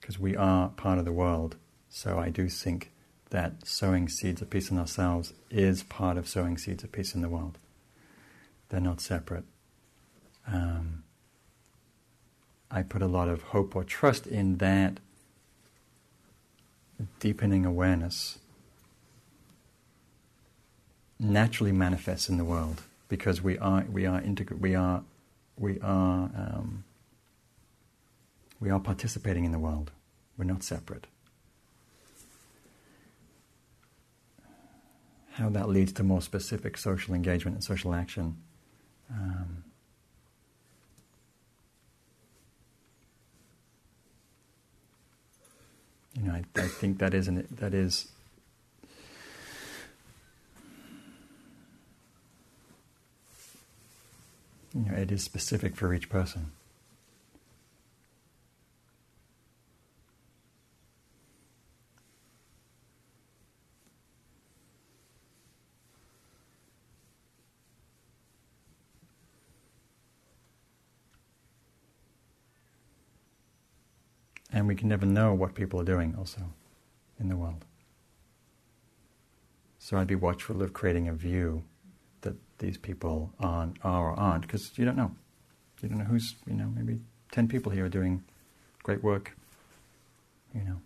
because 0.00 0.18
we 0.18 0.36
are 0.36 0.70
part 0.70 0.98
of 0.98 1.04
the 1.04 1.12
world. 1.12 1.56
So 1.88 2.18
I 2.18 2.28
do 2.28 2.48
think 2.48 2.92
that 3.30 3.66
sowing 3.66 4.08
seeds 4.08 4.40
of 4.40 4.50
peace 4.50 4.70
in 4.70 4.78
ourselves 4.78 5.32
is 5.50 5.82
part 5.82 6.16
of 6.16 6.28
sowing 6.28 6.56
seeds 6.56 6.82
of 6.82 6.92
peace 6.92 7.14
in 7.14 7.22
the 7.22 7.28
world. 7.28 7.58
They're 8.68 8.80
not 8.80 9.00
separate. 9.00 9.44
Um, 10.46 11.04
I 12.70 12.82
put 12.82 13.02
a 13.02 13.06
lot 13.06 13.28
of 13.28 13.42
hope 13.42 13.74
or 13.76 13.84
trust 13.84 14.26
in 14.26 14.58
that 14.58 15.00
deepening 17.20 17.64
awareness 17.64 18.38
naturally 21.18 21.72
manifests 21.72 22.28
in 22.28 22.36
the 22.36 22.44
world 22.44 22.82
because 23.08 23.42
we 23.42 23.58
are 23.58 23.84
we 23.90 24.06
are 24.06 24.20
integra- 24.20 24.58
we 24.58 24.74
are 24.74 25.02
we 25.56 25.80
are 25.80 26.30
um, 26.36 26.84
we 28.60 28.70
are 28.70 28.80
participating 28.80 29.44
in 29.44 29.52
the 29.52 29.58
world. 29.58 29.90
We're 30.36 30.44
not 30.44 30.62
separate. 30.62 31.06
how 35.38 35.48
that 35.48 35.68
leads 35.68 35.92
to 35.92 36.02
more 36.02 36.20
specific 36.20 36.76
social 36.76 37.14
engagement 37.14 37.54
and 37.54 37.62
social 37.62 37.94
action. 37.94 38.36
Um, 39.08 39.62
you 46.14 46.24
know, 46.24 46.32
I, 46.32 46.42
I 46.56 46.66
think 46.66 46.98
that 46.98 47.14
is 47.14 47.28
an, 47.28 47.46
that 47.52 47.72
is 47.72 48.08
you 54.74 54.90
know, 54.90 54.96
it 54.96 55.12
is 55.12 55.22
specific 55.22 55.76
for 55.76 55.94
each 55.94 56.08
person. 56.08 56.50
Can 74.78 74.88
never 74.88 75.04
know 75.04 75.34
what 75.34 75.54
people 75.54 75.80
are 75.80 75.84
doing 75.84 76.14
also 76.16 76.40
in 77.20 77.28
the 77.28 77.36
world. 77.36 77.64
So 79.78 79.96
I'd 79.96 80.06
be 80.06 80.14
watchful 80.14 80.62
of 80.62 80.72
creating 80.72 81.08
a 81.08 81.12
view 81.12 81.64
that 82.22 82.34
these 82.58 82.78
people 82.78 83.32
aren't, 83.38 83.76
are 83.84 84.10
or 84.10 84.18
aren't, 84.18 84.42
because 84.42 84.76
you 84.78 84.84
don't 84.84 84.96
know. 84.96 85.14
You 85.82 85.88
don't 85.88 85.98
know 85.98 86.04
who's, 86.04 86.34
you 86.46 86.54
know, 86.54 86.72
maybe 86.74 86.98
10 87.32 87.48
people 87.48 87.70
here 87.70 87.84
are 87.84 87.90
doing 87.90 88.24
great 88.82 89.02
work. 89.02 89.36
You 90.54 90.62
know, 90.62 90.80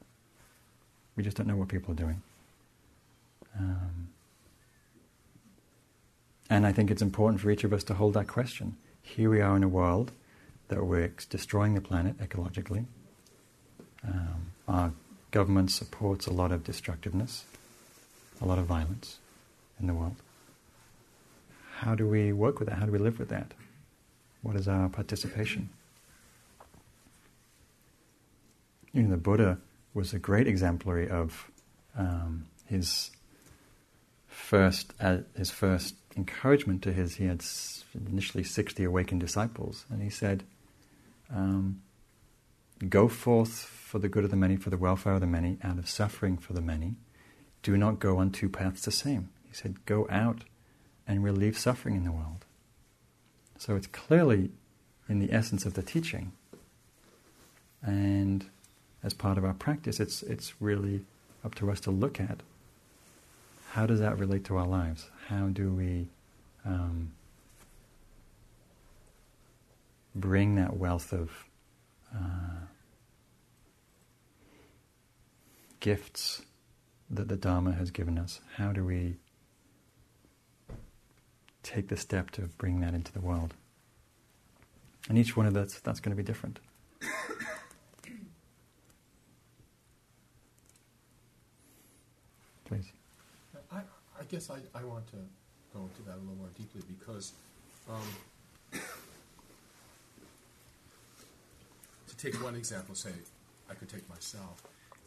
we 1.17 1.23
just 1.23 1.37
don't 1.37 1.47
know 1.47 1.57
what 1.57 1.69
people 1.69 1.93
are 1.93 1.97
doing. 1.97 2.23
Um, 3.59 4.09
and 6.51 6.67
I 6.67 6.73
think 6.73 6.91
it's 6.91 7.03
important 7.03 7.41
for 7.41 7.51
each 7.51 7.65
of 7.65 7.73
us 7.73 7.85
to 7.85 7.95
hold 7.95 8.15
that 8.15 8.29
question. 8.29 8.77
Here 9.03 9.31
we 9.31 9.41
are 9.41 9.57
in 9.57 9.63
a 9.63 9.69
world 9.69 10.13
that 10.69 10.85
we're 10.85 11.13
destroying 11.29 11.75
the 11.75 11.81
planet 11.81 12.19
ecologically. 12.19 12.87
Um, 14.07 14.53
our 14.69 14.93
government 15.31 15.71
supports 15.71 16.27
a 16.27 16.33
lot 16.33 16.53
of 16.53 16.65
destructiveness, 16.65 17.45
a 18.41 18.45
lot 18.45 18.59
of 18.59 18.67
violence 18.67 19.19
in 19.81 19.87
the 19.87 19.95
world. 19.95 20.17
How 21.79 21.95
do 21.95 22.07
we 22.07 22.33
work 22.33 22.59
with 22.59 22.69
that? 22.69 22.79
How 22.79 22.87
do 22.87 22.93
we 22.93 22.99
live 22.99 23.19
with 23.19 23.29
that? 23.31 23.53
What 24.43 24.57
is 24.57 24.69
our 24.69 24.89
participation? 24.89 25.71
You 28.93 29.03
know, 29.03 29.11
the 29.11 29.17
Buddha 29.17 29.59
was 29.95 30.13
a 30.13 30.19
great 30.19 30.47
exemplary 30.47 31.09
of 31.09 31.51
um, 31.97 32.47
his 32.67 33.11
first 34.27 34.93
uh, 35.01 35.19
his 35.37 35.51
first 35.51 35.95
encouragement 36.17 36.83
to 36.83 36.93
his. 36.93 37.17
He 37.17 37.25
had 37.25 37.43
initially 38.07 38.45
sixty 38.45 38.85
awakened 38.85 39.21
disciples, 39.21 39.87
and 39.91 40.03
he 40.03 40.11
said, 40.11 40.45
um, 41.35 41.81
"Go 42.89 43.09
forth 43.09 43.82
for 43.93 43.99
the 43.99 44.09
good 44.09 44.25
of 44.25 44.31
the 44.31 44.37
many, 44.37 44.57
for 44.57 44.71
the 44.71 44.79
welfare 44.79 45.13
of 45.13 45.21
the 45.21 45.27
many, 45.27 45.59
out 45.63 45.77
of 45.77 45.87
suffering 45.87 46.39
for 46.39 46.55
the 46.55 46.63
many. 46.63 46.95
Do 47.63 47.77
not 47.77 47.99
go 47.99 48.17
on 48.17 48.31
two 48.31 48.49
paths 48.49 48.87
the 48.87 48.91
same. 48.91 49.29
He 49.47 49.55
said, 49.55 49.85
go 49.85 50.07
out 50.09 50.45
and 51.07 51.23
relieve 51.23 51.59
suffering 51.59 51.95
in 51.95 52.05
the 52.05 52.11
world. 52.11 52.47
So 53.59 53.77
it's 53.77 53.89
clearly 53.89 54.51
in 55.11 55.19
the 55.19 55.31
essence 55.31 55.67
of 55.67 55.75
the 55.75 55.83
teaching. 55.83 56.33
And 57.83 58.47
as 59.03 59.13
part 59.13 59.37
of 59.37 59.45
our 59.45 59.53
practice, 59.53 60.01
it's, 60.01 60.23
it's 60.23 60.55
really 60.59 61.05
up 61.45 61.55
to 61.57 61.71
us 61.71 61.79
to 61.81 61.91
look 61.91 62.19
at 62.19 62.41
how 63.73 63.85
does 63.85 64.01
that 64.01 64.19
relate 64.19 64.45
to 64.45 64.57
our 64.57 64.67
lives? 64.67 65.11
How 65.27 65.49
do 65.49 65.71
we 65.71 66.09
um, 66.65 67.13
bring 70.15 70.55
that 70.55 70.79
wealth 70.79 71.13
of 71.13 71.31
uh, 72.15 72.69
gifts 75.83 76.43
that 77.11 77.29
the 77.29 77.37
Dharma 77.37 77.73
has 77.73 77.91
given 77.91 78.17
us, 78.17 78.41
how 78.57 78.73
do 78.73 78.85
we 78.85 79.17
take 81.65 81.89
the 81.89 81.97
step 81.97 82.31
to 82.31 82.43
bring 82.57 82.81
that 82.81 82.95
into 82.95 83.13
the 83.13 83.21
world? 83.21 83.53
And 85.09 85.19
each 85.19 85.37
one 85.37 85.45
of 85.47 85.55
that's 85.55 85.81
that's 85.81 85.99
going 85.99 86.17
to 86.17 86.23
be 86.23 86.23
different. 86.23 86.61
Please. 92.65 92.93
I, 93.73 93.79
I 93.79 94.25
guess 94.31 94.49
I, 94.51 94.59
I 94.79 94.85
want 94.85 95.09
to 95.09 95.17
go 95.75 95.81
into 95.81 96.03
that 96.07 96.15
a 96.15 96.21
little 96.21 96.37
more 96.37 96.47
deeply 96.57 96.83
because 96.97 97.33
um, 97.91 97.97
to 102.07 102.17
take 102.17 102.41
one 102.41 102.55
example, 102.55 102.95
say 102.95 103.11
I 103.69 103.75
could 103.75 103.89
take 103.89 104.09
myself 104.09 104.63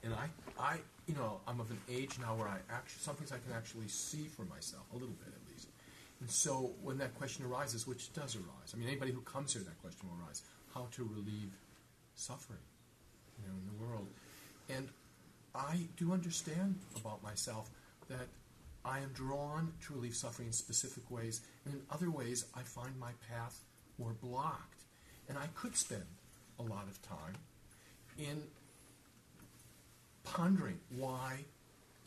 and 0.05 0.13
I, 0.13 0.29
I, 0.59 0.77
you 1.07 1.15
know, 1.15 1.41
I'm 1.47 1.59
of 1.59 1.71
an 1.71 1.79
age 1.89 2.17
now 2.19 2.35
where 2.35 2.47
I 2.47 2.57
actually 2.69 3.01
some 3.01 3.15
things 3.15 3.31
I 3.31 3.37
can 3.37 3.51
actually 3.55 3.87
see 3.87 4.27
for 4.27 4.43
myself 4.45 4.83
a 4.91 4.95
little 4.95 5.15
bit 5.15 5.27
at 5.27 5.51
least. 5.51 5.67
And 6.21 6.29
so 6.29 6.71
when 6.81 6.97
that 6.99 7.15
question 7.15 7.45
arises, 7.45 7.85
which 7.85 8.13
does 8.13 8.35
arise, 8.35 8.73
I 8.73 8.77
mean, 8.77 8.87
anybody 8.87 9.11
who 9.11 9.21
comes 9.21 9.53
here, 9.53 9.63
that 9.63 9.81
question 9.81 10.07
will 10.07 10.23
arise: 10.23 10.43
how 10.73 10.87
to 10.91 11.03
relieve 11.03 11.51
suffering, 12.13 12.59
you 13.41 13.47
know, 13.47 13.55
in 13.59 13.65
the 13.65 13.83
world. 13.83 14.07
And 14.69 14.89
I 15.53 15.87
do 15.97 16.13
understand 16.13 16.75
about 16.95 17.23
myself 17.23 17.69
that 18.07 18.27
I 18.85 18.99
am 18.99 19.09
drawn 19.13 19.73
to 19.87 19.93
relieve 19.93 20.15
suffering 20.15 20.49
in 20.49 20.53
specific 20.53 21.09
ways, 21.09 21.41
and 21.65 21.73
in 21.73 21.81
other 21.89 22.11
ways, 22.11 22.45
I 22.55 22.61
find 22.61 22.97
my 22.99 23.11
path 23.29 23.59
more 23.97 24.15
blocked. 24.21 24.83
And 25.27 25.39
I 25.39 25.47
could 25.55 25.75
spend 25.75 26.05
a 26.59 26.63
lot 26.63 26.83
of 26.87 27.01
time 27.01 27.35
in 28.19 28.43
pondering 30.25 30.79
why 30.97 31.45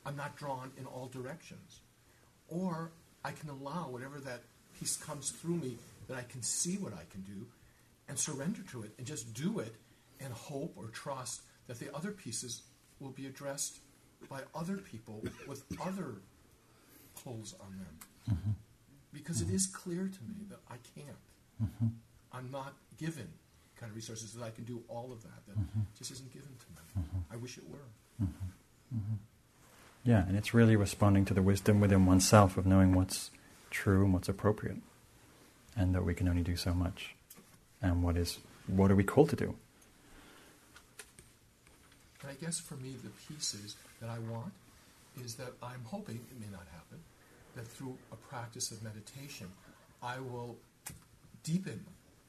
I'm 0.05 0.16
not 0.16 0.37
drawn 0.37 0.71
in 0.79 0.87
all 0.87 1.09
directions. 1.12 1.81
Or 2.49 2.91
I 3.25 3.33
can 3.33 3.49
allow 3.49 3.89
whatever 3.89 4.19
that 4.21 4.43
piece 4.79 4.97
comes 4.97 5.31
through 5.31 5.57
me 5.57 5.77
that 6.09 6.16
I 6.16 6.23
can 6.23 6.43
see 6.43 6.77
what 6.77 6.93
I 6.93 7.05
can 7.11 7.23
do 7.23 7.47
and 8.09 8.19
surrender 8.19 8.62
to 8.73 8.83
it 8.83 8.91
and 8.99 9.07
just 9.07 9.35
do 9.35 9.59
it 9.59 9.75
and 10.21 10.33
hope 10.33 10.75
or 10.77 10.87
trust 10.89 11.43
that 11.66 11.79
the 11.79 11.95
other 11.95 12.11
pieces 12.11 12.62
will 13.01 13.11
be 13.11 13.27
addressed 13.27 13.79
by 14.29 14.41
other 14.55 14.79
people 14.79 15.23
with 15.47 15.62
other 15.81 16.14
pulls 17.23 17.55
on 17.61 17.79
them. 17.79 18.37
Mm-hmm. 18.37 18.51
Because 19.12 19.43
mm-hmm. 19.43 19.53
it 19.53 19.57
is 19.57 19.66
clear 19.66 20.09
to 20.09 20.23
me 20.25 20.47
that 20.49 20.59
I 20.69 20.77
can't. 20.95 21.16
Mm-hmm. 21.62 21.87
I'm 22.33 22.51
not 22.51 22.75
given 22.99 23.29
kind 23.79 23.91
of 23.91 23.97
resources 23.97 24.33
that 24.33 24.45
I 24.45 24.51
can 24.51 24.64
do 24.64 24.83
all 24.89 25.12
of 25.12 25.23
that. 25.23 25.47
That 25.47 25.59
mm-hmm. 25.59 25.81
just 25.97 26.11
isn't 26.11 26.33
given 26.33 26.49
to 26.49 26.66
me. 26.73 27.05
Mm-hmm. 27.05 27.33
I 27.33 27.37
wish 27.37 27.59
it 27.59 27.69
were. 27.69 27.87
Mm-hmm. 28.23 28.97
Mm-hmm. 28.97 29.14
Yeah, 30.05 30.27
and 30.27 30.37
it's 30.37 30.55
really 30.55 30.77
responding 30.77 31.25
to 31.27 31.35
the 31.35 31.43
wisdom 31.43 31.81
within 31.81 32.07
oneself 32.07 32.57
of 32.57 32.66
knowing 32.66 32.95
what's 32.95 33.31
true 33.71 34.05
and 34.05 34.14
what's 34.14 34.29
appropriate, 34.29 34.79
and 35.77 35.95
that 35.95 36.05
we 36.05 36.14
can 36.14 36.29
only 36.29 36.43
do 36.43 36.57
so 36.57 36.73
much. 36.73 37.14
And 37.83 38.03
what 38.03 38.16
is 38.16 38.39
what 38.66 38.91
are 38.91 38.97
we 38.97 39.05
called 39.05 39.31
to 39.31 39.37
do? 39.37 39.55
And 42.23 42.31
I 42.31 42.35
guess 42.35 42.59
for 42.59 42.75
me, 42.75 42.97
the 43.03 43.11
pieces 43.33 43.77
that 44.01 44.09
I 44.11 44.19
want 44.19 44.53
is 45.23 45.35
that 45.35 45.53
I'm 45.62 45.85
hoping 45.85 46.16
it 46.16 46.41
may 46.41 46.51
not 46.51 46.66
happen 46.73 46.99
that 47.57 47.66
through 47.66 47.97
a 48.12 48.16
practice 48.16 48.71
of 48.71 48.83
meditation, 48.83 49.49
I 50.03 50.21
will 50.21 50.57
deepen 51.43 51.85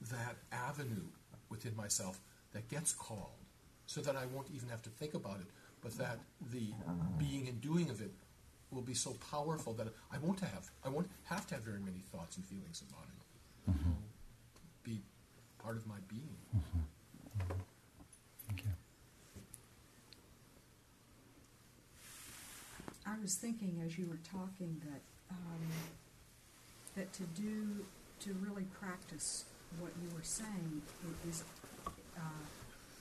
that 0.10 0.36
avenue 0.52 1.08
within 1.50 1.76
myself 1.76 2.20
that 2.54 2.68
gets 2.70 2.94
called, 2.94 3.38
so 3.86 4.02
that 4.02 4.16
I 4.16 4.26
won't 4.34 4.48
even 4.56 4.70
have 4.70 4.82
to 4.84 4.90
think 4.90 5.14
about 5.14 5.40
it, 5.40 5.48
but 5.82 5.98
that 5.98 6.20
the 6.52 6.74
being 7.18 7.48
and 7.48 7.62
doing 7.62 7.90
of 7.90 8.02
it 8.02 8.12
will 8.72 8.82
be 8.82 8.94
so 8.94 9.16
powerful 9.32 9.74
that 9.74 9.88
I 10.12 10.18
won't 10.20 10.40
have 10.42 10.70
I 10.84 10.90
won't 10.90 11.10
have 11.26 11.48
to 11.48 11.56
have 11.56 11.64
very 11.64 11.80
many 11.80 12.04
thoughts 12.12 12.38
and 12.38 12.46
feelings 12.46 12.84
about 12.90 13.06
it. 13.06 13.72
Mm-hmm. 13.72 13.90
It 13.90 14.60
will 14.62 14.96
be 14.96 15.02
part 15.58 15.78
of 15.78 15.88
my 15.88 15.96
being. 16.08 16.38
Mm-hmm. 16.56 16.80
Mm-hmm. 17.40 17.60
Thank 18.48 18.64
you. 18.64 18.72
I 23.06 23.20
was 23.22 23.36
thinking 23.36 23.82
as 23.86 23.98
you 23.98 24.06
were 24.08 24.20
talking 24.32 24.82
that 24.86 25.02
um, 25.32 25.68
that 26.96 27.12
to 27.14 27.24
do 27.24 27.86
to 28.22 28.34
really 28.46 28.66
practice 28.80 29.46
what 29.80 29.92
you 30.02 30.10
were 30.16 30.24
saying 30.24 30.82
is 31.28 31.44
uh, 32.18 32.22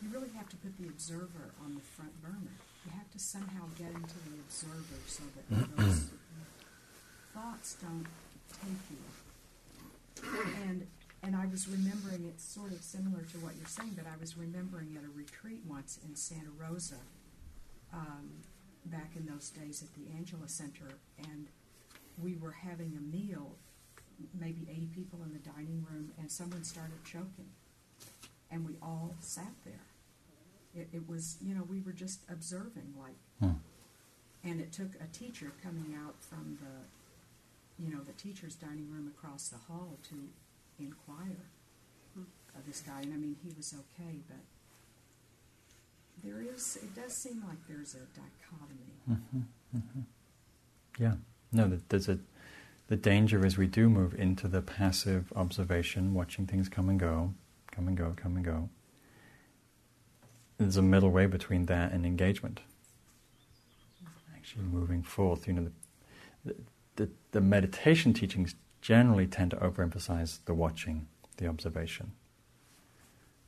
you 0.02 0.08
really 0.10 0.30
have 0.36 0.48
to 0.48 0.56
put 0.56 0.76
the 0.78 0.86
observer 0.88 1.52
on 1.64 1.74
the 1.74 1.80
front 1.80 2.12
burner. 2.22 2.56
You 2.84 2.92
have 2.96 3.10
to 3.10 3.18
somehow 3.18 3.64
get 3.76 3.88
into 3.88 4.14
the 4.26 4.38
observer 4.46 5.00
so 5.06 5.22
that 5.36 5.76
those 5.76 6.10
thoughts 7.34 7.76
don't 7.80 8.06
take 8.62 8.82
you. 8.90 10.28
And 10.68 10.86
and 11.22 11.34
I 11.34 11.46
was 11.46 11.68
remembering 11.68 12.24
it's 12.26 12.44
sort 12.44 12.70
of 12.72 12.80
similar 12.80 13.22
to 13.32 13.38
what 13.38 13.54
you're 13.58 13.66
saying, 13.66 13.94
but 13.96 14.06
I 14.06 14.16
was 14.20 14.36
remembering 14.36 14.96
at 14.96 15.04
a 15.04 15.10
retreat 15.16 15.62
once 15.66 15.98
in 16.06 16.14
Santa 16.14 16.50
Rosa, 16.56 16.94
um, 17.92 18.30
back 18.86 19.10
in 19.16 19.26
those 19.26 19.50
days 19.50 19.82
at 19.82 19.92
the 19.94 20.16
Angela 20.16 20.48
Center, 20.48 20.86
and 21.18 21.46
we 22.22 22.36
were 22.36 22.52
having 22.52 22.96
a 22.96 23.00
meal, 23.00 23.56
maybe 24.38 24.66
80 24.70 24.86
people 24.94 25.18
in 25.24 25.32
the 25.32 25.40
dining 25.40 25.84
room, 25.90 26.12
and 26.18 26.30
someone 26.30 26.62
started 26.62 27.04
choking, 27.04 27.50
and 28.50 28.64
we 28.64 28.76
all 28.80 29.16
sat 29.20 29.52
there 29.64 29.87
it, 30.74 30.88
it 30.92 31.08
was, 31.08 31.36
you 31.42 31.54
know, 31.54 31.62
we 31.68 31.80
were 31.80 31.92
just 31.92 32.20
observing, 32.30 32.94
like, 32.98 33.16
hmm. 33.40 33.58
and 34.48 34.60
it 34.60 34.72
took 34.72 34.94
a 35.00 35.06
teacher 35.12 35.52
coming 35.62 35.94
out 36.04 36.14
from 36.20 36.58
the, 36.60 37.82
you 37.82 37.94
know, 37.94 38.02
the 38.02 38.12
teacher's 38.12 38.54
dining 38.54 38.90
room 38.90 39.10
across 39.16 39.48
the 39.48 39.58
hall 39.58 39.98
to 40.08 40.14
inquire 40.78 41.46
of 42.56 42.66
this 42.66 42.80
guy. 42.80 43.02
And 43.02 43.12
I 43.12 43.16
mean, 43.16 43.36
he 43.42 43.52
was 43.56 43.74
okay, 43.74 44.18
but 44.28 44.38
there 46.24 46.42
is, 46.42 46.76
it 46.82 46.94
does 46.94 47.12
seem 47.12 47.42
like 47.46 47.58
there's 47.68 47.94
a 47.94 48.06
dichotomy. 48.18 48.94
hmm 49.06 49.78
hmm 49.78 50.00
Yeah. 50.98 51.14
No, 51.52 51.68
that 51.68 51.88
there's 51.88 52.08
a. 52.08 52.18
The 52.88 52.96
danger 52.96 53.44
is 53.44 53.58
we 53.58 53.66
do 53.66 53.90
move 53.90 54.14
into 54.18 54.48
the 54.48 54.62
passive 54.62 55.30
observation, 55.36 56.14
watching 56.14 56.46
things 56.46 56.70
come 56.70 56.88
and 56.88 56.98
go, 56.98 57.34
come 57.70 57.86
and 57.86 57.96
go, 57.96 58.14
come 58.16 58.36
and 58.36 58.44
go. 58.44 58.70
There's 60.58 60.76
a 60.76 60.82
middle 60.82 61.10
way 61.10 61.26
between 61.26 61.66
that 61.66 61.92
and 61.92 62.04
engagement. 62.04 62.60
Actually, 64.34 64.64
moving 64.64 65.02
forth. 65.02 65.46
You 65.46 65.52
know, 65.54 65.70
the, 66.44 66.54
the, 66.96 67.08
the 67.30 67.40
meditation 67.40 68.12
teachings 68.12 68.54
generally 68.80 69.26
tend 69.26 69.52
to 69.52 69.56
overemphasize 69.56 70.38
the 70.44 70.54
watching, 70.54 71.06
the 71.36 71.46
observation, 71.46 72.12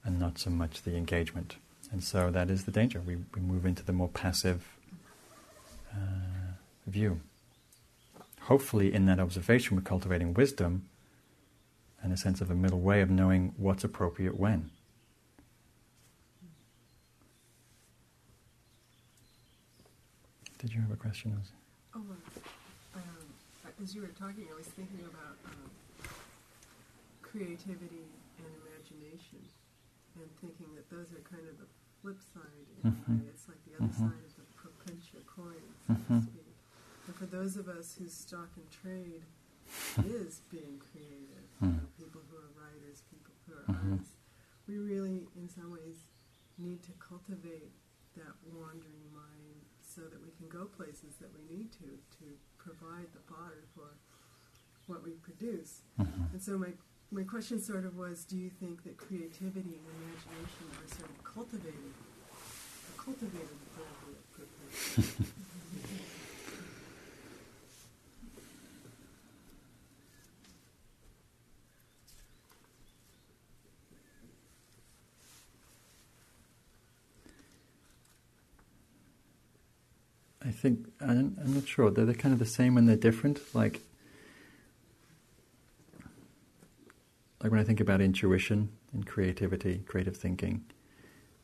and 0.04 0.18
not 0.18 0.38
so 0.38 0.50
much 0.50 0.82
the 0.82 0.96
engagement. 0.96 1.56
And 1.90 2.04
so 2.04 2.30
that 2.30 2.48
is 2.50 2.64
the 2.64 2.70
danger. 2.70 3.00
We, 3.00 3.16
we 3.34 3.40
move 3.40 3.66
into 3.66 3.84
the 3.84 3.92
more 3.92 4.08
passive 4.08 4.76
uh, 5.92 6.54
view. 6.86 7.20
Hopefully, 8.42 8.94
in 8.94 9.06
that 9.06 9.18
observation, 9.18 9.76
we're 9.76 9.82
cultivating 9.82 10.34
wisdom 10.34 10.86
and 12.02 12.12
a 12.12 12.16
sense 12.16 12.40
of 12.40 12.50
a 12.50 12.54
middle 12.54 12.80
way 12.80 13.00
of 13.00 13.11
knowing 13.11 13.52
what's 13.56 13.84
appropriate 13.84 14.38
when. 14.38 14.70
Did 20.61 20.74
you 20.74 20.80
have 20.82 20.90
a 20.92 20.96
question? 20.96 21.32
Oh, 21.96 22.04
um, 22.94 23.02
as 23.82 23.94
you 23.94 24.02
were 24.02 24.12
talking, 24.12 24.44
I 24.52 24.56
was 24.56 24.66
thinking 24.68 25.00
about 25.08 25.40
um, 25.48 25.70
creativity 27.22 28.04
and 28.36 28.50
imagination, 28.61 29.40
and 30.20 30.28
thinking 30.44 30.68
that 30.76 30.84
those 30.92 31.12
are 31.16 31.22
kind 31.24 31.48
of 31.48 31.56
the 31.56 31.68
flip 32.02 32.20
side. 32.20 32.68
Mhm. 32.84 33.24
It's 33.28 33.48
like 33.48 33.56
the 33.64 33.74
other 33.80 33.88
Mhm. 33.88 34.04
side 34.04 34.20
of 34.24 34.36
the 34.36 34.44
papancha 34.61 35.24
coin, 35.26 35.64
so 35.86 35.94
Mhm. 35.94 36.20
to 36.20 36.26
speak. 36.28 36.54
And 37.06 37.16
for 37.16 37.26
those 37.26 37.56
of 37.56 37.68
us 37.68 37.96
whose 37.96 38.12
stock 38.12 38.50
and 38.56 38.70
trade 38.70 39.24
is 40.04 40.40
being 40.50 40.78
creative, 40.92 41.48
you 41.61 41.68
Hmm. 41.68 41.76
know, 41.78 41.88
people 41.96 42.20
who 42.28 42.36
are 42.36 42.52
writers, 42.61 43.02
people 43.11 43.32
who 43.46 43.54
are 43.54 43.64
Mhm. 43.64 43.92
artists, 43.94 44.16
we 44.66 44.76
really, 44.76 45.26
in 45.36 45.48
some 45.48 45.70
ways, 45.70 46.04
need 46.58 46.82
to 46.82 46.92
cultivate 47.00 47.72
that 48.14 48.34
wandering 48.44 49.11
mind 49.12 49.64
so 49.95 50.03
that 50.03 50.22
we 50.22 50.30
can 50.38 50.49
go 50.49 50.64
places 50.66 51.16
that 51.20 51.30
we 51.34 51.43
need 51.55 51.72
to 51.72 51.88
to 52.18 52.24
provide 52.59 53.09
the 53.12 53.22
fodder 53.28 53.64
for 53.74 53.88
what 54.86 55.03
we 55.03 55.12
produce. 55.12 55.82
Mhm. 55.99 56.32
And 56.32 56.43
so 56.43 56.59
my 56.59 56.72
my 57.12 57.24
question 57.24 57.61
sort 57.61 57.84
of 57.84 57.97
was, 57.97 58.24
do 58.24 58.36
you 58.38 58.51
think 58.51 58.84
that 58.84 58.97
creativity 58.97 59.74
and 59.78 59.86
imagination 59.99 60.66
are 60.78 60.88
sort 60.97 61.11
of 61.11 61.24
cultivated, 61.24 61.95
cultivated 62.97 63.59
probably 63.74 64.14
appropriate? 64.30 65.26
I 80.43 80.49
think 80.61 80.86
I'm, 81.00 81.36
I'm 81.42 81.54
not 81.54 81.66
sure. 81.66 81.90
They're, 81.90 82.12
kind 82.14 82.32
of 82.32 82.38
the 82.38 82.46
same 82.46 82.74
when 82.74 82.86
they're 82.86 82.96
different. 82.96 83.40
Like, 83.54 83.80
like 87.42 87.50
when 87.50 87.61
I 87.61 87.64
think 87.64 87.80
about 87.80 88.00
intuition 88.00 88.70
and 88.92 89.06
creativity, 89.06 89.78
creative 89.86 90.16
thinking. 90.16 90.64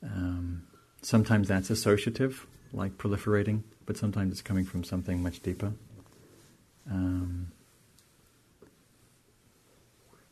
Um, 0.03 0.65
sometimes 1.03 1.49
that's 1.49 1.71
associative, 1.71 2.47
like 2.73 2.99
proliferating, 2.99 3.63
but 3.87 3.97
sometimes 3.97 4.33
it's 4.33 4.43
coming 4.43 4.65
from 4.65 4.85
something 4.85 5.23
much 5.23 5.41
deeper. 5.41 5.73
Um, 6.91 7.53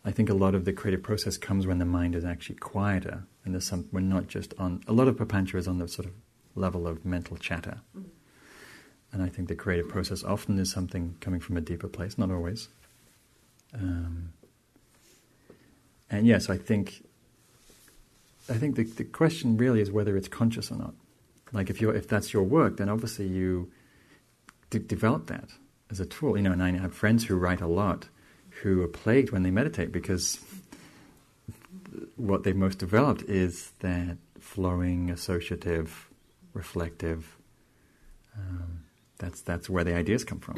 I 0.04 0.10
think 0.10 0.28
a 0.28 0.34
lot 0.34 0.54
of 0.54 0.66
the 0.66 0.72
creative 0.72 1.02
process 1.02 1.38
comes 1.38 1.66
when 1.66 1.78
the 1.78 1.86
mind 1.86 2.14
is 2.14 2.24
actually 2.24 2.56
quieter, 2.56 3.24
and 3.44 3.54
there's 3.54 3.66
some. 3.66 3.88
We're 3.90 4.00
not 4.00 4.28
just 4.28 4.52
on. 4.58 4.82
A 4.86 4.92
lot 4.92 5.08
of 5.08 5.16
papancha 5.16 5.54
is 5.54 5.66
on 5.66 5.78
the 5.78 5.88
sort 5.88 6.06
of 6.06 6.12
level 6.54 6.86
of 6.86 7.04
mental 7.06 7.38
chatter. 7.38 7.80
Mhm. 7.96 8.04
And 9.14 9.22
I 9.22 9.28
think 9.28 9.46
the 9.46 9.54
creative 9.54 9.88
process 9.88 10.24
often 10.24 10.58
is 10.58 10.72
something 10.72 11.14
coming 11.20 11.38
from 11.38 11.56
a 11.56 11.60
deeper 11.60 11.86
place, 11.86 12.18
not 12.18 12.32
always. 12.32 12.68
Um, 13.72 14.32
and 16.10 16.26
yes, 16.26 16.50
I 16.50 16.58
think 16.58 17.04
I 18.50 18.54
think 18.54 18.74
the, 18.74 18.82
the 18.82 19.04
question 19.04 19.56
really 19.56 19.80
is 19.80 19.90
whether 19.90 20.16
it's 20.16 20.26
conscious 20.26 20.70
or 20.70 20.76
not. 20.76 20.94
Like 21.52 21.70
if 21.70 21.80
you 21.80 21.90
if 21.90 22.08
that's 22.08 22.32
your 22.32 22.42
work, 22.42 22.76
then 22.76 22.88
obviously 22.88 23.28
you 23.28 23.70
de- 24.70 24.80
develop 24.80 25.28
that 25.28 25.48
as 25.92 26.00
a 26.00 26.06
tool. 26.06 26.36
You 26.36 26.42
know, 26.42 26.52
and 26.52 26.62
I 26.62 26.72
have 26.72 26.92
friends 26.92 27.24
who 27.24 27.36
write 27.36 27.60
a 27.60 27.68
lot 27.68 28.08
who 28.62 28.82
are 28.82 28.88
plagued 28.88 29.30
when 29.30 29.44
they 29.44 29.50
meditate 29.52 29.92
because 29.92 30.40
what 32.16 32.42
they've 32.42 32.56
most 32.56 32.78
developed 32.78 33.22
is 33.22 33.70
that 33.78 34.16
flowing, 34.40 35.08
associative, 35.10 36.08
reflective. 36.52 37.36
Um, 38.36 38.83
that's 39.24 39.40
that's 39.40 39.68
where 39.70 39.84
the 39.84 39.94
ideas 39.94 40.22
come 40.24 40.38
from. 40.40 40.56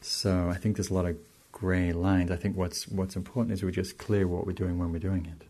So 0.00 0.48
I 0.50 0.56
think 0.56 0.76
there's 0.76 0.90
a 0.90 0.94
lot 0.94 1.06
of 1.06 1.16
grey 1.52 1.92
lines. 1.92 2.30
I 2.30 2.36
think 2.36 2.56
what's 2.56 2.86
what's 2.88 3.16
important 3.16 3.52
is 3.54 3.62
we 3.62 3.72
just 3.72 3.96
clear 3.98 4.26
what 4.28 4.46
we're 4.46 4.52
doing 4.52 4.78
when 4.78 4.92
we're 4.92 4.98
doing 5.10 5.24
it, 5.26 5.46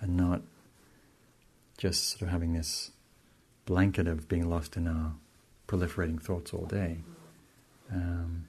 and 0.00 0.16
not 0.16 0.42
just 1.76 2.08
sort 2.10 2.22
of 2.22 2.28
having 2.28 2.52
this 2.52 2.92
blanket 3.66 4.06
of 4.06 4.28
being 4.28 4.48
lost 4.48 4.76
in 4.76 4.86
our 4.86 5.14
proliferating 5.68 6.20
thoughts 6.22 6.52
all 6.54 6.66
day. 6.66 6.98
Um, 7.92 8.46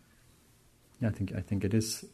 yeah, 1.01 1.09
I 1.09 1.11
think 1.11 1.33
I 1.35 1.41
think 1.41 1.63
it 1.63 1.73
is. 1.73 2.05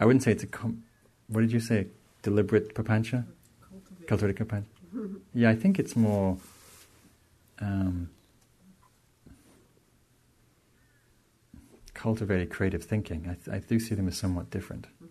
I 0.00 0.04
wouldn't 0.06 0.22
say 0.24 0.32
it's 0.32 0.42
a. 0.42 0.48
Com- 0.48 0.82
what 1.28 1.40
did 1.40 1.52
you 1.52 1.60
say? 1.60 1.86
Deliberate 2.22 2.74
papancha, 2.74 3.24
Cultivate. 3.70 4.08
cultivated 4.08 4.36
papancha. 4.48 5.20
Yeah, 5.34 5.50
I 5.50 5.54
think 5.56 5.78
it's 5.78 5.94
more. 5.94 6.36
Um, 7.60 8.10
cultivated 11.94 12.50
creative 12.50 12.82
thinking. 12.84 13.26
I, 13.28 13.34
th- 13.34 13.48
I 13.48 13.66
do 13.66 13.78
see 13.80 13.94
them 13.94 14.08
as 14.08 14.16
somewhat 14.16 14.50
different. 14.50 14.86
Mhm. 15.02 15.08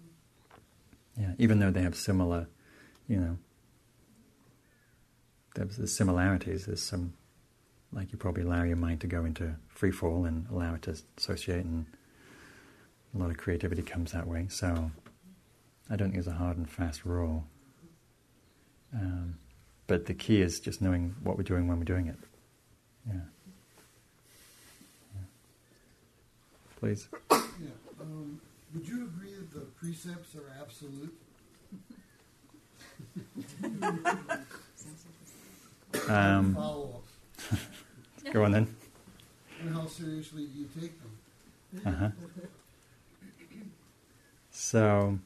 Yeah, 1.17 1.33
even 1.37 1.59
though 1.59 1.71
they 1.71 1.81
have 1.81 1.95
similar, 1.95 2.47
you 3.07 3.17
know, 3.17 3.37
there's, 5.55 5.77
there's 5.77 5.95
similarities. 5.95 6.65
There's 6.65 6.81
some, 6.81 7.13
like 7.91 8.11
you 8.11 8.17
probably 8.17 8.43
allow 8.43 8.63
your 8.63 8.77
mind 8.77 9.01
to 9.01 9.07
go 9.07 9.23
into 9.23 9.55
free 9.67 9.91
fall 9.91 10.25
and 10.25 10.47
allow 10.49 10.73
it 10.75 10.81
to 10.83 10.97
associate, 11.17 11.65
and 11.65 11.85
a 13.13 13.17
lot 13.17 13.29
of 13.29 13.37
creativity 13.37 13.83
comes 13.83 14.11
that 14.11 14.27
way. 14.27 14.47
So 14.49 14.91
I 15.89 15.95
don't 15.95 16.11
think 16.11 16.13
there's 16.15 16.27
a 16.27 16.33
hard 16.33 16.57
and 16.57 16.69
fast 16.69 17.05
rule. 17.05 17.45
Um, 18.93 19.35
but 19.87 20.05
the 20.05 20.13
key 20.13 20.41
is 20.41 20.59
just 20.59 20.81
knowing 20.81 21.15
what 21.23 21.37
we're 21.37 21.43
doing 21.43 21.67
when 21.67 21.77
we're 21.77 21.83
doing 21.83 22.07
it. 22.07 22.17
Yeah. 23.07 23.19
Please. 26.83 27.07
Yeah. 27.31 27.39
Um, 28.01 28.41
would 28.73 28.85
you 28.85 29.05
agree 29.05 29.35
that 29.35 29.53
the 29.53 29.61
precepts 29.61 30.35
are 30.35 30.51
absolute? 30.59 31.15
Um, 36.09 36.53
Follow 36.55 37.01
up. 37.53 37.59
go 38.33 38.43
on 38.43 38.51
then. 38.51 38.75
And 39.61 39.73
how 39.73 39.87
seriously 39.87 40.47
do 40.47 40.59
you 40.59 40.67
take 40.77 40.91
them? 41.01 41.93
Uh-huh. 41.93 42.09
So, 44.51 45.19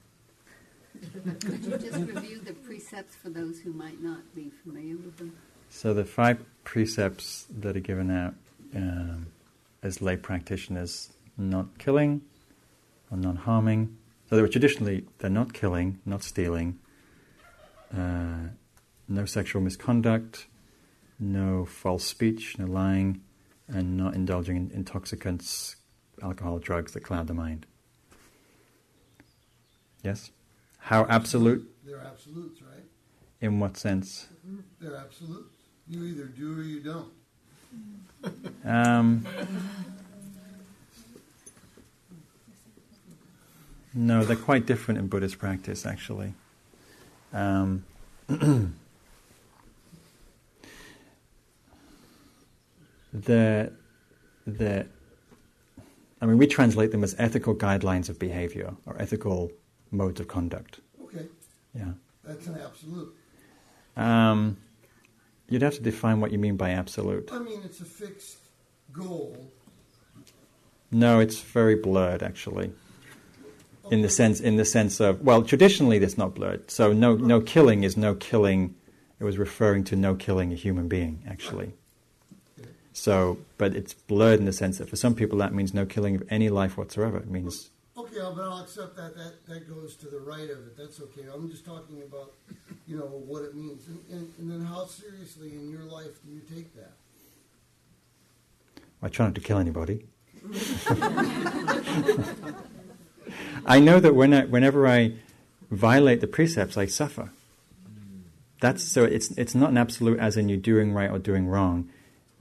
Could 1.24 1.66
you 1.66 1.78
just 1.80 1.98
review 1.98 2.40
the 2.40 2.54
precepts 2.54 3.16
for 3.16 3.30
those 3.30 3.60
who 3.62 3.74
might 3.74 4.00
not 4.04 4.20
be 4.36 4.52
familiar 4.64 4.96
with 4.96 5.18
them? 5.18 5.36
so 5.72 5.96
the 5.96 6.06
five 6.06 6.38
precepts 6.64 7.48
that 7.50 7.76
are 7.76 7.80
given 7.80 8.12
out 8.12 8.36
um, 8.76 9.26
as 9.82 10.04
lay 10.04 10.18
practitioners: 10.18 11.10
not 11.38 11.78
killing, 11.78 12.22
or 13.12 13.18
non-harming. 13.18 13.98
So 14.30 14.36
they 14.36 14.42
were 14.42 14.48
traditionally 14.48 15.06
they're 15.20 15.30
not 15.30 15.54
killing, 15.54 16.00
not 16.06 16.24
stealing, 16.24 16.80
uh, 17.96 18.50
no 19.08 19.26
sexual 19.26 19.62
misconduct, 19.62 20.48
no 21.20 21.66
false 21.66 22.04
speech, 22.04 22.58
no 22.60 22.66
lying, 22.66 23.22
and 23.68 23.98
not 23.98 24.16
indulging 24.16 24.56
in 24.58 24.72
intoxicants, 24.72 25.78
alcohol, 26.22 26.60
drugs 26.60 26.94
that 26.94 27.02
cloud 27.02 27.28
the 27.28 27.34
mind. 27.34 27.66
Yes. 30.04 30.32
How 30.78 31.06
absolute? 31.10 31.70
They're 31.86 32.00
absolutes, 32.00 32.62
right? 32.62 32.84
In 33.42 33.60
what 33.60 33.78
sense? 33.78 34.28
They're 34.80 34.96
absolutes. 34.96 35.64
You 35.88 36.04
either 36.06 36.26
do 36.26 36.60
or 36.60 36.64
you 36.64 36.82
don't. 36.82 37.12
Um, 38.66 39.26
No, 43.98 44.24
they're 44.24 44.36
quite 44.36 44.68
different 44.68 45.00
in 45.00 45.08
Buddhist 45.08 45.40
practice, 45.40 45.84
actually. 45.84 46.36
Um, 47.34 47.84
the, 48.28 48.70
the, 54.46 54.86
I 56.22 56.26
mean, 56.28 56.38
we 56.38 56.46
translate 56.46 56.92
them 56.92 57.04
as 57.04 57.16
ethical 57.18 57.56
guidelines 57.56 58.08
of 58.08 58.20
behavior 58.20 58.76
or 58.86 58.96
ethical 59.02 59.52
modes 59.90 60.20
of 60.20 60.28
conduct. 60.28 60.80
Okay, 61.04 61.26
Yeah. 61.74 61.94
that's 62.24 62.46
an 62.46 62.60
absolute. 62.64 63.16
Um, 63.96 64.58
you'd 65.50 65.64
have 65.64 65.74
to 65.74 65.82
define 65.82 66.22
what 66.22 66.32
you 66.32 66.38
mean 66.38 66.56
by 66.56 66.70
absolute. 66.70 67.30
I 67.34 67.40
mean, 67.40 67.62
it's 67.66 67.82
a 67.82 67.86
fixed 67.86 68.38
goal. 68.94 69.50
No, 70.92 71.20
it's 71.20 71.40
very 71.40 71.74
blurred, 71.74 72.22
actually. 72.22 72.74
In 73.92 74.02
the 74.02 74.10
sense, 74.10 74.40
in 74.40 74.58
the 74.58 74.66
sense 74.66 75.00
of, 75.00 75.22
well, 75.22 75.44
traditionally 75.44 75.98
it's 75.98 76.18
not 76.18 76.36
blurred. 76.36 76.70
So 76.70 76.94
no, 76.94 77.16
no 77.16 77.42
killing 77.42 77.84
is 77.84 77.98
no 77.98 78.16
killing. 78.16 78.76
It 79.20 79.24
was 79.24 79.38
referring 79.38 79.84
to 79.86 79.96
no 79.96 80.16
killing 80.16 80.52
a 80.52 80.56
human 80.56 80.88
being, 80.88 81.24
actually. 81.28 81.74
So, 82.94 83.38
but 83.58 83.76
it's 83.76 83.94
blurred 83.94 84.40
in 84.40 84.46
the 84.46 84.54
sense 84.54 84.80
that 84.80 84.90
for 84.90 84.96
some 84.96 85.14
people 85.14 85.38
that 85.40 85.54
means 85.54 85.74
no 85.74 85.86
killing 85.86 86.16
of 86.16 86.24
any 86.30 86.50
life 86.50 86.78
whatsoever. 86.78 87.18
It 87.18 87.30
means 87.30 87.70
Okay, 87.98 88.20
but 88.20 88.44
I'll 88.44 88.60
accept 88.60 88.96
that. 88.98 89.16
That 89.16 89.46
that 89.48 89.68
goes 89.68 89.96
to 89.98 90.08
the 90.08 90.20
right 90.20 90.50
of 90.50 90.68
it. 90.68 90.78
That's 90.78 91.02
okay. 91.02 91.24
I'm 91.34 91.50
just 91.50 91.66
talking 91.66 92.04
about, 92.04 92.32
you 92.88 92.96
know, 92.96 93.06
what 93.06 93.44
it 93.44 93.56
means, 93.56 93.88
and, 93.88 94.00
and, 94.12 94.32
and 94.38 94.52
then 94.52 94.66
how 94.66 94.86
seriously 94.86 95.54
in 95.54 95.72
your 95.72 95.84
life 95.84 96.22
do 96.24 96.32
you 96.32 96.42
take 96.42 96.76
that? 96.76 96.92
I 99.02 99.10
try 99.10 99.26
not 99.26 99.36
to 99.36 99.42
kill 99.42 99.58
anybody. 99.58 100.06
I 103.66 103.80
know 103.80 104.00
that 104.00 104.16
when 104.16 104.34
I, 104.34 104.46
whenever 104.46 104.88
I 104.88 105.14
violate 105.72 106.22
the 106.22 106.28
precepts, 106.28 106.78
I 106.78 106.86
suffer. 106.86 107.32
That's 108.60 108.84
so. 108.84 109.04
It's 109.04 109.32
it's 109.32 109.54
not 109.54 109.70
an 109.70 109.78
absolute 109.78 110.20
as 110.20 110.36
in 110.36 110.50
you're 110.50 110.58
doing 110.58 110.94
right 110.94 111.12
or 111.12 111.20
doing 111.20 111.48
wrong. 111.48 111.90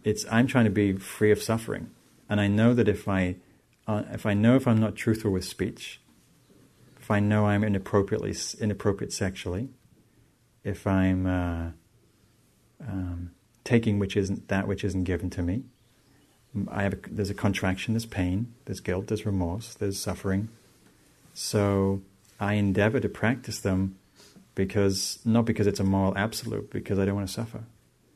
It's 0.03 0.25
I'm 0.31 0.47
trying 0.47 0.65
to 0.65 0.71
be 0.71 0.95
free 0.95 1.31
of 1.31 1.43
suffering, 1.43 1.91
and 2.29 2.41
I 2.41 2.47
know 2.47 2.73
that 2.73 2.89
if 2.89 3.07
I 3.07 3.37
uh, 3.87 4.05
if 4.11 4.25
I 4.25 4.33
know 4.33 4.57
if 4.57 4.67
I'm 4.67 4.81
not 4.81 4.97
truthful 4.97 5.31
with 5.31 5.45
speech, 5.45 6.01
if 6.99 7.11
I 7.11 7.21
know 7.21 7.47
I'm 7.47 7.63
inappropriately 7.63 8.35
inappropriate 8.59 9.13
sexually, 9.13 9.69
if 10.65 10.87
I'm 10.87 11.27
uh, 11.27 11.71
um, 12.81 13.33
taking 13.65 13.99
which 13.99 14.17
isn't 14.17 14.49
that 14.49 14.67
which 14.67 14.85
isn't 14.85 15.05
given 15.05 15.29
to 15.31 15.43
me, 15.43 15.65
I 16.69 16.83
have 16.83 16.95
a, 16.95 16.99
there's 17.11 17.31
a 17.31 17.35
contraction, 17.35 17.95
there's 17.95 18.07
pain, 18.07 18.55
there's 18.65 18.81
guilt, 18.81 19.09
there's 19.09 19.27
remorse, 19.27 19.75
there's 19.75 19.99
suffering. 19.99 20.49
So 21.39 22.01
I 22.41 22.55
endeavor 22.55 22.99
to 22.99 23.11
practice 23.11 23.61
them 23.61 23.99
because 24.55 25.19
not 25.23 25.45
because 25.45 25.67
it's 25.67 25.79
a 25.81 25.85
moral 25.85 26.17
absolute, 26.17 26.71
because 26.71 26.99
I 26.99 27.05
don't 27.05 27.15
want 27.15 27.29
to 27.29 27.33
suffer. 27.33 27.63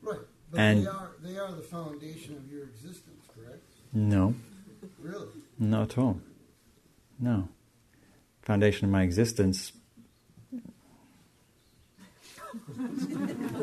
Right, 0.01 0.17
but 0.49 0.59
And- 0.59 0.83
they 0.83 0.87
are 0.89 1.11
they 1.21 1.37
are 1.37 1.51
the 1.51 1.61
foundation 1.61 2.35
of 2.35 2.51
your 2.51 2.63
existence, 2.63 3.23
correct? 3.35 3.61
No, 3.93 4.33
Really? 4.99 5.27
not 5.59 5.91
at 5.91 5.97
all. 5.99 6.19
No. 7.19 7.47
Foundation 8.41 8.85
of 8.85 8.91
my 8.91 9.03
existence. 9.03 9.71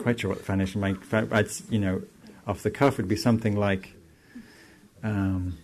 Quite 0.02 0.20
sure 0.20 0.30
what 0.30 0.38
the 0.38 0.44
foundation 0.44 0.82
of 0.84 1.10
my. 1.12 1.36
I'd, 1.36 1.48
you 1.68 1.80
know, 1.80 2.02
off 2.46 2.62
the 2.62 2.70
cuff 2.70 2.96
would 2.96 3.08
be 3.08 3.16
something 3.16 3.56
like 3.56 3.92
um, 5.02 5.58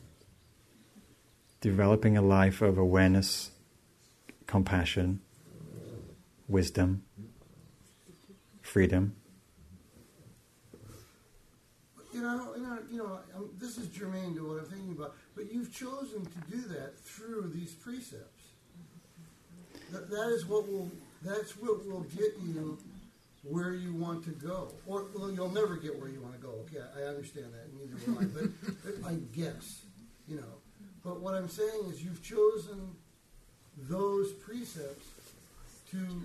developing 1.60 2.16
a 2.16 2.22
life 2.22 2.60
of 2.60 2.76
awareness, 2.76 3.50
compassion, 4.54 5.20
wisdom, 6.46 7.02
freedom. 8.62 9.16
You 12.12 12.22
know, 12.22 12.54
you 12.56 12.62
know, 12.62 12.78
you 12.88 12.98
know 12.98 13.18
um, 13.34 13.50
this 13.58 13.78
is 13.78 13.88
germane 13.88 14.36
to 14.36 14.46
what 14.46 14.60
I'm 14.60 14.66
thinking 14.66 14.92
about. 14.92 15.16
But 15.34 15.52
you've 15.52 15.74
chosen 15.74 16.24
to 16.24 16.38
do 16.48 16.60
that 16.68 16.96
through 17.00 17.50
these 17.52 17.72
precepts. 17.72 18.44
That, 19.90 20.08
that 20.08 20.28
is 20.28 20.46
what 20.46 20.70
will. 20.70 20.88
That's 21.24 21.56
what 21.56 21.84
will 21.84 22.06
get 22.16 22.34
you 22.44 22.78
where 23.42 23.72
you 23.72 23.92
want 23.92 24.22
to 24.26 24.30
go. 24.30 24.68
Or 24.86 25.06
well, 25.16 25.32
you'll 25.32 25.50
never 25.50 25.74
get 25.74 25.98
where 25.98 26.08
you 26.08 26.20
want 26.20 26.36
to 26.36 26.40
go. 26.40 26.52
Okay, 26.66 26.84
I 26.96 27.08
understand 27.08 27.46
that. 27.54 27.74
Neither 27.74 27.96
will 28.06 28.20
I. 28.20 28.24
But, 28.26 29.02
but 29.02 29.10
I 29.10 29.14
guess, 29.36 29.80
you 30.28 30.36
know. 30.36 30.60
But 31.02 31.20
what 31.20 31.34
I'm 31.34 31.48
saying 31.48 31.86
is, 31.90 32.04
you've 32.04 32.22
chosen 32.22 32.94
those 33.76 34.32
precepts 34.32 35.06
to 35.90 36.22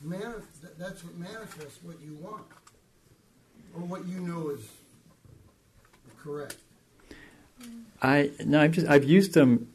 manifest. 0.00 0.78
That's 0.78 1.04
what 1.04 1.16
manifests 1.16 1.78
what 1.82 1.96
you 2.00 2.16
want, 2.20 2.44
or 3.74 3.82
what 3.82 4.06
you 4.06 4.20
know 4.20 4.50
is 4.50 4.68
correct. 6.22 6.56
I 8.00 8.30
no, 8.44 8.60
I've 8.60 8.72
just 8.72 8.86
I've 8.88 9.04
used 9.04 9.34
them 9.34 9.68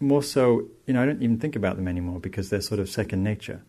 more 0.00 0.22
so. 0.22 0.64
You 0.86 0.94
know, 0.94 1.02
I 1.02 1.06
don't 1.06 1.22
even 1.22 1.38
think 1.38 1.56
about 1.56 1.76
them 1.76 1.88
anymore 1.88 2.20
because 2.20 2.50
they're 2.50 2.60
sort 2.60 2.80
of 2.80 2.88
second 2.88 3.22
nature. 3.22 3.62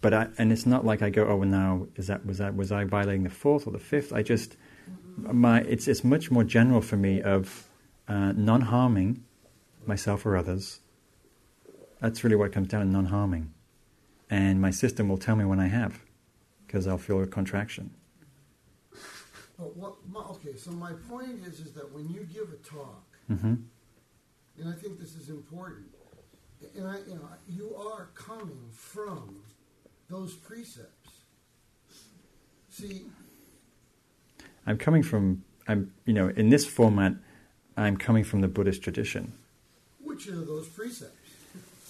But 0.00 0.14
I, 0.14 0.28
and 0.38 0.50
it's 0.50 0.64
not 0.64 0.86
like 0.86 1.02
I 1.02 1.10
go, 1.10 1.26
oh, 1.26 1.42
now 1.42 1.86
is 1.96 2.06
that 2.06 2.24
was 2.24 2.38
that 2.38 2.56
was 2.56 2.72
I 2.72 2.84
violating 2.84 3.24
the 3.24 3.30
fourth 3.30 3.66
or 3.66 3.70
the 3.70 3.78
fifth? 3.78 4.12
I 4.12 4.22
just 4.22 4.56
my 5.16 5.60
it's 5.60 5.86
it's 5.88 6.02
much 6.02 6.30
more 6.30 6.44
general 6.44 6.80
for 6.80 6.96
me 6.96 7.20
of 7.20 7.68
uh, 8.08 8.32
non 8.32 8.62
harming 8.62 9.22
myself 9.86 10.24
or 10.24 10.36
others. 10.36 10.80
That's 12.00 12.24
really 12.24 12.36
what 12.36 12.52
comes 12.52 12.68
down 12.68 12.86
to 12.86 12.90
non 12.90 13.06
harming, 13.06 13.52
and 14.30 14.60
my 14.60 14.70
system 14.70 15.08
will 15.08 15.18
tell 15.18 15.36
me 15.36 15.44
when 15.44 15.60
I 15.60 15.68
have, 15.68 16.00
because 16.66 16.86
I'll 16.86 16.98
feel 16.98 17.22
a 17.22 17.26
contraction. 17.26 17.90
What? 19.58 19.96
My, 20.08 20.20
okay, 20.20 20.56
so 20.56 20.70
my 20.70 20.92
point 21.08 21.46
is, 21.46 21.60
is 21.60 21.72
that 21.72 21.92
when 21.92 22.08
you 22.08 22.26
give 22.32 22.48
a 22.52 22.56
talk, 22.66 23.04
hmm 23.28 23.54
and 24.58 24.68
I 24.68 24.72
think 24.72 24.98
this 24.98 25.14
is 25.14 25.28
important, 25.30 25.86
and 26.76 26.86
I, 26.86 26.98
you 27.06 27.14
know, 27.14 27.28
you 27.48 27.74
are 27.76 28.08
coming 28.14 28.68
from 28.72 29.42
those 30.08 30.34
precepts. 30.34 31.10
See, 32.68 33.02
I'm 34.66 34.78
coming 34.78 35.02
from 35.02 35.44
I'm 35.68 35.92
you 36.06 36.14
know 36.14 36.28
in 36.28 36.48
this 36.48 36.64
format, 36.66 37.14
I'm 37.76 37.96
coming 37.98 38.24
from 38.24 38.40
the 38.40 38.48
Buddhist 38.48 38.82
tradition. 38.82 39.32
which 40.02 40.26
are 40.28 40.44
those 40.44 40.68
precepts? 40.68 41.19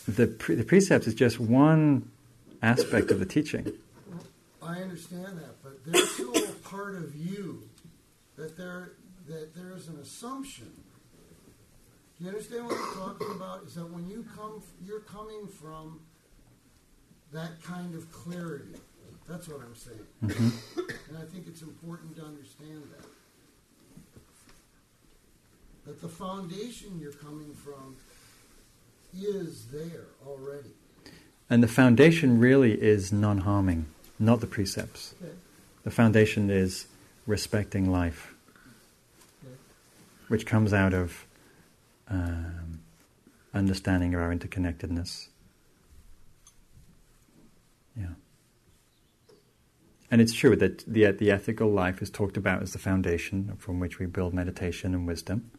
The 0.07 0.27
pre- 0.27 0.55
the 0.55 0.65
precepts 0.65 1.07
is 1.07 1.15
just 1.15 1.39
one 1.41 2.11
aspect 2.63 3.11
of 3.11 3.21
the 3.21 3.27
teaching. 3.27 3.73
I 4.63 4.79
understand 4.79 5.39
that, 5.39 5.63
but 5.63 5.85
there's 5.85 6.11
still 6.11 6.37
a 6.37 6.53
part 6.63 6.95
of 6.97 7.15
you 7.15 7.63
that 8.37 8.57
there 8.57 8.93
that 9.29 9.55
there's 9.55 9.89
an 9.89 9.99
assumption. 9.99 10.71
Do 12.19 12.25
you 12.25 12.31
understand 12.31 12.67
what 12.67 12.77
I'm 12.77 12.95
talking 12.95 13.31
about? 13.35 13.65
Is 13.65 13.75
that 13.75 13.91
when 13.91 14.09
you 14.09 14.27
come, 14.37 14.63
you're 14.85 15.01
coming 15.01 15.47
from 15.47 16.01
that 17.33 17.63
kind 17.63 17.95
of 17.95 18.11
clarity. 18.13 18.75
That's 19.29 19.49
what 19.49 19.61
I'm 19.61 19.77
saying, 19.77 20.07
mm-hmm. 20.25 20.81
and 21.09 21.19
I 21.19 21.25
think 21.33 21.47
it's 21.47 21.63
important 21.63 22.17
to 22.17 22.25
understand 22.25 22.83
that. 22.97 23.07
That 25.87 26.01
the 26.03 26.09
foundation 26.09 26.99
you're 27.01 27.13
coming 27.13 27.55
from 27.55 27.97
is 29.13 29.67
there 29.67 30.07
already. 30.27 30.71
And 31.49 31.63
the 31.63 31.69
foundation 31.69 32.39
really 32.39 32.81
is 32.81 33.13
non-harming, 33.13 33.87
not 34.19 34.41
the 34.41 34.47
precepts. 34.47 35.15
Okay. 35.23 35.33
The 35.83 35.91
foundation 35.91 36.51
is 36.51 36.87
respecting 37.27 37.91
life, 37.91 38.35
Okay. 39.45 39.55
which 40.29 40.47
comes 40.47 40.73
out 40.73 40.95
of 40.95 41.27
um, 42.09 42.81
understanding 43.55 44.15
of 44.15 44.21
our 44.21 44.33
interconnectedness. 44.35 45.29
Yeah. 47.97 48.15
And 50.11 50.21
it's 50.21 50.33
true 50.33 50.57
that 50.57 50.85
the, 50.87 51.11
the 51.13 51.31
ethical 51.31 51.71
life 51.71 52.03
is 52.03 52.11
talked 52.11 52.37
about 52.37 52.63
as 52.63 52.73
the 52.73 52.79
foundation 52.79 53.55
from 53.59 53.79
which 53.81 53.99
we 53.99 54.07
build 54.07 54.35
meditation 54.35 54.95
and 54.95 55.07
wisdom. 55.07 55.51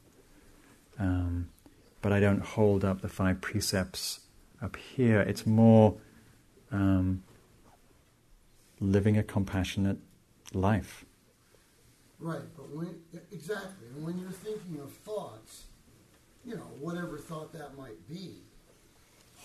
Um, 1.00 1.50
but 2.02 2.12
I 2.12 2.20
don't 2.20 2.42
hold 2.42 2.84
up 2.84 3.02
the 3.02 3.08
five 3.08 3.42
precepts 3.42 4.22
up 4.62 4.76
here. 4.76 5.22
It's 5.22 5.46
more 5.46 5.98
um, 6.72 7.24
living 8.80 9.18
a 9.18 9.24
compassionate 9.24 9.98
life. 10.54 11.06
Right, 12.20 12.42
but 12.56 12.70
when 12.70 13.02
exactly, 13.32 13.88
and 13.96 14.06
when 14.06 14.20
you're 14.20 14.32
thinking 14.32 14.80
of 14.82 14.92
thoughts, 14.92 15.64
you 16.46 16.56
know, 16.56 16.70
whatever 16.80 17.18
thought 17.18 17.52
that 17.54 17.78
might 17.78 18.08
be, 18.08 18.36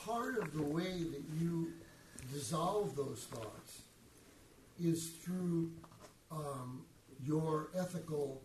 part 0.04 0.38
of 0.38 0.52
the 0.52 0.62
way 0.62 1.04
that 1.04 1.22
you 1.40 1.72
dissolve 2.32 2.94
those 2.96 3.26
thoughts 3.30 3.82
is 4.82 5.08
through 5.22 5.70
um, 6.30 6.82
your 7.24 7.70
ethical 7.74 8.42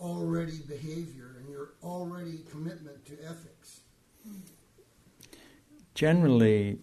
already 0.00 0.58
behavior 0.68 1.35
your 1.50 1.70
already 1.82 2.40
commitment 2.50 3.04
to 3.06 3.12
ethics. 3.24 3.80
generally, 5.94 6.78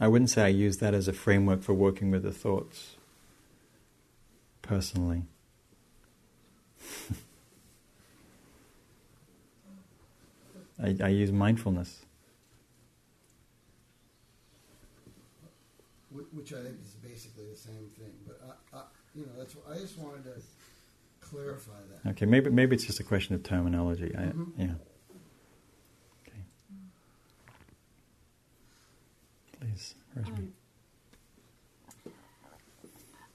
I 0.00 0.06
wouldn't 0.08 0.30
say 0.30 0.44
I 0.44 0.48
use 0.48 0.78
that 0.78 0.94
as 0.94 1.08
a 1.08 1.12
framework 1.12 1.62
for 1.62 1.74
working 1.74 2.10
with 2.10 2.22
the 2.22 2.32
thoughts 2.32 2.94
personally. 4.62 5.22
I, 10.82 10.96
I 11.02 11.08
use 11.08 11.32
mindfulness. 11.32 12.04
Which 16.32 16.52
I 16.52 16.62
think 16.62 16.76
is 16.84 16.92
basically 16.94 17.46
the 17.50 17.56
same 17.56 17.90
thing, 17.98 18.12
but 18.26 18.40
I, 18.72 18.76
I, 18.78 18.82
you 19.14 19.22
know, 19.26 19.32
that's, 19.36 19.54
what- 19.56 19.74
I 19.74 19.78
just 19.80 19.98
wanted 19.98 20.24
to 20.24 20.40
clarify 21.30 21.72
that. 22.04 22.10
Okay, 22.10 22.26
maybe 22.26 22.50
maybe 22.50 22.74
it's 22.76 22.84
just 22.84 23.00
a 23.00 23.04
question 23.04 23.34
of 23.34 23.42
terminology. 23.42 24.14
I, 24.16 24.22
Mhm. 24.26 24.52
Yeah. 24.56 24.74
Okay. 26.26 26.42
Please, 29.60 29.94
Rosemary. 30.14 30.38
Um, 32.06 32.12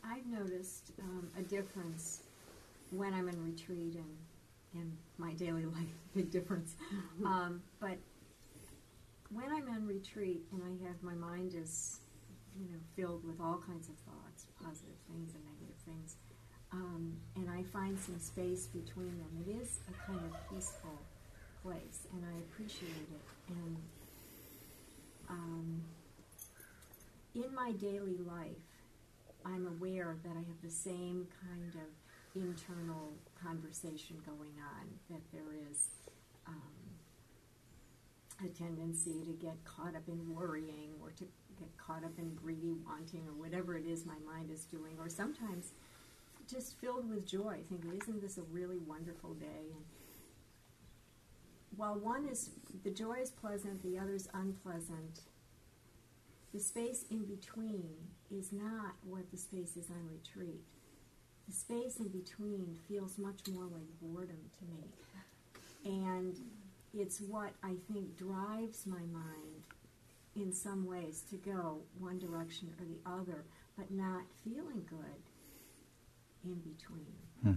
I've 0.03 0.25
noticed 0.27 0.91
um, 1.01 1.29
a 1.37 1.41
difference 1.41 2.21
when 2.91 3.13
I'm 3.13 3.27
in 3.29 3.43
retreat 3.43 3.95
and 3.95 4.17
in 4.75 4.97
my 5.17 5.33
daily 5.33 5.65
life, 5.77 5.93
big 6.15 6.31
difference. 6.31 6.75
Um, 7.25 7.61
but 7.79 7.97
when 9.29 9.49
I'm 9.51 9.67
in 9.67 9.87
retreat 9.87 10.43
and 10.51 10.61
I 10.63 10.87
have 10.87 11.01
my 11.01 11.13
mind 11.13 11.53
is, 11.55 11.99
you 12.59 12.65
know, 12.71 12.79
filled 12.95 13.25
with 13.25 13.39
all 13.39 13.57
kinds 13.65 13.89
of 13.89 13.95
thoughts, 13.95 14.45
positive 14.63 14.95
things 15.09 15.33
and 15.33 15.43
negative 15.45 15.75
things, 15.85 16.17
um, 16.73 17.13
and 17.35 17.49
I 17.49 17.63
find 17.71 17.97
some 17.99 18.19
space 18.19 18.65
between 18.67 19.17
them, 19.19 19.45
it 19.47 19.61
is 19.61 19.79
a 19.87 20.07
kind 20.07 20.19
of 20.19 20.49
peaceful 20.49 20.99
place, 21.61 22.07
and 22.11 22.23
I 22.25 22.37
appreciate 22.39 22.89
it. 22.89 23.21
And 23.49 23.77
um, 25.29 25.81
in 27.35 27.53
my 27.53 27.71
daily 27.71 28.17
life, 28.17 28.57
I'm 29.45 29.67
aware 29.67 30.17
that 30.23 30.31
I 30.31 30.39
have 30.39 30.61
the 30.63 30.69
same 30.69 31.27
kind 31.41 31.75
of 31.75 32.41
internal 32.41 33.13
conversation 33.41 34.17
going 34.25 34.55
on, 34.57 34.87
that 35.09 35.21
there 35.31 35.53
is 35.69 35.87
um, 36.47 36.55
a 38.43 38.47
tendency 38.47 39.23
to 39.25 39.31
get 39.33 39.63
caught 39.63 39.95
up 39.95 40.07
in 40.07 40.33
worrying 40.33 40.91
or 41.01 41.11
to 41.11 41.25
get 41.59 41.77
caught 41.77 42.03
up 42.03 42.17
in 42.17 42.33
greedy 42.33 42.73
wanting 42.85 43.27
or 43.27 43.33
whatever 43.33 43.77
it 43.77 43.85
is 43.85 44.05
my 44.05 44.17
mind 44.25 44.49
is 44.49 44.63
doing, 44.63 44.97
or 44.99 45.07
sometimes 45.07 45.73
just 46.47 46.79
filled 46.79 47.09
with 47.09 47.25
joy, 47.25 47.59
thinking, 47.69 47.99
isn't 48.01 48.21
this 48.21 48.37
a 48.37 48.43
really 48.43 48.77
wonderful 48.77 49.33
day? 49.33 49.71
And 49.73 49.83
while 51.75 51.95
one 51.95 52.25
is, 52.25 52.51
the 52.83 52.91
joy 52.91 53.19
is 53.21 53.31
pleasant, 53.31 53.81
the 53.81 53.97
other 53.97 54.13
is 54.13 54.29
unpleasant, 54.33 55.21
the 56.53 56.59
space 56.59 57.05
in 57.09 57.25
between 57.25 57.89
is 58.29 58.51
not 58.51 58.93
what 59.03 59.31
the 59.31 59.37
space 59.37 59.75
is 59.75 59.89
on 59.89 60.07
retreat. 60.11 60.61
The 61.47 61.53
space 61.53 61.97
in 61.97 62.09
between 62.09 62.77
feels 62.87 63.17
much 63.17 63.39
more 63.51 63.65
like 63.65 63.87
boredom 64.01 64.37
to 64.59 64.65
me. 64.65 66.03
And 66.03 66.39
it's 66.93 67.19
what 67.21 67.53
I 67.63 67.73
think 67.91 68.15
drives 68.15 68.85
my 68.85 69.01
mind 69.11 69.63
in 70.35 70.53
some 70.53 70.85
ways 70.85 71.23
to 71.31 71.37
go 71.37 71.81
one 71.99 72.19
direction 72.19 72.69
or 72.79 72.85
the 72.85 72.99
other, 73.09 73.45
but 73.75 73.91
not 73.91 74.21
feeling 74.43 74.85
good 74.87 75.32
in 76.43 76.55
between. 76.59 77.05
Hmm. 77.43 77.53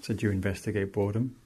So, 0.00 0.14
do 0.14 0.26
you 0.26 0.32
investigate 0.32 0.92
boredom? 0.92 1.36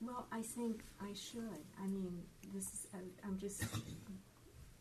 Well, 0.00 0.26
I 0.30 0.42
think 0.42 0.82
I 1.00 1.12
should. 1.12 1.64
I 1.82 1.86
mean, 1.88 2.22
this 2.54 2.64
is, 2.72 2.86
I- 2.94 3.26
I'm 3.26 3.36
just 3.36 3.64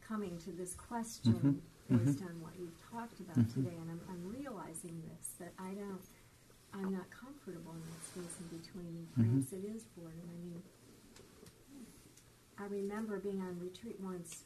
coming 0.07 0.37
to 0.45 0.51
this 0.51 0.75
question 0.75 1.33
Mhm, 1.89 1.97
based 2.05 2.19
mhm. 2.19 2.29
on 2.29 2.41
what 2.41 2.53
you've 2.59 2.77
talked 2.91 3.19
about 3.19 3.37
Mhm. 3.37 3.53
today, 3.53 3.75
and 3.81 3.89
I'm, 3.89 4.01
I'm 4.09 4.27
realizing 4.27 5.01
this 5.09 5.29
that 5.39 5.53
I 5.57 5.73
don't, 5.73 6.01
I'm 6.73 6.91
not 6.91 7.09
comfortable 7.09 7.73
in 7.73 7.81
that 7.81 8.03
space 8.05 8.35
in 8.39 8.57
between. 8.57 9.07
Mm-hmm. 9.17 9.39
Perhaps 9.39 9.53
it 9.53 9.63
is 9.75 9.83
boredom. 9.95 10.21
I 10.23 10.37
mean, 10.43 10.61
I 12.59 12.65
remember 12.65 13.19
being 13.19 13.41
on 13.41 13.59
retreat 13.59 13.97
once. 13.99 14.43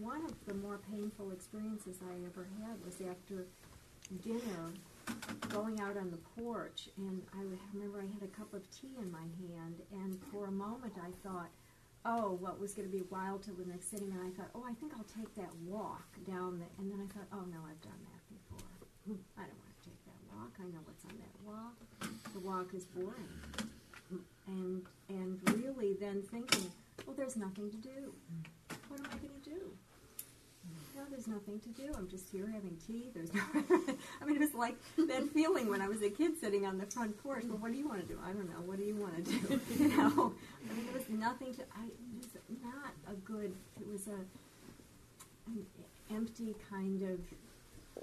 One 0.00 0.24
of 0.24 0.34
the 0.46 0.54
more 0.54 0.80
painful 0.90 1.30
experiences 1.30 1.98
I 2.02 2.14
ever 2.26 2.46
had 2.60 2.84
was 2.84 3.00
after 3.00 3.46
dinner 4.22 4.72
going 5.50 5.80
out 5.80 5.96
on 5.96 6.10
the 6.10 6.18
porch, 6.42 6.88
and 6.96 7.22
I 7.32 7.42
remember 7.72 8.00
I 8.00 8.08
had 8.12 8.22
a 8.22 8.32
cup 8.32 8.52
of 8.54 8.62
tea 8.70 8.96
in 9.00 9.10
my 9.10 9.26
hand, 9.38 9.76
and 9.92 10.18
for 10.32 10.46
a 10.46 10.50
moment 10.50 10.94
I 10.98 11.10
thought, 11.26 11.48
oh, 12.04 12.36
what 12.40 12.60
was 12.60 12.74
going 12.74 12.88
to 12.88 12.92
be 12.92 13.04
wild 13.10 13.42
till 13.42 13.54
the 13.54 13.64
next 13.64 13.90
sitting, 13.90 14.12
and 14.12 14.20
I 14.20 14.30
thought, 14.36 14.50
oh, 14.54 14.64
I 14.68 14.74
think 14.74 14.92
I'll 14.96 15.08
take 15.08 15.34
that 15.36 15.54
walk 15.64 16.04
down 16.26 16.58
the, 16.58 16.66
and 16.78 16.90
then 16.92 17.00
I 17.00 17.08
thought, 17.12 17.28
oh 17.32 17.44
no, 17.48 17.60
I've 17.64 17.80
done 17.80 18.00
that 18.12 18.22
before. 18.28 18.68
I 19.38 19.44
don't 19.48 19.60
want 19.60 19.72
to 19.80 19.88
take 19.88 20.00
that 20.04 20.20
walk. 20.36 20.43
I 20.60 20.64
know 20.64 20.80
what's 20.84 21.04
on 21.04 21.12
that 21.18 21.34
walk. 21.44 21.76
The 22.32 22.40
walk 22.40 22.74
is 22.74 22.84
boring, 22.84 23.28
and 24.46 24.82
and 25.08 25.40
really 25.64 25.94
then 25.94 26.22
thinking, 26.22 26.70
well, 27.06 27.16
there's 27.16 27.36
nothing 27.36 27.70
to 27.70 27.76
do. 27.76 28.12
What 28.88 29.00
am 29.00 29.06
I 29.06 29.16
going 29.16 29.40
to 29.42 29.50
do? 29.50 29.60
No, 30.96 31.02
there's 31.10 31.26
nothing 31.26 31.58
to 31.60 31.68
do. 31.70 31.92
I'm 31.96 32.08
just 32.08 32.30
here 32.30 32.46
having 32.46 32.76
tea. 32.86 33.10
There's 33.14 33.32
no. 33.34 33.42
I 34.22 34.24
mean, 34.24 34.36
it 34.36 34.40
was 34.40 34.54
like 34.54 34.76
that 34.96 35.28
feeling 35.34 35.68
when 35.68 35.82
I 35.82 35.88
was 35.88 36.02
a 36.02 36.10
kid 36.10 36.38
sitting 36.38 36.64
on 36.66 36.78
the 36.78 36.86
front 36.86 37.20
porch. 37.22 37.44
Well, 37.48 37.58
what 37.58 37.72
do 37.72 37.78
you 37.78 37.88
want 37.88 38.00
to 38.00 38.06
do? 38.06 38.18
I 38.24 38.32
don't 38.32 38.48
know. 38.48 38.62
What 38.64 38.78
do 38.78 38.84
you 38.84 38.94
want 38.94 39.16
to 39.16 39.22
do? 39.32 39.60
You 39.78 39.88
know. 39.88 40.32
I 40.70 40.74
mean, 40.74 40.86
there 40.86 40.94
was 40.94 41.08
nothing 41.10 41.52
to. 41.54 41.62
I. 41.62 41.86
It 41.86 42.16
was 42.16 42.62
not 42.62 42.92
a 43.10 43.14
good. 43.14 43.52
It 43.80 43.86
was 43.90 44.06
a 44.06 44.18
an 45.46 45.66
empty 46.10 46.54
kind 46.70 47.02
of 47.02 47.20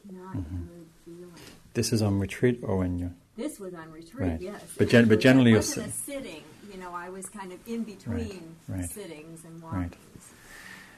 Mhm. 0.08 0.68
feeling. 1.06 1.32
This 1.74 1.94
is 1.94 2.02
on 2.02 2.20
retreat 2.20 2.60
or 2.64 2.78
when 2.78 3.00
you're. 3.00 3.12
This 3.38 3.60
was 3.60 3.74
on 3.74 3.92
retreat, 3.92 4.30
Right. 4.32 4.42
yes. 4.42 4.62
But 4.78 4.90
gen- 4.90 5.08
but 5.08 5.20
generally 5.20 5.52
it 5.52 5.54
you're 5.54 5.60
wasn't 5.60 5.88
a 5.88 5.92
sit- 5.92 6.06
sitting. 6.14 6.44
You 6.72 6.80
know, 6.80 6.92
I 6.94 7.10
was 7.10 7.28
kind 7.30 7.52
of 7.52 7.60
in 7.68 7.84
between 7.84 8.56
right. 8.68 8.90
sittings 8.90 9.44
and 9.46 9.62
Right. 9.64 9.74
walkings. 9.92 10.32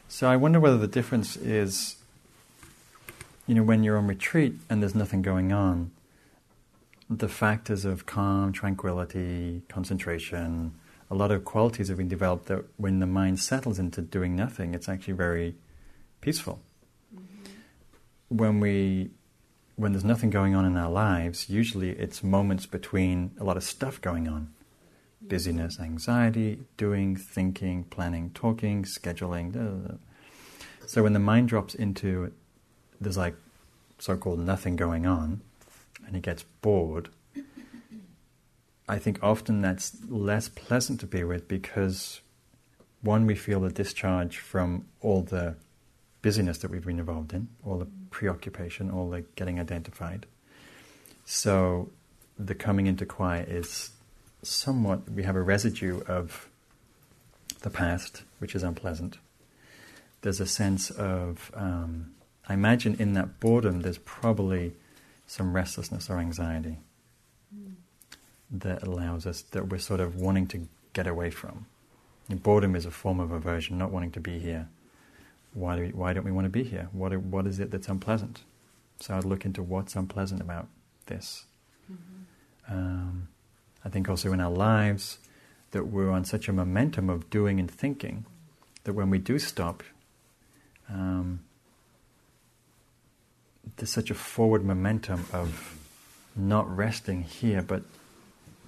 So, 0.07 0.27
I 0.29 0.35
wonder 0.35 0.59
whether 0.59 0.77
the 0.77 0.87
difference 0.87 1.35
is, 1.37 1.95
you 3.47 3.55
know, 3.55 3.63
when 3.63 3.83
you're 3.83 3.97
on 3.97 4.07
retreat 4.07 4.55
and 4.69 4.81
there's 4.81 4.93
nothing 4.95 5.21
going 5.21 5.51
on, 5.51 5.91
the 7.09 7.27
factors 7.29 7.85
of 7.85 8.05
calm, 8.05 8.51
tranquility, 8.51 9.63
concentration, 9.69 10.73
a 11.09 11.15
lot 11.15 11.31
of 11.31 11.43
qualities 11.45 11.87
have 11.89 11.97
been 11.97 12.07
developed 12.07 12.45
that 12.47 12.63
when 12.77 12.99
the 12.99 13.05
mind 13.07 13.39
settles 13.39 13.77
into 13.79 14.01
doing 14.01 14.35
nothing, 14.35 14.73
it's 14.73 14.87
actually 14.89 15.13
very 15.13 15.55
peaceful. 16.21 16.61
When 18.34 18.59
we 18.59 19.11
when 19.75 19.91
there's 19.91 20.03
nothing 20.03 20.31
going 20.31 20.55
on 20.55 20.65
in 20.65 20.75
our 20.75 20.89
lives, 20.89 21.49
usually 21.49 21.91
it's 21.91 22.23
moments 22.23 22.65
between 22.65 23.31
a 23.39 23.43
lot 23.43 23.57
of 23.57 23.63
stuff 23.63 24.01
going 24.01 24.27
on. 24.27 24.49
Busyness, 25.21 25.79
anxiety, 25.79 26.59
doing, 26.75 27.15
thinking, 27.15 27.84
planning, 27.86 28.31
talking, 28.34 28.84
scheduling. 28.84 29.53
da, 29.53 29.59
da, 29.59 29.88
da. 29.88 29.95
So 30.88 31.03
when 31.03 31.13
the 31.13 31.19
mind 31.19 31.47
drops 31.47 31.75
into 31.75 32.34
there's 32.99 33.17
like 33.17 33.36
so-called 33.99 34.39
nothing 34.39 34.75
going 34.77 35.05
on, 35.05 35.41
and 36.05 36.15
it 36.15 36.23
gets 36.23 36.43
bored, 36.61 37.09
I 38.89 38.97
think 38.97 39.19
often 39.21 39.61
that's 39.61 39.95
less 40.09 40.49
pleasant 40.49 40.99
to 41.01 41.07
be 41.07 41.23
with 41.23 41.47
because 41.47 42.21
one, 43.01 43.27
we 43.27 43.36
feel 43.36 43.59
the 43.59 43.69
discharge 43.69 44.38
from 44.39 44.86
all 45.01 45.21
the 45.21 45.55
busyness 46.24 46.57
that 46.59 46.71
we've 46.71 46.86
been 46.86 46.97
involved 46.97 47.34
in, 47.34 47.49
all 47.63 47.78
the 47.78 47.88
preoccupation, 48.09 48.89
all 48.89 49.11
the 49.11 49.21
getting 49.36 49.59
identified. 49.59 50.26
So 51.26 51.91
the 52.39 52.55
coming 52.55 52.88
into 52.88 53.05
quiet 53.05 53.49
is 53.49 53.91
somewhat, 54.41 55.07
we 55.11 55.24
have 55.24 55.36
a 55.36 55.41
residue 55.41 56.01
of 56.07 56.49
the 57.61 57.69
past, 57.69 58.24
which 58.39 58.55
is 58.55 58.63
unpleasant. 58.63 59.17
There's 60.21 60.39
a 60.39 60.47
sense 60.47 60.89
of, 60.89 61.51
um, 61.53 62.13
I 62.47 62.53
imagine 62.53 62.95
in 62.97 63.13
that 63.13 63.39
boredom, 63.39 63.82
there's 63.82 63.99
probably 63.99 64.74
some 65.28 65.53
restlessness 65.53 66.09
or 66.09 66.19
anxiety 66.19 66.78
that 68.49 68.84
allows 68.84 69.26
us, 69.26 69.41
that 69.51 69.69
we're 69.69 69.78
sort 69.78 69.99
of 69.99 70.15
wanting 70.15 70.47
to 70.47 70.67
get 70.93 71.07
away 71.07 71.32
from. 71.32 71.65
And 72.30 72.41
boredom 72.41 72.76
is 72.76 72.86
a 72.86 72.91
form 72.91 73.19
of 73.19 73.32
aversion, 73.32 73.78
not 73.78 73.91
wanting 73.91 74.11
to 74.11 74.19
be 74.19 74.39
here. 74.39 74.69
Why, 75.54 75.76
do 75.76 75.82
we, 75.84 75.89
why 75.89 76.14
don't 76.14 76.26
we 76.26 76.32
want 76.32 76.45
to 76.45 76.49
be 76.49 76.64
here? 76.64 76.89
What, 76.91 77.16
what 77.18 77.45
is 77.45 77.60
it 77.60 77.72
that's 77.72 77.88
unpleasant? 77.88 78.41
So 78.99 79.16
I'd 79.16 79.26
look 79.26 79.45
into 79.45 79.62
what's 79.62 79.95
unpleasant 79.95 80.41
about 80.41 80.68
this. 81.06 81.45
Um, 82.70 83.28
I 83.84 83.89
think 83.89 84.10
also 84.10 84.32
in 84.32 84.39
our 84.39 84.51
lives 84.51 85.20
that 85.72 85.88
we're 85.88 86.10
on 86.10 86.24
such 86.24 86.47
a 86.47 86.54
momentum 86.54 87.10
of 87.10 87.30
doing 87.30 87.60
and 87.60 87.70
thinking 87.70 88.26
that 88.84 88.93
when 88.93 89.10
we 89.10 89.18
do 89.18 89.38
stop, 89.39 89.84
um, 90.89 91.41
there's 93.76 93.89
such 93.89 94.10
a 94.10 94.14
forward 94.14 94.64
momentum 94.64 95.26
of 95.34 95.78
not 96.36 96.74
resting 96.76 97.24
here, 97.24 97.62
but 97.62 97.84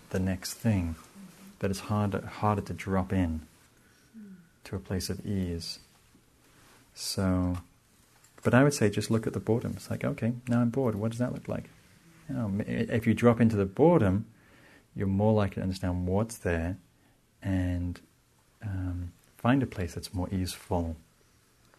the 0.09 0.19
next 0.19 0.53
thing, 0.53 0.95
that 1.59 1.71
it's 1.71 1.81
harder 1.81 2.25
harder 2.25 2.61
to 2.61 2.73
drop 2.73 3.13
in 3.13 3.41
to 4.65 4.75
a 4.75 4.79
place 4.79 5.09
of 5.09 5.25
ease. 5.25 5.79
So, 6.95 7.57
but 8.41 8.53
I 8.53 8.63
would 8.63 8.73
say 8.73 8.89
just 8.89 9.11
look 9.11 9.27
at 9.27 9.33
the 9.33 9.39
boredom. 9.39 9.73
It's 9.75 9.91
like, 9.91 10.03
okay, 10.03 10.33
now 10.47 10.61
I'm 10.61 10.69
bored. 10.69 10.95
What 10.95 11.11
does 11.11 11.19
that 11.19 11.33
look 11.33 11.47
like? 11.47 11.69
You 12.29 12.35
know, 12.35 12.51
if 12.65 13.05
you 13.05 13.13
drop 13.13 13.39
into 13.39 13.55
the 13.55 13.65
boredom, 13.65 14.25
you're 14.95 15.05
more 15.07 15.33
likely 15.33 15.55
to 15.55 15.61
understand 15.61 16.07
what's 16.07 16.37
there 16.37 16.77
and 17.43 17.99
um, 18.63 19.11
find 19.37 19.61
a 19.61 19.67
place 19.67 19.93
that's 19.93 20.13
more 20.13 20.29
easeful. 20.33 20.95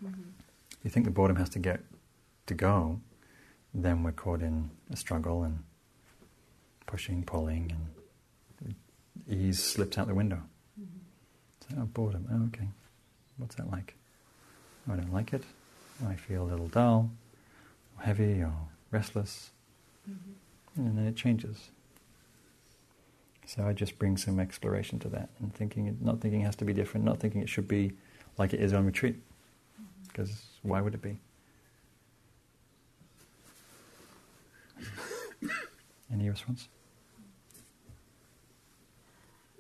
Mm-hmm. 0.04 0.22
You 0.84 0.90
think 0.90 1.06
the 1.06 1.10
boredom 1.10 1.36
has 1.38 1.48
to 1.50 1.58
get 1.58 1.80
to 2.46 2.54
go, 2.54 3.00
then 3.74 4.02
we're 4.02 4.12
caught 4.12 4.42
in 4.42 4.70
a 4.90 4.96
struggle 4.96 5.42
and 5.42 5.64
pushing, 6.86 7.24
pulling, 7.24 7.72
and 7.72 8.74
ease 9.28 9.62
slips 9.64 9.98
out 9.98 10.06
the 10.06 10.14
window. 10.14 10.42
Mm-hmm. 10.80 11.74
So, 11.74 11.82
oh, 11.82 11.86
boredom. 11.86 12.28
Oh, 12.30 12.46
okay. 12.48 12.68
What's 13.38 13.56
that 13.56 13.70
like? 13.70 13.94
I 14.90 14.96
don't 14.96 15.12
like 15.12 15.32
it. 15.32 15.42
I 16.06 16.14
feel 16.14 16.42
a 16.42 16.48
little 16.48 16.68
dull, 16.68 17.10
or 17.98 18.04
heavy, 18.04 18.42
or 18.42 18.52
restless. 18.90 19.50
Mm-hmm. 20.08 20.80
And 20.86 20.98
then 20.98 21.06
it 21.06 21.16
changes. 21.16 21.70
So 23.46 23.66
I 23.66 23.72
just 23.72 23.98
bring 23.98 24.16
some 24.16 24.38
exploration 24.40 24.98
to 25.00 25.08
that, 25.10 25.28
and 25.40 25.54
thinking, 25.54 25.96
not 26.00 26.20
thinking 26.20 26.40
it 26.42 26.44
has 26.44 26.56
to 26.56 26.64
be 26.64 26.72
different, 26.72 27.04
not 27.06 27.18
thinking 27.20 27.40
it 27.40 27.48
should 27.48 27.68
be 27.68 27.92
like 28.38 28.52
it 28.52 28.60
is 28.60 28.72
on 28.72 28.84
retreat, 28.84 29.16
because 30.08 30.42
why 30.62 30.80
would 30.80 30.94
it 30.94 31.02
be? 31.02 31.18
Any 36.12 36.28
response? 36.28 36.68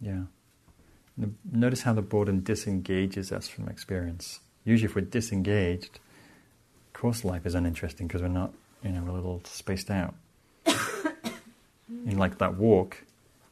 Yeah. 0.00 1.26
Notice 1.50 1.82
how 1.82 1.94
the 1.94 2.02
boredom 2.02 2.40
disengages 2.40 3.32
us 3.32 3.48
from 3.48 3.68
experience. 3.68 4.40
Usually, 4.64 4.90
if 4.90 4.94
we're 4.94 5.00
disengaged, 5.02 5.98
of 6.88 6.92
course 7.00 7.24
life 7.24 7.46
is 7.46 7.54
uninteresting 7.54 8.06
because 8.06 8.20
we're 8.20 8.28
not, 8.28 8.52
you 8.82 8.90
know, 8.90 9.02
we're 9.02 9.10
a 9.10 9.14
little 9.14 9.40
spaced 9.44 9.90
out. 9.90 10.14
know, 11.88 12.18
like 12.18 12.38
that 12.38 12.56
walk, 12.56 13.04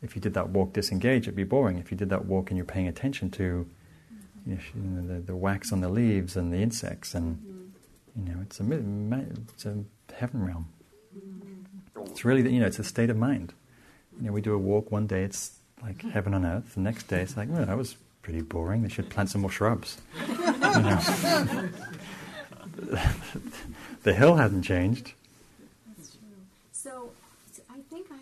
if 0.02 0.14
you 0.14 0.20
did 0.20 0.34
that 0.34 0.50
walk 0.50 0.72
disengaged, 0.74 1.24
it'd 1.26 1.36
be 1.36 1.44
boring. 1.44 1.78
If 1.78 1.90
you 1.90 1.96
did 1.96 2.10
that 2.10 2.26
walk 2.26 2.50
and 2.50 2.58
you're 2.58 2.66
paying 2.66 2.88
attention 2.88 3.30
to 3.32 3.66
you 4.46 4.58
know, 4.74 5.06
the, 5.06 5.20
the 5.20 5.36
wax 5.36 5.72
on 5.72 5.80
the 5.80 5.88
leaves 5.88 6.36
and 6.36 6.52
the 6.52 6.58
insects, 6.58 7.14
and 7.14 7.38
Mhm. 7.38 8.28
you 8.28 8.34
know, 8.34 8.40
it's 8.42 8.60
a 8.60 8.64
it's 9.54 9.64
a 9.64 9.84
heaven 10.14 10.44
realm. 10.44 10.66
It's 12.14 12.24
really, 12.24 12.48
you 12.48 12.60
know, 12.60 12.66
it's 12.66 12.78
a 12.78 12.84
state 12.84 13.10
of 13.10 13.16
mind. 13.16 13.52
You 14.20 14.28
know, 14.28 14.32
we 14.32 14.40
do 14.40 14.54
a 14.54 14.58
walk 14.58 14.92
one 14.92 15.08
day, 15.08 15.24
it's 15.24 15.58
like 15.82 16.00
heaven 16.00 16.32
on 16.32 16.46
earth. 16.46 16.74
The 16.74 16.80
next 16.80 17.08
day, 17.08 17.20
it's 17.20 17.36
like, 17.36 17.48
well, 17.50 17.66
that 17.66 17.76
was 17.76 17.96
pretty 18.22 18.40
boring. 18.40 18.82
They 18.82 18.88
should 18.88 19.10
plant 19.10 19.30
some 19.30 19.40
more 19.40 19.50
shrubs. 19.50 20.00
you 20.28 20.36
know. 20.36 21.00
the 24.04 24.14
hill 24.14 24.36
hasn't 24.36 24.64
changed. 24.64 25.12
That's 25.88 26.12
true. 26.12 26.20
So, 26.70 27.10
I 27.68 27.80
think 27.90 28.06
I'm, 28.12 28.20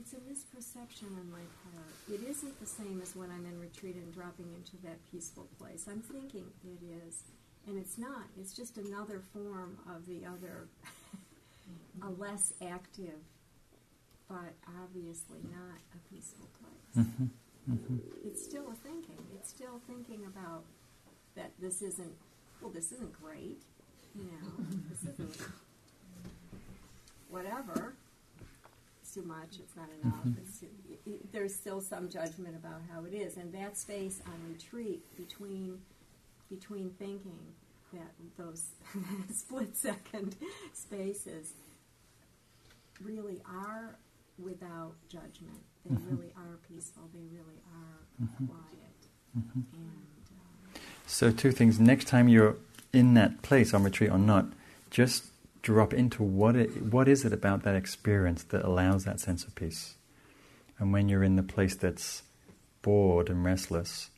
it's 0.00 0.14
a 0.14 0.16
misperception 0.16 1.08
on 1.08 1.30
my 1.30 1.44
part. 1.70 1.92
It 2.10 2.26
isn't 2.26 2.58
the 2.58 2.66
same 2.66 3.00
as 3.02 3.14
when 3.14 3.30
I'm 3.30 3.44
in 3.44 3.60
retreat 3.60 3.96
and 3.96 4.14
dropping 4.14 4.46
into 4.56 4.82
that 4.84 4.96
peaceful 5.12 5.46
place. 5.58 5.84
I'm 5.90 6.00
thinking 6.00 6.46
it 6.64 6.78
is, 7.06 7.22
and 7.66 7.76
it's 7.76 7.98
not. 7.98 8.24
It's 8.40 8.54
just 8.54 8.78
another 8.78 9.20
form 9.34 9.76
of 9.94 10.06
the 10.06 10.24
other, 10.24 10.68
a 12.02 12.10
less 12.10 12.52
active, 12.62 13.18
but 14.28 14.54
obviously 14.82 15.38
not 15.52 15.78
a 15.94 16.14
peaceful 16.14 16.46
place. 16.60 17.06
hmm 17.06 17.26
hmm 17.66 17.96
It's 18.24 18.44
still 18.44 18.68
a 18.70 18.74
thinking. 18.74 19.18
It's 19.34 19.50
still 19.50 19.80
thinking 19.86 20.24
about 20.26 20.64
that 21.36 21.52
this 21.60 21.82
isn't, 21.82 22.12
well, 22.60 22.70
this 22.70 22.92
isn't 22.92 23.12
great, 23.22 23.60
you 24.14 24.24
know, 24.24 24.64
this 24.90 25.02
isn't 25.14 25.48
whatever. 27.28 27.94
It's 29.02 29.14
too 29.14 29.22
much, 29.22 29.58
it's 29.60 29.76
not 29.76 29.88
enough. 30.02 30.24
Mhm. 30.24 30.38
It's 30.38 30.60
too, 30.60 30.66
i 30.90 31.10
i 31.10 31.18
there's 31.32 31.54
still 31.54 31.80
some 31.80 32.08
judgment 32.08 32.56
about 32.56 32.80
how 32.90 33.04
it 33.04 33.14
is. 33.14 33.36
And 33.36 33.52
that 33.54 33.76
space 33.76 34.20
on 34.26 34.52
retreat 34.52 35.02
between, 35.16 35.80
between 36.50 36.90
thinking, 36.90 37.38
that 37.92 38.12
those 38.36 38.66
split 39.32 39.76
second 39.76 40.36
spaces 40.72 41.52
really 43.00 43.40
are 43.46 43.96
without 44.38 44.94
judgment. 45.08 45.62
They 45.84 45.94
Mhm. 45.94 46.10
really 46.10 46.32
are 46.36 46.58
peaceful. 46.68 47.08
They 47.12 47.24
really 47.24 47.60
are 47.72 48.06
Mhm. 48.22 48.48
quiet. 48.48 49.08
hmm 49.34 49.60
And 49.72 49.82
um, 50.72 50.80
So, 51.06 51.30
two 51.30 51.52
things. 51.52 51.78
Next 51.78 52.06
time 52.08 52.28
you're 52.28 52.56
in 52.92 53.14
that 53.14 53.42
place 53.42 53.72
on 53.74 53.82
retreat 53.82 54.10
or 54.10 54.18
not, 54.18 54.46
just 54.90 55.24
drop 55.62 55.92
into 55.92 56.22
what 56.22 56.56
it, 56.56 56.82
what 56.82 57.08
is 57.08 57.24
it 57.24 57.32
about 57.32 57.62
that 57.64 57.74
experience 57.74 58.42
that 58.44 58.64
allows 58.64 59.04
that 59.04 59.20
sense 59.20 59.44
of 59.44 59.54
peace. 59.54 59.96
And 60.78 60.92
when 60.92 61.08
you're 61.08 61.24
in 61.24 61.36
the 61.36 61.42
place 61.42 61.74
that's 61.74 62.22
bored 62.82 63.28
and 63.28 63.44
restless, 63.44 64.10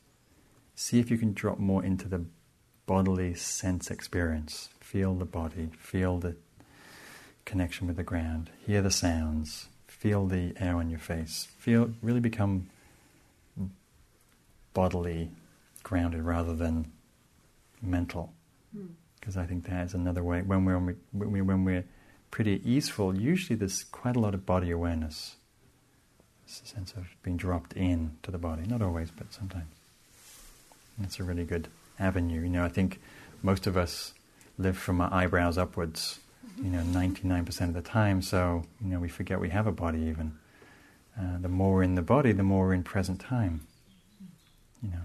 see 0.75 0.99
if 0.99 1.09
you 1.09 1.17
can 1.17 1.33
drop 1.33 1.59
more 1.59 1.83
into 1.83 2.07
the 2.07 2.25
bodily 2.85 3.33
sense 3.33 3.89
experience. 3.91 4.69
Feel 4.79 5.15
the 5.15 5.25
body, 5.25 5.69
feel 5.77 6.17
the 6.19 6.35
connection 7.49 7.87
with 7.87 7.95
the 7.97 8.03
ground, 8.03 8.51
hear 8.65 8.79
the 8.81 8.91
sounds, 8.91 9.69
feel 9.87 10.27
the 10.27 10.53
air 10.59 10.75
on 10.75 10.89
your 10.89 10.99
face. 10.99 11.47
Feel 11.57 11.91
really 12.03 12.19
become 12.19 12.69
bodily 14.75 15.31
grounded 15.81 16.21
rather 16.21 16.55
than 16.55 16.91
mental 17.81 18.31
hmm. 18.71 18.85
because 19.19 19.35
I 19.35 19.45
think 19.45 19.65
that 19.67 19.87
is 19.87 19.93
another 19.95 20.23
way. 20.23 20.43
When 20.43 20.63
we're 20.63 20.77
when 20.77 21.31
we- 21.31 21.41
when 21.41 21.65
we're 21.65 21.85
pretty 22.29 22.61
easeful, 22.63 23.15
usually 23.15 23.57
there's 23.57 23.83
quite 23.83 24.15
a 24.15 24.19
lot 24.19 24.35
of 24.35 24.45
body 24.45 24.69
awareness. 24.69 25.35
It's 26.45 26.61
a 26.61 26.67
sense 26.67 26.93
of 26.93 27.07
being 27.23 27.37
dropped 27.37 27.73
in 27.73 28.17
to 28.23 28.29
the 28.31 28.37
body. 28.37 28.63
Not 28.67 28.83
always, 28.83 29.09
but 29.09 29.33
sometimes. 29.33 29.73
And 30.97 31.05
it's 31.07 31.19
a 31.19 31.23
really 31.23 31.45
good 31.45 31.67
avenue. 31.97 32.41
You 32.41 32.49
know, 32.49 32.63
I 32.63 32.69
think 32.69 32.99
most 33.41 33.65
of 33.65 33.75
us 33.75 34.13
live 34.59 34.77
from 34.77 35.01
our 35.01 35.11
eyebrows 35.11 35.57
upwards. 35.57 36.19
You 36.57 36.69
know, 36.69 36.83
ninety 36.83 37.27
nine 37.27 37.45
percent 37.45 37.75
of 37.75 37.83
the 37.83 37.89
time. 37.89 38.21
So 38.21 38.63
you 38.81 38.89
know, 38.89 38.99
we 38.99 39.09
forget 39.09 39.39
we 39.39 39.49
have 39.49 39.67
a 39.67 39.71
body. 39.71 39.99
Even 40.01 40.37
uh, 41.19 41.37
the 41.39 41.49
more 41.49 41.83
in 41.83 41.95
the 41.95 42.01
body, 42.01 42.31
the 42.31 42.43
more 42.43 42.73
in 42.73 42.83
present 42.83 43.19
time. 43.19 43.61
You 44.81 44.89
know, 44.89 45.01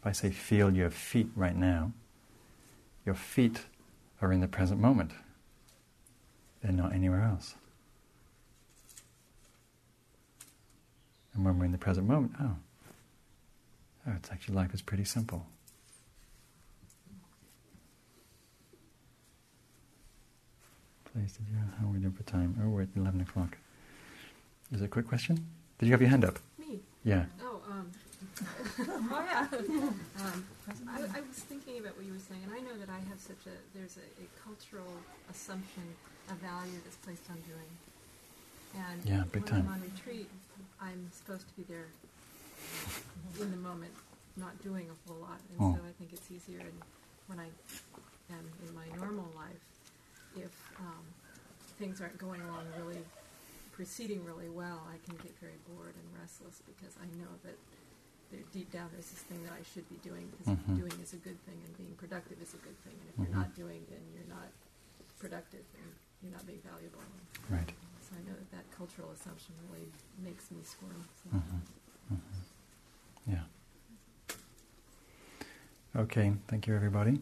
if 0.00 0.06
I 0.06 0.12
say 0.12 0.30
feel 0.30 0.70
your 0.70 0.90
feet 0.90 1.28
right 1.36 1.56
now, 1.56 1.92
your 3.04 3.14
feet 3.14 3.62
are 4.20 4.32
in 4.32 4.40
the 4.40 4.48
present 4.48 4.80
moment. 4.80 5.12
They're 6.62 6.72
not 6.72 6.92
anywhere 6.92 7.22
else. 7.22 7.54
And 11.34 11.44
when 11.44 11.58
we're 11.58 11.66
in 11.66 11.72
the 11.72 11.78
present 11.78 12.08
moment, 12.08 12.32
oh, 12.40 12.56
oh, 14.06 14.12
it's 14.16 14.30
actually 14.30 14.56
life 14.56 14.74
is 14.74 14.82
pretty 14.82 15.04
simple. 15.04 15.46
Please, 21.18 21.32
did 21.32 21.48
you? 21.50 21.58
How 21.80 21.86
are 21.86 21.90
we 21.90 21.98
doing 21.98 22.12
for 22.12 22.22
time? 22.22 22.54
Oh, 22.62 22.68
we're 22.68 22.82
at 22.82 22.88
eleven 22.94 23.20
o'clock. 23.20 23.58
Is 24.70 24.82
it 24.82 24.84
a 24.84 24.88
quick 24.88 25.08
question? 25.08 25.44
Did 25.78 25.86
you 25.86 25.92
have 25.92 26.00
your 26.00 26.10
hand 26.10 26.24
up? 26.24 26.38
Me? 26.60 26.78
Yeah. 27.02 27.24
Oh, 27.42 27.60
um, 27.68 27.90
oh 29.10 29.24
yeah. 29.26 29.46
um, 30.22 30.44
I, 30.88 31.18
I 31.18 31.20
was 31.26 31.42
thinking 31.50 31.78
about 31.78 31.96
what 31.96 32.06
you 32.06 32.12
were 32.12 32.22
saying, 32.22 32.42
and 32.46 32.52
I 32.54 32.60
know 32.60 32.78
that 32.78 32.88
I 32.88 33.00
have 33.10 33.18
such 33.18 33.50
a 33.50 33.54
there's 33.76 33.96
a, 33.98 34.06
a 34.22 34.26
cultural 34.44 34.86
assumption 35.28 35.82
of 36.30 36.36
value 36.36 36.78
that's 36.84 36.96
placed 37.02 37.28
on 37.30 37.38
doing. 37.50 37.70
And 38.78 39.02
Yeah, 39.04 39.24
big 39.32 39.42
when 39.42 39.50
time. 39.50 39.66
I'm 39.66 39.74
on 39.74 39.82
retreat, 39.82 40.30
I'm 40.80 41.10
supposed 41.10 41.48
to 41.48 41.54
be 41.58 41.64
there 41.66 41.88
in 43.42 43.50
the 43.50 43.56
moment, 43.56 43.90
not 44.36 44.54
doing 44.62 44.86
a 44.86 44.96
whole 45.10 45.18
lot, 45.20 45.40
and 45.50 45.58
Oh. 45.58 45.74
so 45.74 45.80
I 45.82 45.92
think 45.98 46.12
it's 46.12 46.30
easier. 46.30 46.60
And 46.60 46.78
when 47.26 47.40
I 47.40 47.48
am 48.30 48.44
in 48.68 48.70
my 48.72 48.86
normal 49.02 49.26
life, 49.34 49.58
if 50.42 50.54
um, 50.80 51.04
things 51.78 52.00
aren't 52.00 52.18
going 52.18 52.40
along 52.42 52.64
really 52.76 53.02
proceeding 53.72 54.24
really 54.24 54.48
well, 54.48 54.82
I 54.90 54.98
can 55.06 55.16
get 55.22 55.38
very 55.38 55.58
bored 55.70 55.94
and 55.94 56.06
restless 56.20 56.62
because 56.66 56.94
I 56.98 57.06
know 57.18 57.30
that 57.44 57.54
there, 58.30 58.40
deep 58.52 58.70
down 58.72 58.90
there's 58.92 59.08
this 59.10 59.22
thing 59.30 59.42
that 59.44 59.52
I 59.54 59.62
should 59.62 59.88
be 59.88 59.96
doing 60.02 60.26
because 60.34 60.52
Mhm. 60.52 60.76
doing 60.76 60.92
is 61.00 61.12
a 61.14 61.20
good 61.22 61.38
thing 61.46 61.56
and 61.64 61.76
being 61.78 61.94
productive 61.96 62.40
is 62.42 62.54
a 62.54 62.58
good 62.58 62.76
thing. 62.84 62.94
And 63.00 63.08
if 63.08 63.14
you're 63.18 63.34
Mhm. 63.34 63.40
not 63.46 63.54
doing, 63.54 63.86
then 63.88 64.02
you're 64.14 64.28
not 64.28 64.50
productive 65.18 65.64
and 65.78 65.88
you're 66.22 66.32
not 66.32 66.44
being 66.46 66.60
valuable. 66.60 67.00
Right. 67.48 67.72
So 68.02 68.16
I 68.16 68.22
know 68.28 68.34
that 68.36 68.50
that 68.50 68.70
cultural 68.70 69.10
assumption 69.12 69.54
really 69.68 69.92
makes 70.18 70.50
me 70.50 70.62
squirm. 70.64 71.04
So. 71.22 71.30
hmm 71.30 71.60
hmm 72.08 72.16
Yeah. 73.26 73.44
Okay, 75.96 76.32
thank 76.48 76.66
you, 76.66 76.74
everybody. 76.74 77.20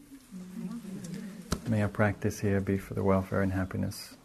May 1.69 1.83
our 1.83 1.89
practice 1.89 2.39
here 2.39 2.61
be 2.61 2.79
for 2.79 2.95
the 2.95 3.03
welfare 3.03 3.43
and 3.43 3.53
happiness 3.53 4.17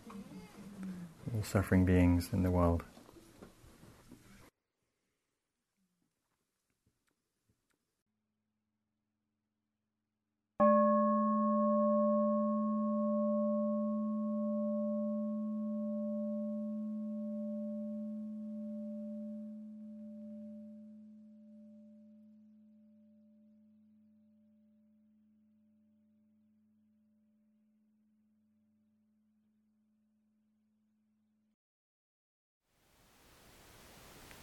of 1.26 1.36
all 1.36 1.44
suffering 1.44 1.86
beings 1.86 2.30
in 2.34 2.44
the 2.44 2.52
world. 2.52 2.84